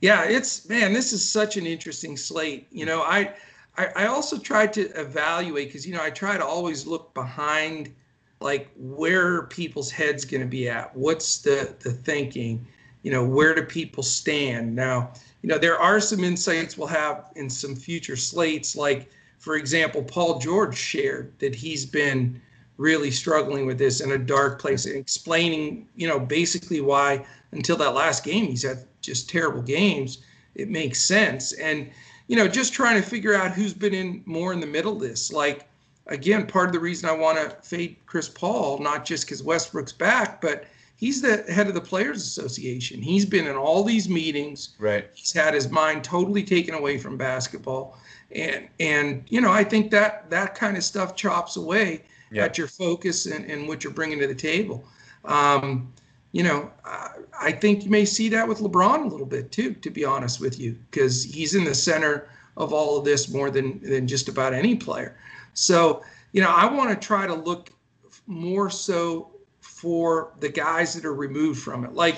yeah, 0.00 0.24
it's 0.24 0.68
man, 0.68 0.92
this 0.92 1.12
is 1.12 1.28
such 1.28 1.56
an 1.56 1.66
interesting 1.66 2.16
slate. 2.16 2.66
You 2.70 2.86
know, 2.86 3.02
I 3.02 3.34
I, 3.76 3.88
I 3.96 4.06
also 4.06 4.38
tried 4.38 4.72
to 4.74 4.82
evaluate 5.00 5.68
because 5.68 5.86
you 5.86 5.94
know 5.94 6.02
I 6.02 6.10
try 6.10 6.36
to 6.36 6.44
always 6.44 6.86
look 6.86 7.14
behind 7.14 7.94
like 8.40 8.70
where 8.76 9.34
are 9.34 9.42
people's 9.46 9.90
heads 9.90 10.24
going 10.24 10.40
to 10.40 10.46
be 10.46 10.68
at 10.68 10.94
what's 10.96 11.38
the 11.38 11.74
the 11.80 11.92
thinking 11.92 12.66
you 13.02 13.10
know 13.10 13.24
where 13.24 13.54
do 13.54 13.62
people 13.62 14.02
stand 14.02 14.74
now 14.74 15.12
you 15.42 15.48
know 15.48 15.58
there 15.58 15.78
are 15.78 16.00
some 16.00 16.22
insights 16.22 16.76
we'll 16.78 16.86
have 16.86 17.30
in 17.36 17.48
some 17.50 17.74
future 17.74 18.16
slates 18.16 18.76
like 18.76 19.10
for 19.38 19.56
example 19.56 20.02
paul 20.02 20.38
george 20.38 20.76
shared 20.76 21.32
that 21.38 21.54
he's 21.54 21.84
been 21.84 22.40
really 22.78 23.10
struggling 23.10 23.66
with 23.66 23.78
this 23.78 24.00
in 24.00 24.12
a 24.12 24.18
dark 24.18 24.60
place 24.60 24.86
and 24.86 24.96
explaining 24.96 25.86
you 25.96 26.08
know 26.08 26.18
basically 26.18 26.80
why 26.80 27.24
until 27.52 27.76
that 27.76 27.94
last 27.94 28.24
game 28.24 28.46
he's 28.46 28.62
had 28.62 28.84
just 29.02 29.28
terrible 29.28 29.62
games 29.62 30.18
it 30.54 30.68
makes 30.68 31.02
sense 31.02 31.52
and 31.52 31.90
you 32.28 32.36
know 32.36 32.48
just 32.48 32.72
trying 32.72 33.00
to 33.00 33.06
figure 33.06 33.34
out 33.34 33.52
who's 33.52 33.74
been 33.74 33.94
in 33.94 34.22
more 34.26 34.52
in 34.52 34.60
the 34.60 34.66
middle 34.66 34.94
of 34.94 35.00
this 35.00 35.32
like 35.32 35.68
again, 36.08 36.46
part 36.46 36.66
of 36.66 36.72
the 36.72 36.80
reason 36.80 37.08
I 37.08 37.12
want 37.12 37.38
to 37.38 37.56
fade 37.62 37.96
Chris 38.06 38.28
Paul, 38.28 38.78
not 38.78 39.04
just 39.04 39.26
because 39.26 39.42
Westbrook's 39.42 39.92
back, 39.92 40.40
but 40.40 40.64
he's 40.96 41.20
the 41.20 41.44
head 41.52 41.68
of 41.68 41.74
the 41.74 41.80
Players 41.80 42.22
Association. 42.22 43.00
He's 43.00 43.24
been 43.24 43.46
in 43.46 43.56
all 43.56 43.84
these 43.84 44.08
meetings. 44.08 44.70
Right. 44.78 45.08
He's 45.14 45.32
had 45.32 45.54
his 45.54 45.68
mind 45.68 46.04
totally 46.04 46.42
taken 46.42 46.74
away 46.74 46.98
from 46.98 47.16
basketball, 47.16 47.98
and 48.32 48.68
and 48.80 49.24
you 49.28 49.40
know 49.40 49.52
I 49.52 49.64
think 49.64 49.90
that 49.92 50.28
that 50.30 50.54
kind 50.54 50.76
of 50.76 50.84
stuff 50.84 51.14
chops 51.14 51.56
away 51.56 52.04
Yeah. 52.30 52.44
at 52.44 52.58
your 52.58 52.66
focus 52.66 53.26
and, 53.26 53.50
and 53.50 53.66
what 53.68 53.82
you're 53.82 53.92
bringing 53.92 54.18
to 54.18 54.26
the 54.26 54.34
table. 54.34 54.84
Um, 55.24 55.92
you 56.32 56.42
know, 56.42 56.70
I, 56.84 57.10
I 57.40 57.52
think 57.52 57.84
you 57.84 57.90
may 57.90 58.04
see 58.04 58.28
that 58.30 58.46
with 58.46 58.58
LeBron 58.58 59.04
a 59.04 59.08
little 59.08 59.26
bit 59.26 59.50
too, 59.50 59.74
to 59.74 59.90
be 59.90 60.04
honest 60.04 60.40
with 60.40 60.58
you, 60.58 60.76
because 60.90 61.24
he's 61.24 61.54
in 61.54 61.64
the 61.64 61.74
center 61.74 62.28
of 62.56 62.72
all 62.72 62.98
of 62.98 63.04
this 63.04 63.28
more 63.28 63.50
than 63.50 63.80
than 63.80 64.06
just 64.06 64.28
about 64.28 64.52
any 64.52 64.74
player. 64.74 65.16
So, 65.54 66.02
you 66.32 66.42
know, 66.42 66.50
I 66.50 66.66
want 66.66 66.90
to 66.90 67.06
try 67.06 67.26
to 67.26 67.34
look 67.34 67.70
more 68.26 68.68
so 68.68 69.30
for 69.60 70.32
the 70.40 70.48
guys 70.48 70.94
that 70.94 71.04
are 71.04 71.14
removed 71.14 71.62
from 71.62 71.84
it. 71.84 71.94
Like, 71.94 72.16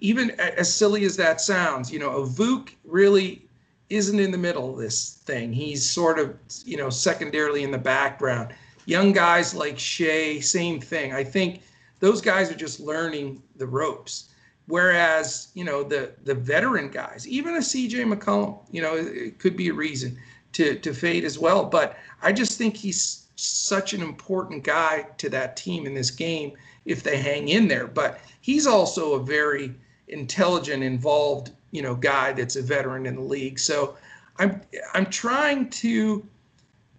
even 0.00 0.30
as 0.38 0.72
silly 0.72 1.04
as 1.04 1.16
that 1.16 1.40
sounds, 1.40 1.90
you 1.90 1.98
know, 1.98 2.10
a 2.18 2.26
Vuk 2.26 2.70
really 2.84 3.44
isn't 3.90 4.20
in 4.20 4.30
the 4.30 4.38
middle 4.38 4.70
of 4.70 4.78
this 4.78 5.14
thing. 5.24 5.52
He's 5.52 5.88
sort 5.88 6.18
of, 6.18 6.36
you 6.64 6.76
know, 6.76 6.90
secondarily 6.90 7.64
in 7.64 7.70
the 7.70 7.78
background. 7.78 8.54
Young 8.88 9.12
guys 9.12 9.54
like 9.54 9.78
Shai, 9.78 10.40
same 10.40 10.80
thing. 10.80 11.12
I 11.12 11.24
think 11.24 11.60
those 12.00 12.20
guys 12.20 12.50
are 12.50 12.54
just 12.66 12.80
learning 12.80 13.42
the 13.56 13.66
ropes. 13.66 14.30
Whereas, 14.66 15.48
you 15.54 15.64
know, 15.64 15.82
the 15.82 16.12
the 16.24 16.34
veteran 16.34 16.88
guys, 16.90 17.26
even 17.28 17.54
a 17.56 17.60
CJ 17.60 17.94
McCollum, 18.12 18.58
you 18.70 18.82
know, 18.82 18.96
it, 18.96 19.06
it 19.26 19.38
could 19.38 19.56
be 19.56 19.68
a 19.68 19.74
reason. 19.74 20.16
to 20.52 20.78
to 20.78 20.92
fade 20.94 21.24
as 21.24 21.38
well. 21.38 21.64
But 21.64 21.96
I 22.22 22.32
just 22.32 22.58
think 22.58 22.76
he's 22.76 23.26
such 23.36 23.94
an 23.94 24.02
important 24.02 24.64
guy 24.64 25.06
to 25.18 25.28
that 25.30 25.56
team 25.56 25.86
in 25.86 25.94
this 25.94 26.10
game 26.10 26.52
if 26.84 27.02
they 27.02 27.18
hang 27.18 27.48
in 27.48 27.68
there. 27.68 27.86
But 27.86 28.20
he's 28.40 28.66
also 28.66 29.14
a 29.14 29.22
very 29.22 29.74
intelligent, 30.08 30.82
involved, 30.82 31.50
you 31.70 31.82
know, 31.82 31.94
guy 31.94 32.32
that's 32.32 32.56
a 32.56 32.62
veteran 32.62 33.06
in 33.06 33.14
the 33.16 33.22
league. 33.36 33.58
So 33.58 33.96
I'm 34.38 34.60
I'm 34.94 35.06
trying 35.06 35.70
to, 35.82 36.26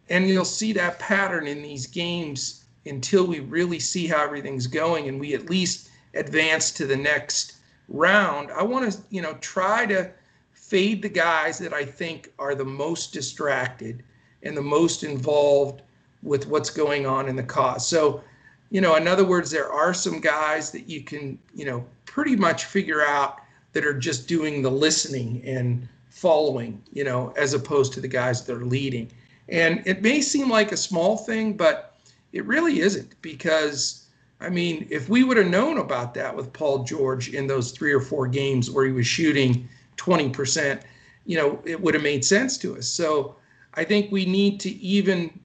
and 0.09 0.27
you'll 0.27 0.45
see 0.45 0.73
that 0.73 0.99
pattern 0.99 1.47
in 1.47 1.61
these 1.61 1.87
games 1.87 2.65
until 2.85 3.25
we 3.25 3.39
really 3.39 3.79
see 3.79 4.07
how 4.07 4.23
everything's 4.23 4.67
going 4.67 5.07
and 5.07 5.19
we 5.19 5.33
at 5.33 5.49
least 5.49 5.89
advance 6.15 6.71
to 6.71 6.85
the 6.85 6.95
next 6.95 7.57
round. 7.87 8.49
I 8.51 8.63
want 8.63 8.91
to, 8.91 8.99
you 9.09 9.21
know, 9.21 9.33
try 9.41 9.85
to 9.87 10.11
fade 10.51 11.01
the 11.01 11.09
guys 11.09 11.57
that 11.59 11.73
I 11.73 11.85
think 11.85 12.31
are 12.39 12.55
the 12.55 12.65
most 12.65 13.13
distracted 13.13 14.03
and 14.43 14.55
the 14.55 14.61
most 14.61 15.03
involved 15.03 15.81
with 16.23 16.47
what's 16.47 16.69
going 16.69 17.05
on 17.05 17.27
in 17.27 17.35
the 17.35 17.43
cause. 17.43 17.87
So, 17.87 18.23
you 18.69 18.81
know, 18.81 18.95
in 18.95 19.07
other 19.07 19.25
words, 19.25 19.51
there 19.51 19.71
are 19.71 19.93
some 19.93 20.19
guys 20.19 20.71
that 20.71 20.89
you 20.89 21.03
can, 21.03 21.39
you 21.53 21.65
know, 21.65 21.85
pretty 22.05 22.35
much 22.35 22.65
figure 22.65 23.03
out 23.03 23.39
that 23.73 23.85
are 23.85 23.97
just 23.97 24.27
doing 24.27 24.61
the 24.61 24.71
listening 24.71 25.41
and 25.45 25.87
following, 26.09 26.81
you 26.91 27.03
know, 27.03 27.33
as 27.37 27.53
opposed 27.53 27.93
to 27.93 28.01
the 28.01 28.07
guys 28.07 28.45
that 28.45 28.55
are 28.55 28.65
leading. 28.65 29.11
And 29.51 29.81
it 29.85 30.01
may 30.01 30.21
seem 30.21 30.49
like 30.49 30.71
a 30.71 30.77
small 30.77 31.17
thing, 31.17 31.53
but 31.53 31.99
it 32.31 32.45
really 32.45 32.79
isn't 32.79 33.19
because 33.21 34.05
I 34.41 34.49
mean, 34.49 34.87
if 34.89 35.09
we 35.09 35.23
would 35.23 35.35
have 35.35 35.47
known 35.47 35.79
about 35.79 36.13
that 36.13 36.33
with 36.33 36.53
Paul 36.53 36.85
George 36.85 37.33
in 37.33 37.45
those 37.45 37.71
three 37.71 37.91
or 37.91 37.99
four 37.99 38.25
games 38.25 38.71
where 38.71 38.85
he 38.85 38.91
was 38.91 39.05
shooting 39.05 39.67
20%, 39.97 40.81
you 41.25 41.37
know, 41.37 41.61
it 41.65 41.79
would 41.79 41.93
have 41.93 42.03
made 42.03 42.23
sense 42.23 42.57
to 42.59 42.77
us. 42.77 42.87
So 42.87 43.35
I 43.73 43.83
think 43.83 44.11
we 44.11 44.25
need 44.25 44.59
to 44.61 44.69
even 44.69 45.37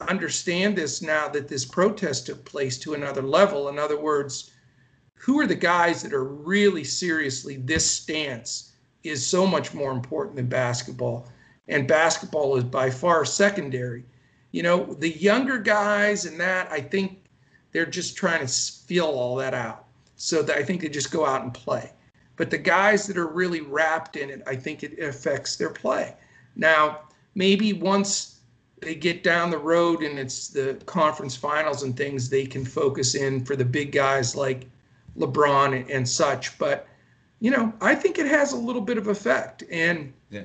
understand 0.00 0.76
this 0.76 1.02
now 1.02 1.28
that 1.28 1.48
this 1.48 1.66
protest 1.66 2.26
took 2.26 2.42
place 2.44 2.78
to 2.78 2.94
another 2.94 3.22
level. 3.22 3.68
In 3.68 3.78
other 3.78 4.00
words, 4.00 4.50
who 5.14 5.38
are 5.38 5.46
the 5.46 5.54
guys 5.54 6.02
that 6.02 6.14
are 6.14 6.24
really 6.24 6.84
seriously 6.84 7.56
this 7.58 7.88
stance 7.88 8.72
is 9.04 9.24
so 9.24 9.46
much 9.46 9.74
more 9.74 9.92
important 9.92 10.36
than 10.36 10.46
basketball 10.46 11.28
and 11.68 11.86
basketball 11.86 12.56
is 12.56 12.64
by 12.64 12.90
far 12.90 13.24
secondary. 13.24 14.04
You 14.50 14.62
know 14.62 14.94
the 14.94 15.16
younger 15.16 15.58
guys 15.58 16.26
and 16.26 16.38
that 16.40 16.70
i 16.70 16.80
think 16.80 17.24
they're 17.72 17.86
just 17.86 18.16
trying 18.16 18.46
to 18.46 18.52
feel 18.52 19.06
all 19.06 19.36
that 19.36 19.54
out. 19.54 19.86
So 20.16 20.42
that 20.42 20.56
i 20.56 20.62
think 20.62 20.82
they 20.82 20.88
just 20.88 21.10
go 21.10 21.24
out 21.24 21.42
and 21.42 21.54
play. 21.54 21.92
But 22.36 22.50
the 22.50 22.58
guys 22.58 23.06
that 23.06 23.16
are 23.16 23.28
really 23.28 23.60
wrapped 23.60 24.16
in 24.16 24.30
it 24.30 24.42
i 24.46 24.54
think 24.56 24.82
it 24.82 24.98
affects 24.98 25.56
their 25.56 25.70
play. 25.70 26.14
Now 26.56 27.00
maybe 27.34 27.72
once 27.72 28.40
they 28.80 28.94
get 28.94 29.22
down 29.22 29.50
the 29.50 29.58
road 29.58 30.02
and 30.02 30.18
it's 30.18 30.48
the 30.48 30.74
conference 30.86 31.36
finals 31.36 31.84
and 31.84 31.96
things 31.96 32.28
they 32.28 32.44
can 32.44 32.64
focus 32.64 33.14
in 33.14 33.44
for 33.44 33.54
the 33.56 33.64
big 33.64 33.92
guys 33.92 34.34
like 34.34 34.66
lebron 35.16 35.88
and, 35.88 36.08
such. 36.08 36.58
But 36.58 36.88
you 37.40 37.50
know 37.50 37.72
i 37.80 37.94
think 37.94 38.18
it 38.18 38.26
has 38.26 38.52
a 38.52 38.56
little 38.56 38.82
bit 38.82 38.98
of 38.98 39.06
effect. 39.06 39.64
And 39.70 40.12
Yeah. 40.30 40.42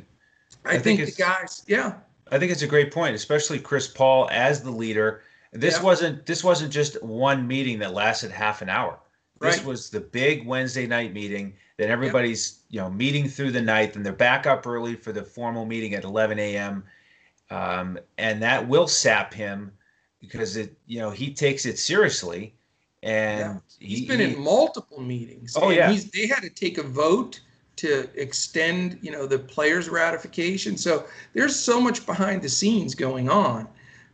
I, 0.67 0.75
I 0.75 0.79
think, 0.79 0.99
think 0.99 1.15
the 1.15 1.21
guys 1.21 1.63
yeah 1.67 1.93
I 2.31 2.37
think 2.37 2.51
it's 2.51 2.61
a 2.61 2.67
great 2.67 2.91
point, 2.91 3.15
especially 3.15 3.57
Chris 3.57 3.87
Paul 3.87 4.27
as 4.31 4.61
the 4.61 4.69
leader. 4.71 5.21
This 5.53 5.77
Yeah. 5.77 5.83
wasn't 5.83 6.25
this 6.25 6.43
wasn't 6.43 6.73
just 6.73 7.01
one 7.01 7.47
meeting 7.47 7.79
that 7.79 7.93
lasted 7.93 8.31
half 8.31 8.61
an 8.61 8.67
hour. 8.69 8.99
This 9.39 9.57
Right. 9.57 9.65
was 9.65 9.89
the 9.89 10.01
big 10.01 10.45
Wednesday 10.45 10.87
night 10.87 11.13
meeting. 11.13 11.53
Then 11.77 11.89
everybody's 11.89 12.59
you 12.69 12.79
know 12.81 12.89
meeting 12.89 13.29
through 13.29 13.51
the 13.51 13.61
night. 13.61 13.93
Then 13.93 14.03
they're 14.03 14.11
back 14.13 14.45
up 14.45 14.67
early 14.67 14.95
for 14.95 15.11
the 15.13 15.23
formal 15.23 15.65
meeting 15.65 15.93
at 15.93 16.03
11 16.03 16.37
a.m. 16.39 16.83
Um, 17.49 17.97
and 18.17 18.41
that 18.41 18.67
will 18.67 18.87
sap 18.89 19.33
him 19.33 19.71
because 20.19 20.57
it 20.57 20.75
you 20.85 20.99
know 20.99 21.11
he 21.11 21.33
takes 21.33 21.65
it 21.65 21.79
seriously, 21.79 22.53
and 23.03 23.61
He's 23.79 23.99
he, 23.99 24.05
been 24.07 24.19
he- 24.19 24.33
in 24.33 24.43
multiple 24.43 24.99
meetings. 24.99 25.55
Oh, 25.55 25.69
yeah. 25.69 25.89
He's, 25.91 26.09
they 26.11 26.27
had 26.27 26.41
to 26.41 26.49
take 26.49 26.77
a 26.77 26.83
vote 26.83 27.39
to 27.77 28.09
extend, 28.15 28.99
you 29.01 29.11
know, 29.11 29.25
the 29.27 29.39
players' 29.39 29.89
ratification. 29.89 30.77
So 30.77 31.05
there's 31.33 31.55
so 31.55 31.79
much 31.81 32.05
behind 32.05 32.41
the 32.41 32.49
scenes 32.49 32.95
going 32.95 33.29
on 33.29 33.67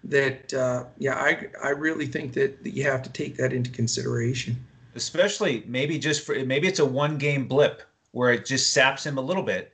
that, 0.06 0.54
uh, 0.54 0.86
yeah, 0.98 1.16
I 1.16 1.48
I 1.64 1.70
really 1.70 2.06
think 2.08 2.34
that, 2.34 2.64
that 2.64 2.72
you 2.72 2.84
have 2.84 3.02
to 3.04 3.10
take 3.10 3.38
that 3.38 3.54
into 3.54 3.70
consideration. 3.72 4.58
especially 4.96 5.64
maybe 5.68 5.98
just 5.98 6.26
for 6.26 6.36
maybe 6.46 6.68
it's 6.68 6.80
a 6.80 6.86
one 6.86 7.18
game 7.18 7.48
blip 7.48 7.82
where 8.12 8.32
it 8.32 8.46
just 8.46 8.74
saps 8.74 9.06
him 9.06 9.18
a 9.18 9.22
little 9.22 9.42
bit 9.44 9.74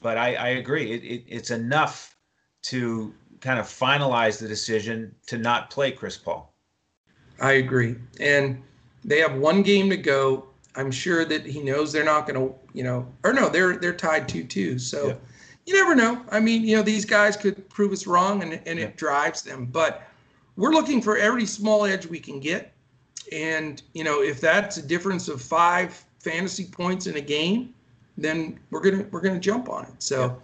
but 0.00 0.16
i, 0.16 0.34
I 0.34 0.48
agree 0.50 0.92
it, 0.92 1.02
it, 1.02 1.24
it's 1.26 1.50
enough 1.50 2.16
to 2.62 3.12
kind 3.40 3.58
of 3.58 3.66
finalize 3.66 4.38
the 4.38 4.46
decision 4.46 5.12
to 5.26 5.38
not 5.38 5.70
play 5.70 5.90
chris 5.90 6.16
paul 6.16 6.54
I 7.40 7.52
agree. 7.52 7.96
And 8.20 8.62
they 9.04 9.18
have 9.20 9.34
one 9.34 9.62
game 9.62 9.88
to 9.90 9.96
go. 9.96 10.49
I'm 10.76 10.90
sure 10.90 11.24
that 11.24 11.44
he 11.44 11.60
knows 11.62 11.92
they're 11.92 12.04
not 12.04 12.26
going 12.26 12.38
to, 12.48 12.54
you 12.72 12.84
know, 12.84 13.06
or 13.24 13.32
no, 13.32 13.48
they're 13.48 13.76
they're 13.76 13.94
tied 13.94 14.28
two 14.28 14.44
two. 14.44 14.78
So 14.78 15.08
Yeah. 15.08 15.14
you 15.66 15.74
never 15.74 15.94
know. 15.94 16.24
I 16.30 16.40
mean, 16.40 16.62
you 16.64 16.76
know, 16.76 16.82
these 16.82 17.04
guys 17.04 17.36
could 17.36 17.68
prove 17.70 17.92
us 17.92 18.06
wrong, 18.06 18.42
and 18.42 18.60
and 18.66 18.78
Yeah. 18.78 18.86
it 18.86 18.96
drives 18.96 19.42
them. 19.42 19.66
But 19.66 20.06
we're 20.56 20.72
looking 20.72 21.02
for 21.02 21.16
every 21.16 21.46
small 21.46 21.84
edge 21.84 22.06
we 22.06 22.20
can 22.20 22.38
get, 22.40 22.72
and 23.32 23.82
you 23.94 24.04
know, 24.04 24.22
if 24.22 24.40
that's 24.40 24.76
a 24.76 24.82
difference 24.82 25.28
of 25.28 25.42
five 25.42 26.04
fantasy 26.20 26.66
points 26.66 27.06
in 27.06 27.16
a 27.16 27.20
game, 27.20 27.74
then 28.16 28.58
we're 28.70 28.80
gonna 28.80 29.06
we're 29.10 29.20
gonna 29.22 29.40
jump 29.40 29.68
on 29.68 29.84
it. 29.84 29.94
So. 29.98 30.40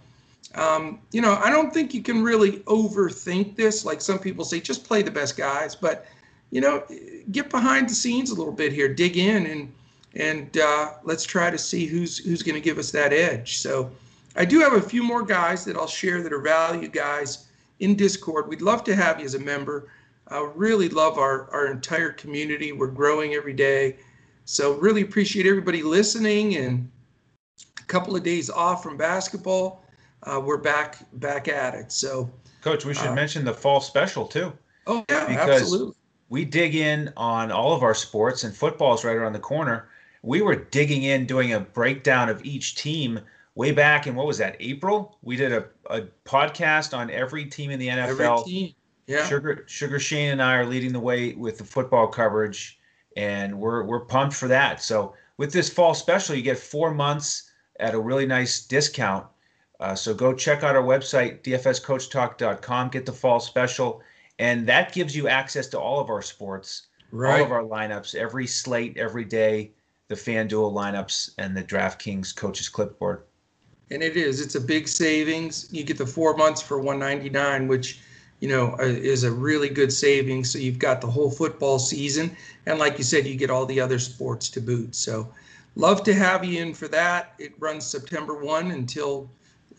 Um, 0.55 1.01
you 1.11 1.21
know, 1.21 1.35
I 1.35 1.51
don't 1.51 1.73
think 1.73 1.93
you 1.93 2.01
can 2.01 2.23
really 2.23 2.59
overthink 2.61 3.57
this. 3.57 3.83
Like 3.83 3.99
some 4.01 4.17
people 4.17 4.45
say, 4.45 4.61
just 4.61 4.85
play 4.85 5.01
the 5.03 5.11
best 5.11 5.35
guys. 5.35 5.75
But 5.75 6.05
you 6.51 6.61
know, 6.61 6.83
get 7.31 7.49
behind 7.49 7.89
the 7.89 7.93
scenes 7.93 8.31
a 8.31 8.35
little 8.35 8.53
bit 8.53 8.71
here, 8.71 8.87
dig 8.91 9.17
in, 9.17 9.45
and 9.45 9.71
and 10.17 10.57
uh, 10.57 10.93
let's 11.03 11.23
try 11.23 11.49
to 11.49 11.57
see 11.57 11.85
who's 11.85 12.17
who's 12.17 12.43
going 12.43 12.55
to 12.55 12.61
give 12.61 12.77
us 12.77 12.91
that 12.91 13.13
edge. 13.13 13.57
So, 13.59 13.89
I 14.35 14.45
do 14.45 14.59
have 14.59 14.73
a 14.73 14.81
few 14.81 15.03
more 15.03 15.23
guys 15.23 15.63
that 15.65 15.75
I'll 15.77 15.87
share 15.87 16.21
that 16.23 16.33
are 16.33 16.41
value 16.41 16.87
guys 16.87 17.47
in 17.79 17.95
Discord. 17.95 18.47
We'd 18.47 18.61
love 18.61 18.83
to 18.85 18.95
have 18.95 19.19
you 19.19 19.25
as 19.25 19.35
a 19.35 19.39
member. 19.39 19.89
I 20.29 20.39
really 20.55 20.89
love 20.89 21.17
our 21.17 21.49
our 21.51 21.67
entire 21.67 22.11
community. 22.11 22.71
We're 22.71 22.87
growing 22.87 23.33
every 23.33 23.53
day, 23.53 23.97
so 24.45 24.73
really 24.73 25.01
appreciate 25.01 25.45
everybody 25.45 25.83
listening. 25.83 26.55
And 26.57 26.89
a 27.79 27.83
couple 27.83 28.15
of 28.15 28.23
days 28.23 28.49
off 28.49 28.83
from 28.83 28.97
basketball, 28.97 29.83
uh, 30.23 30.41
we're 30.43 30.57
back 30.57 30.97
back 31.13 31.47
at 31.47 31.75
it. 31.75 31.91
So, 31.91 32.29
coach 32.61 32.83
we 32.85 32.93
should 32.93 33.07
Uh, 33.07 33.15
mention 33.15 33.45
the 33.45 33.53
fall 33.53 33.79
special 33.79 34.27
too 34.27 34.51
oh 34.87 35.05
yeah, 35.09 35.25
Because- 35.27 35.61
absolutely. 35.61 35.93
we 36.29 36.43
dig 36.45 36.75
in 36.75 37.13
on 37.15 37.51
all 37.51 37.73
of 37.73 37.83
our 37.83 37.93
sports 37.93 38.43
and 38.43 38.55
football's 38.55 39.05
right 39.05 39.15
around 39.15 39.33
the 39.33 39.39
corner 39.39 39.89
we 40.27 40.41
were 40.41 40.55
digging 40.55 41.03
in 41.03 41.25
doing 41.25 41.53
a 41.53 41.59
breakdown 41.59 42.27
of 42.29 42.43
each 42.43 42.75
team 42.75 43.19
way 43.55 43.71
back 43.71 44.05
in 44.07 44.13
what 44.15 44.27
was 44.27 44.37
that 44.37 44.55
april 44.59 45.17
we 45.21 45.35
did 45.35 45.51
a, 45.51 45.65
a 45.89 46.01
podcast 46.25 46.95
on 46.95 47.09
every 47.09 47.45
team 47.45 47.71
in 47.71 47.79
the 47.79 47.87
nfl. 47.87 48.73
Yeah. 49.07 49.25
Sugar 49.25 49.63
Sugar 49.67 49.99
Shane 49.99 50.33
and 50.33 50.41
I 50.41 50.55
are 50.55 50.65
leading 50.65 50.91
the 50.91 50.99
way 50.99 51.33
with 51.33 51.57
the 51.57 51.63
football 51.63 52.07
coverage, 52.07 52.77
and 53.15 53.57
we're 53.57 53.83
we're 53.83 54.01
pumped 54.01 54.35
for 54.35 54.49
that. 54.49 54.83
So 54.83 55.13
with 55.37 55.53
this 55.53 55.69
fall 55.69 55.93
special, 55.93 56.35
you 56.35 56.41
get 56.41 56.59
four 56.59 56.93
months 56.93 57.49
at 57.79 57.93
a 57.93 57.99
really 57.99 58.25
nice 58.25 58.65
discount. 58.65 59.25
Uh, 59.79 59.95
so 59.95 60.13
go 60.13 60.33
check 60.33 60.61
out 60.61 60.75
our 60.75 60.83
website 60.83 61.41
dfscoachtalk.com, 61.41 62.89
get 62.89 63.05
the 63.05 63.13
fall 63.13 63.39
special, 63.39 64.01
and 64.39 64.67
that 64.67 64.91
gives 64.93 65.15
you 65.15 65.27
access 65.29 65.67
to 65.67 65.79
all 65.79 65.99
of 66.01 66.09
our 66.09 66.21
sports, 66.21 66.87
Right. 67.11 67.39
all 67.39 67.45
of 67.45 67.51
our 67.53 67.63
lineups, 67.63 68.13
every 68.13 68.45
slate, 68.45 68.97
every 68.97 69.23
day, 69.23 69.71
the 70.07 70.15
FanDuel 70.15 70.73
lineups, 70.73 71.31
and 71.37 71.55
the 71.55 71.63
DraftKings 71.63 72.35
coaches 72.35 72.69
clipboard. 72.69 73.23
And 73.91 74.03
it 74.03 74.17
is. 74.17 74.41
It's 74.41 74.55
a 74.55 74.61
big 74.61 74.87
savings. 74.87 75.67
You 75.71 75.83
get 75.83 75.97
the 75.97 76.05
four 76.05 76.35
months 76.35 76.61
for 76.61 76.77
199, 76.77 77.67
which 77.67 77.99
you 78.39 78.49
know 78.49 78.75
uh, 78.79 78.83
is 78.83 79.23
a 79.23 79.31
really 79.31 79.69
good 79.69 79.91
savings. 79.91 80.51
So 80.51 80.59
you've 80.59 80.79
got 80.79 81.01
the 81.01 81.07
whole 81.07 81.31
football 81.31 81.79
season, 81.79 82.35
and 82.65 82.79
like 82.79 82.97
you 82.97 83.03
said, 83.03 83.25
you 83.25 83.35
get 83.35 83.49
all 83.49 83.65
the 83.65 83.79
other 83.79 83.99
sports 83.99 84.49
to 84.49 84.61
boot. 84.61 84.95
So 84.95 85.31
love 85.75 86.03
to 86.03 86.13
have 86.13 86.43
you 86.43 86.61
in 86.61 86.73
for 86.73 86.87
that. 86.89 87.33
It 87.39 87.53
runs 87.59 87.85
September 87.85 88.33
1 88.43 88.71
until 88.71 89.29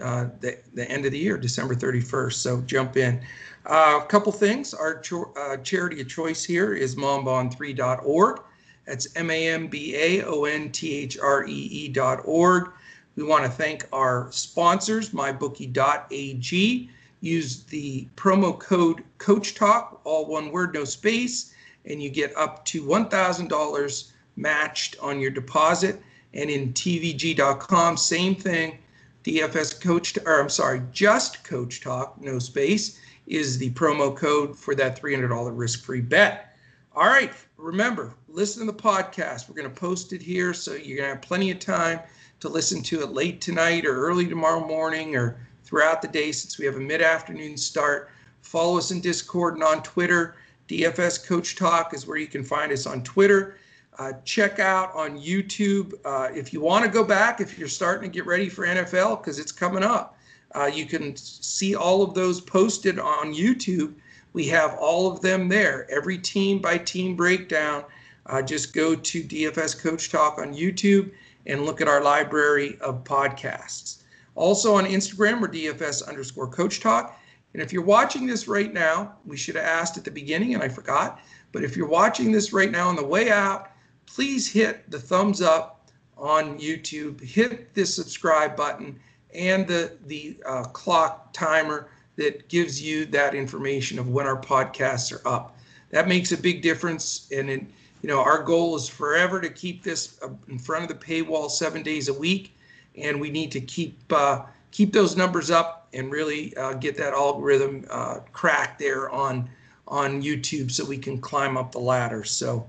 uh, 0.03 0.27
the 0.41 0.59
the 0.75 0.91
end 0.91 1.05
of 1.05 1.13
the 1.13 1.19
year, 1.19 1.37
December 1.37 1.75
31st. 1.75 2.35
So 2.35 2.61
jump 2.63 2.97
in. 2.97 3.21
Uh, 3.67 4.01
a 4.03 4.07
couple 4.07 4.33
things. 4.33 4.73
Our 4.73 5.01
cho- 5.01 5.33
uh, 5.37 5.59
charity 5.59 6.01
of 6.01 6.09
choice 6.09 6.45
here 6.45 6.73
is 6.73 6.97
mambaon3.org. 6.97 8.41
That's 8.89 9.15
M 9.17 9.31
A 9.31 9.49
M 9.49 9.67
B 9.67 9.95
A 9.95 10.25
O 10.25 10.45
N 10.45 10.73
T 10.73 10.95
H 10.97 11.19
R 11.19 11.45
E 11.45 11.53
E 11.53 11.89
dot 11.89 12.23
org. 12.25 12.71
We 13.17 13.23
want 13.23 13.45
to 13.45 13.51
thank 13.51 13.87
our 13.93 14.29
sponsors, 14.33 15.11
mybookie.ag. 15.11 16.91
Use 17.21 17.63
the 17.65 18.09
promo 18.17 18.59
code 18.59 19.05
Coach 19.19 19.55
Talk, 19.55 20.01
all 20.05 20.25
one 20.25 20.51
word, 20.51 20.73
no 20.73 20.85
space, 20.85 21.53
and 21.85 22.03
you 22.03 22.09
get 22.09 22.35
up 22.35 22.65
to 22.67 22.83
$1,000 22.83 24.13
matched 24.37 24.97
on 25.03 25.21
your 25.21 25.33
deposit. 25.33 26.01
And 26.33 26.49
in 26.49 26.73
TVG.com, 26.73 27.97
same 27.99 28.37
thing. 28.37 28.79
DFS 29.25 29.83
Coach, 29.83 30.17
or 30.25 30.41
I'm 30.41 30.49
sorry, 30.49 30.81
just 30.93 31.45
Coach 31.45 31.83
Talk, 31.83 32.19
no 32.23 32.39
space, 32.39 32.99
is 33.27 33.59
the 33.59 33.71
promo 33.73 34.17
code 34.17 34.57
for 34.57 34.75
that 34.77 34.99
$300 34.99 35.51
risk 35.55 35.85
free 35.85 36.01
bet. 36.01 36.57
All 36.95 37.07
right, 37.07 37.33
remember, 37.59 38.15
listen 38.29 38.65
to 38.65 38.73
the 38.73 38.79
podcast. 38.79 39.49
We're 39.49 39.57
going 39.57 39.73
to 39.73 39.81
post 39.81 40.13
it 40.13 40.23
here, 40.23 40.55
so 40.55 40.73
you're 40.73 40.97
going 40.97 41.09
to 41.09 41.15
have 41.15 41.23
plenty 41.23 41.51
of 41.51 41.59
time 41.59 42.01
to 42.41 42.49
listen 42.49 42.83
to 42.85 43.03
it 43.03 43.13
late 43.13 43.41
tonight 43.41 43.85
or 43.85 43.95
early 43.95 44.27
tomorrow 44.27 44.65
morning 44.65 45.17
or 45.17 45.41
throughout 45.65 46.01
the 46.01 46.09
day 46.09 46.33
since 46.33 46.59
we 46.59 46.65
have 46.65 46.77
a 46.77 46.81
mid 46.81 47.03
afternoon 47.03 47.57
start. 47.57 48.11
Follow 48.41 48.79
us 48.79 48.91
in 48.91 49.01
Discord 49.01 49.55
and 49.55 49.65
on 49.65 49.83
Twitter. 49.83 50.37
DFS 50.69 51.27
Coach 51.27 51.57
Talk 51.57 51.93
is 51.95 52.07
where 52.07 52.17
you 52.17 52.27
can 52.27 52.45
find 52.45 52.73
us 52.73 52.87
on 52.87 53.03
Twitter. 53.03 53.59
Uh, 53.99 54.13
check 54.25 54.61
out 54.61 54.95
on 54.95 55.19
YouTube 55.19 55.95
uh, 56.05 56.29
if 56.33 56.53
you 56.53 56.61
want 56.61 56.85
to 56.85 56.91
go 56.91 57.03
back, 57.03 57.41
if 57.41 57.59
you're 57.59 57.67
starting 57.67 58.09
to 58.09 58.15
get 58.15 58.27
ready 58.27 58.49
for 58.49 58.65
NFL, 58.65 59.21
because 59.21 59.41
it's 59.41 59.51
coming 59.51 59.83
up. 59.83 60.17
Uh, 60.55 60.67
you 60.67 60.87
can 60.87 61.17
see 61.17 61.75
all 61.75 62.03
of 62.03 62.15
those 62.15 62.41
posted 62.41 62.99
on 62.99 63.35
YouTube. 63.35 63.95
We 64.39 64.47
have 64.47 64.77
all 64.77 65.11
of 65.11 65.21
them 65.21 65.49
there, 65.49 65.85
every 65.91 66.17
team 66.17 66.61
by 66.61 66.79
team 66.79 67.17
breakdown. 67.17 67.83
Uh, 68.25 68.41
just 68.41 68.73
go 68.73 68.95
to 68.95 69.25
DFS 69.25 69.77
Coach 69.77 70.11
Talk 70.11 70.39
on 70.39 70.55
YouTube 70.55 71.11
and 71.47 71.65
look 71.65 71.81
at 71.81 71.89
our 71.89 72.01
library 72.01 72.79
of 72.81 73.03
podcasts. 73.03 74.05
Also 74.37 74.77
on 74.77 74.85
Instagram, 74.85 75.41
we're 75.41 75.49
DFS 75.49 76.07
underscore 76.07 76.47
Coach 76.47 76.79
Talk. 76.79 77.21
And 77.53 77.61
if 77.61 77.73
you're 77.73 77.83
watching 77.83 78.29
this 78.29 78.47
right 78.47 78.73
now, 78.73 79.17
we 79.27 79.37
should 79.37 79.57
have 79.57 79.65
asked 79.65 79.99
at 79.99 80.05
the 80.05 80.11
beginning 80.13 80.55
and 80.55 80.63
I 80.63 80.69
forgot. 80.69 81.19
But 81.51 81.65
if 81.65 81.77
you're 81.77 81.89
watching 81.89 82.31
this 82.31 82.53
right 82.53 82.71
now 82.71 82.87
on 82.87 82.95
the 82.95 83.05
way 83.05 83.33
out, 83.33 83.73
please 84.07 84.49
hit 84.49 84.89
the 84.89 85.01
thumbs 85.01 85.43
up 85.43 85.91
on 86.17 86.61
YouTube, 86.61 87.21
hit 87.21 87.75
the 87.75 87.85
subscribe 87.85 88.55
button 88.55 89.01
and 89.35 89.67
the, 89.67 89.99
the 90.07 90.37
uh, 90.47 90.63
clock 90.63 91.33
timer 91.33 91.89
that 92.19 92.49
gives 92.49 92.83
you 92.83 93.07
that 93.07 93.35
information 93.35 93.99
of 93.99 94.09
when 94.09 94.27
our 94.27 94.39
podcasts 94.39 95.13
are 95.13 95.27
up. 95.27 95.57
That 95.91 96.09
makes 96.09 96.33
a 96.33 96.37
big 96.37 96.61
difference. 96.61 97.29
And 97.33 97.49
it, 97.49 97.63
you 98.03 98.09
know, 98.09 98.21
our 98.21 98.43
goal 98.43 98.77
is 98.77 98.89
forever 98.89 99.41
to 99.41 99.49
keep 99.49 99.83
this 99.83 100.19
uh, 100.23 100.29
in 100.49 100.59
front 100.59 100.83
of 100.83 100.89
the 100.89 101.07
paywall 101.07 101.49
seven 101.49 101.83
days 101.83 102.09
a 102.09 102.13
week. 102.13 102.57
And 102.97 103.21
we 103.21 103.31
need 103.31 103.53
to 103.53 103.61
keep 103.61 103.97
uh, 104.13 104.43
keep 104.73 104.93
those 104.93 105.17
numbers 105.17 105.51
up 105.51 105.89
and 105.95 106.11
really 106.11 106.55
uh, 106.57 106.75
get 106.75 106.97
that 106.97 107.15
algorithm 107.15 107.87
uh, 107.89 108.19
cracked 108.33 108.81
there 108.81 109.09
on 109.11 109.49
on 109.87 110.21
YouTube 110.21 110.71
so 110.71 110.85
we 110.85 110.99
can 110.99 111.19
climb 111.21 111.57
up 111.57 111.73
the 111.73 111.79
ladder. 111.79 112.25
So 112.25 112.67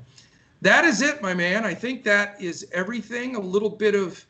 that 0.62 0.86
is 0.86 1.02
it, 1.02 1.22
my 1.22 1.34
man. 1.34 1.66
I 1.66 1.74
think 1.74 2.04
that 2.04 2.40
is 2.40 2.68
everything. 2.72 3.36
A 3.36 3.40
little 3.40 3.70
bit 3.70 3.96
of 3.96 4.24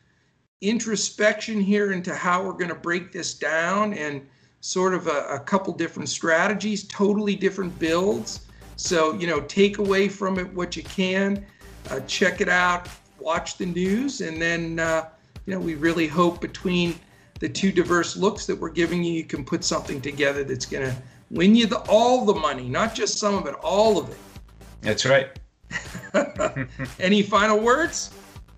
introspection 0.62 1.60
here 1.60 1.92
into 1.92 2.14
how 2.14 2.42
we're 2.42 2.52
going 2.52 2.68
to 2.68 2.74
break 2.74 3.12
this 3.12 3.34
down 3.34 3.92
and 3.94 4.26
sort 4.60 4.94
of 4.94 5.06
a, 5.06 5.26
a, 5.30 5.40
couple 5.40 5.72
different 5.72 6.08
strategies, 6.08 6.84
totally 6.84 7.34
different 7.34 7.76
builds. 7.78 8.46
So, 8.76 9.14
you 9.14 9.26
know, 9.26 9.40
take 9.42 9.78
away 9.78 10.08
from 10.08 10.38
it 10.38 10.52
what 10.52 10.76
you 10.76 10.82
can, 10.82 11.44
uh, 11.90 12.00
check 12.00 12.40
it 12.40 12.48
out, 12.48 12.88
watch 13.18 13.56
the 13.56 13.66
news, 13.66 14.20
and 14.20 14.40
then, 14.40 14.78
uh, 14.78 15.08
you 15.46 15.54
know, 15.54 15.60
we 15.60 15.74
really 15.74 16.06
hope 16.06 16.40
between 16.40 16.94
the 17.40 17.48
two 17.48 17.72
diverse 17.72 18.16
looks 18.16 18.46
that 18.46 18.56
we're 18.56 18.70
giving 18.70 19.02
you, 19.02 19.14
you 19.14 19.24
can 19.24 19.44
put 19.44 19.64
something 19.64 20.00
together 20.00 20.44
that's 20.44 20.66
going 20.66 20.84
to 20.84 20.94
win 21.30 21.54
you 21.54 21.66
the, 21.66 21.78
all 21.88 22.24
the 22.24 22.34
money, 22.34 22.68
not 22.68 22.94
just 22.94 23.18
some 23.18 23.34
of 23.34 23.46
it, 23.46 23.54
all 23.62 23.98
of 23.98 24.10
it. 24.10 24.18
That's 24.82 25.06
right. 25.06 25.38
Any 27.00 27.22
final 27.22 27.58
words? 27.58 28.10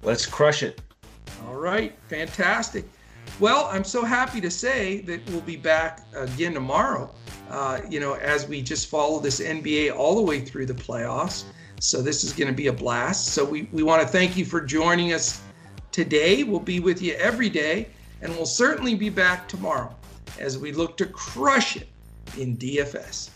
Let's 0.03 0.27
crush 0.27 0.63
it. 0.63 0.81
All 1.47 1.55
right, 1.55 1.97
fantastic. 2.09 2.85
Well, 3.41 3.69
I'm 3.71 3.85
so 3.85 4.05
happy 4.05 4.41
to 4.41 4.51
say 4.51 5.01
that 5.03 5.29
we'll 5.31 5.41
be 5.41 5.57
back 5.57 6.07
again 6.15 6.55
tomorrow. 6.55 7.13
Uh, 7.51 7.81
you 7.89 8.01
know, 8.01 8.15
as 8.15 8.47
we 8.47 8.63
just 8.63 8.89
follow 8.89 9.21
this 9.21 9.41
NBA 9.41 9.95
all 9.95 10.15
the 10.15 10.23
way 10.23 10.41
through 10.41 10.67
the 10.67 10.75
playoffs. 10.75 11.45
So 11.81 12.01
this 12.01 12.23
is 12.23 12.33
going 12.33 12.49
to 12.49 12.55
be 12.55 12.69
a 12.69 12.73
blast. 12.73 13.29
So 13.29 13.45
we, 13.45 13.69
we 13.73 13.83
want 13.83 14.03
to 14.03 14.09
thank 14.09 14.37
you 14.37 14.45
for 14.45 14.61
joining 14.61 15.13
us 15.13 15.43
today. 15.91 16.45
We'll 16.45 16.61
be 16.61 16.79
with 16.79 17.03
you 17.03 17.15
every 17.15 17.49
day, 17.49 17.89
and 18.21 18.33
we'll 18.35 18.47
certainly 18.47 18.95
be 18.95 19.11
back 19.11 19.49
tomorrow 19.49 19.95
as 20.39 20.59
we 20.59 20.73
look 20.73 20.97
to 20.99 21.07
crush 21.07 21.77
it 21.77 21.89
in 22.39 22.57
DFS. 22.57 23.31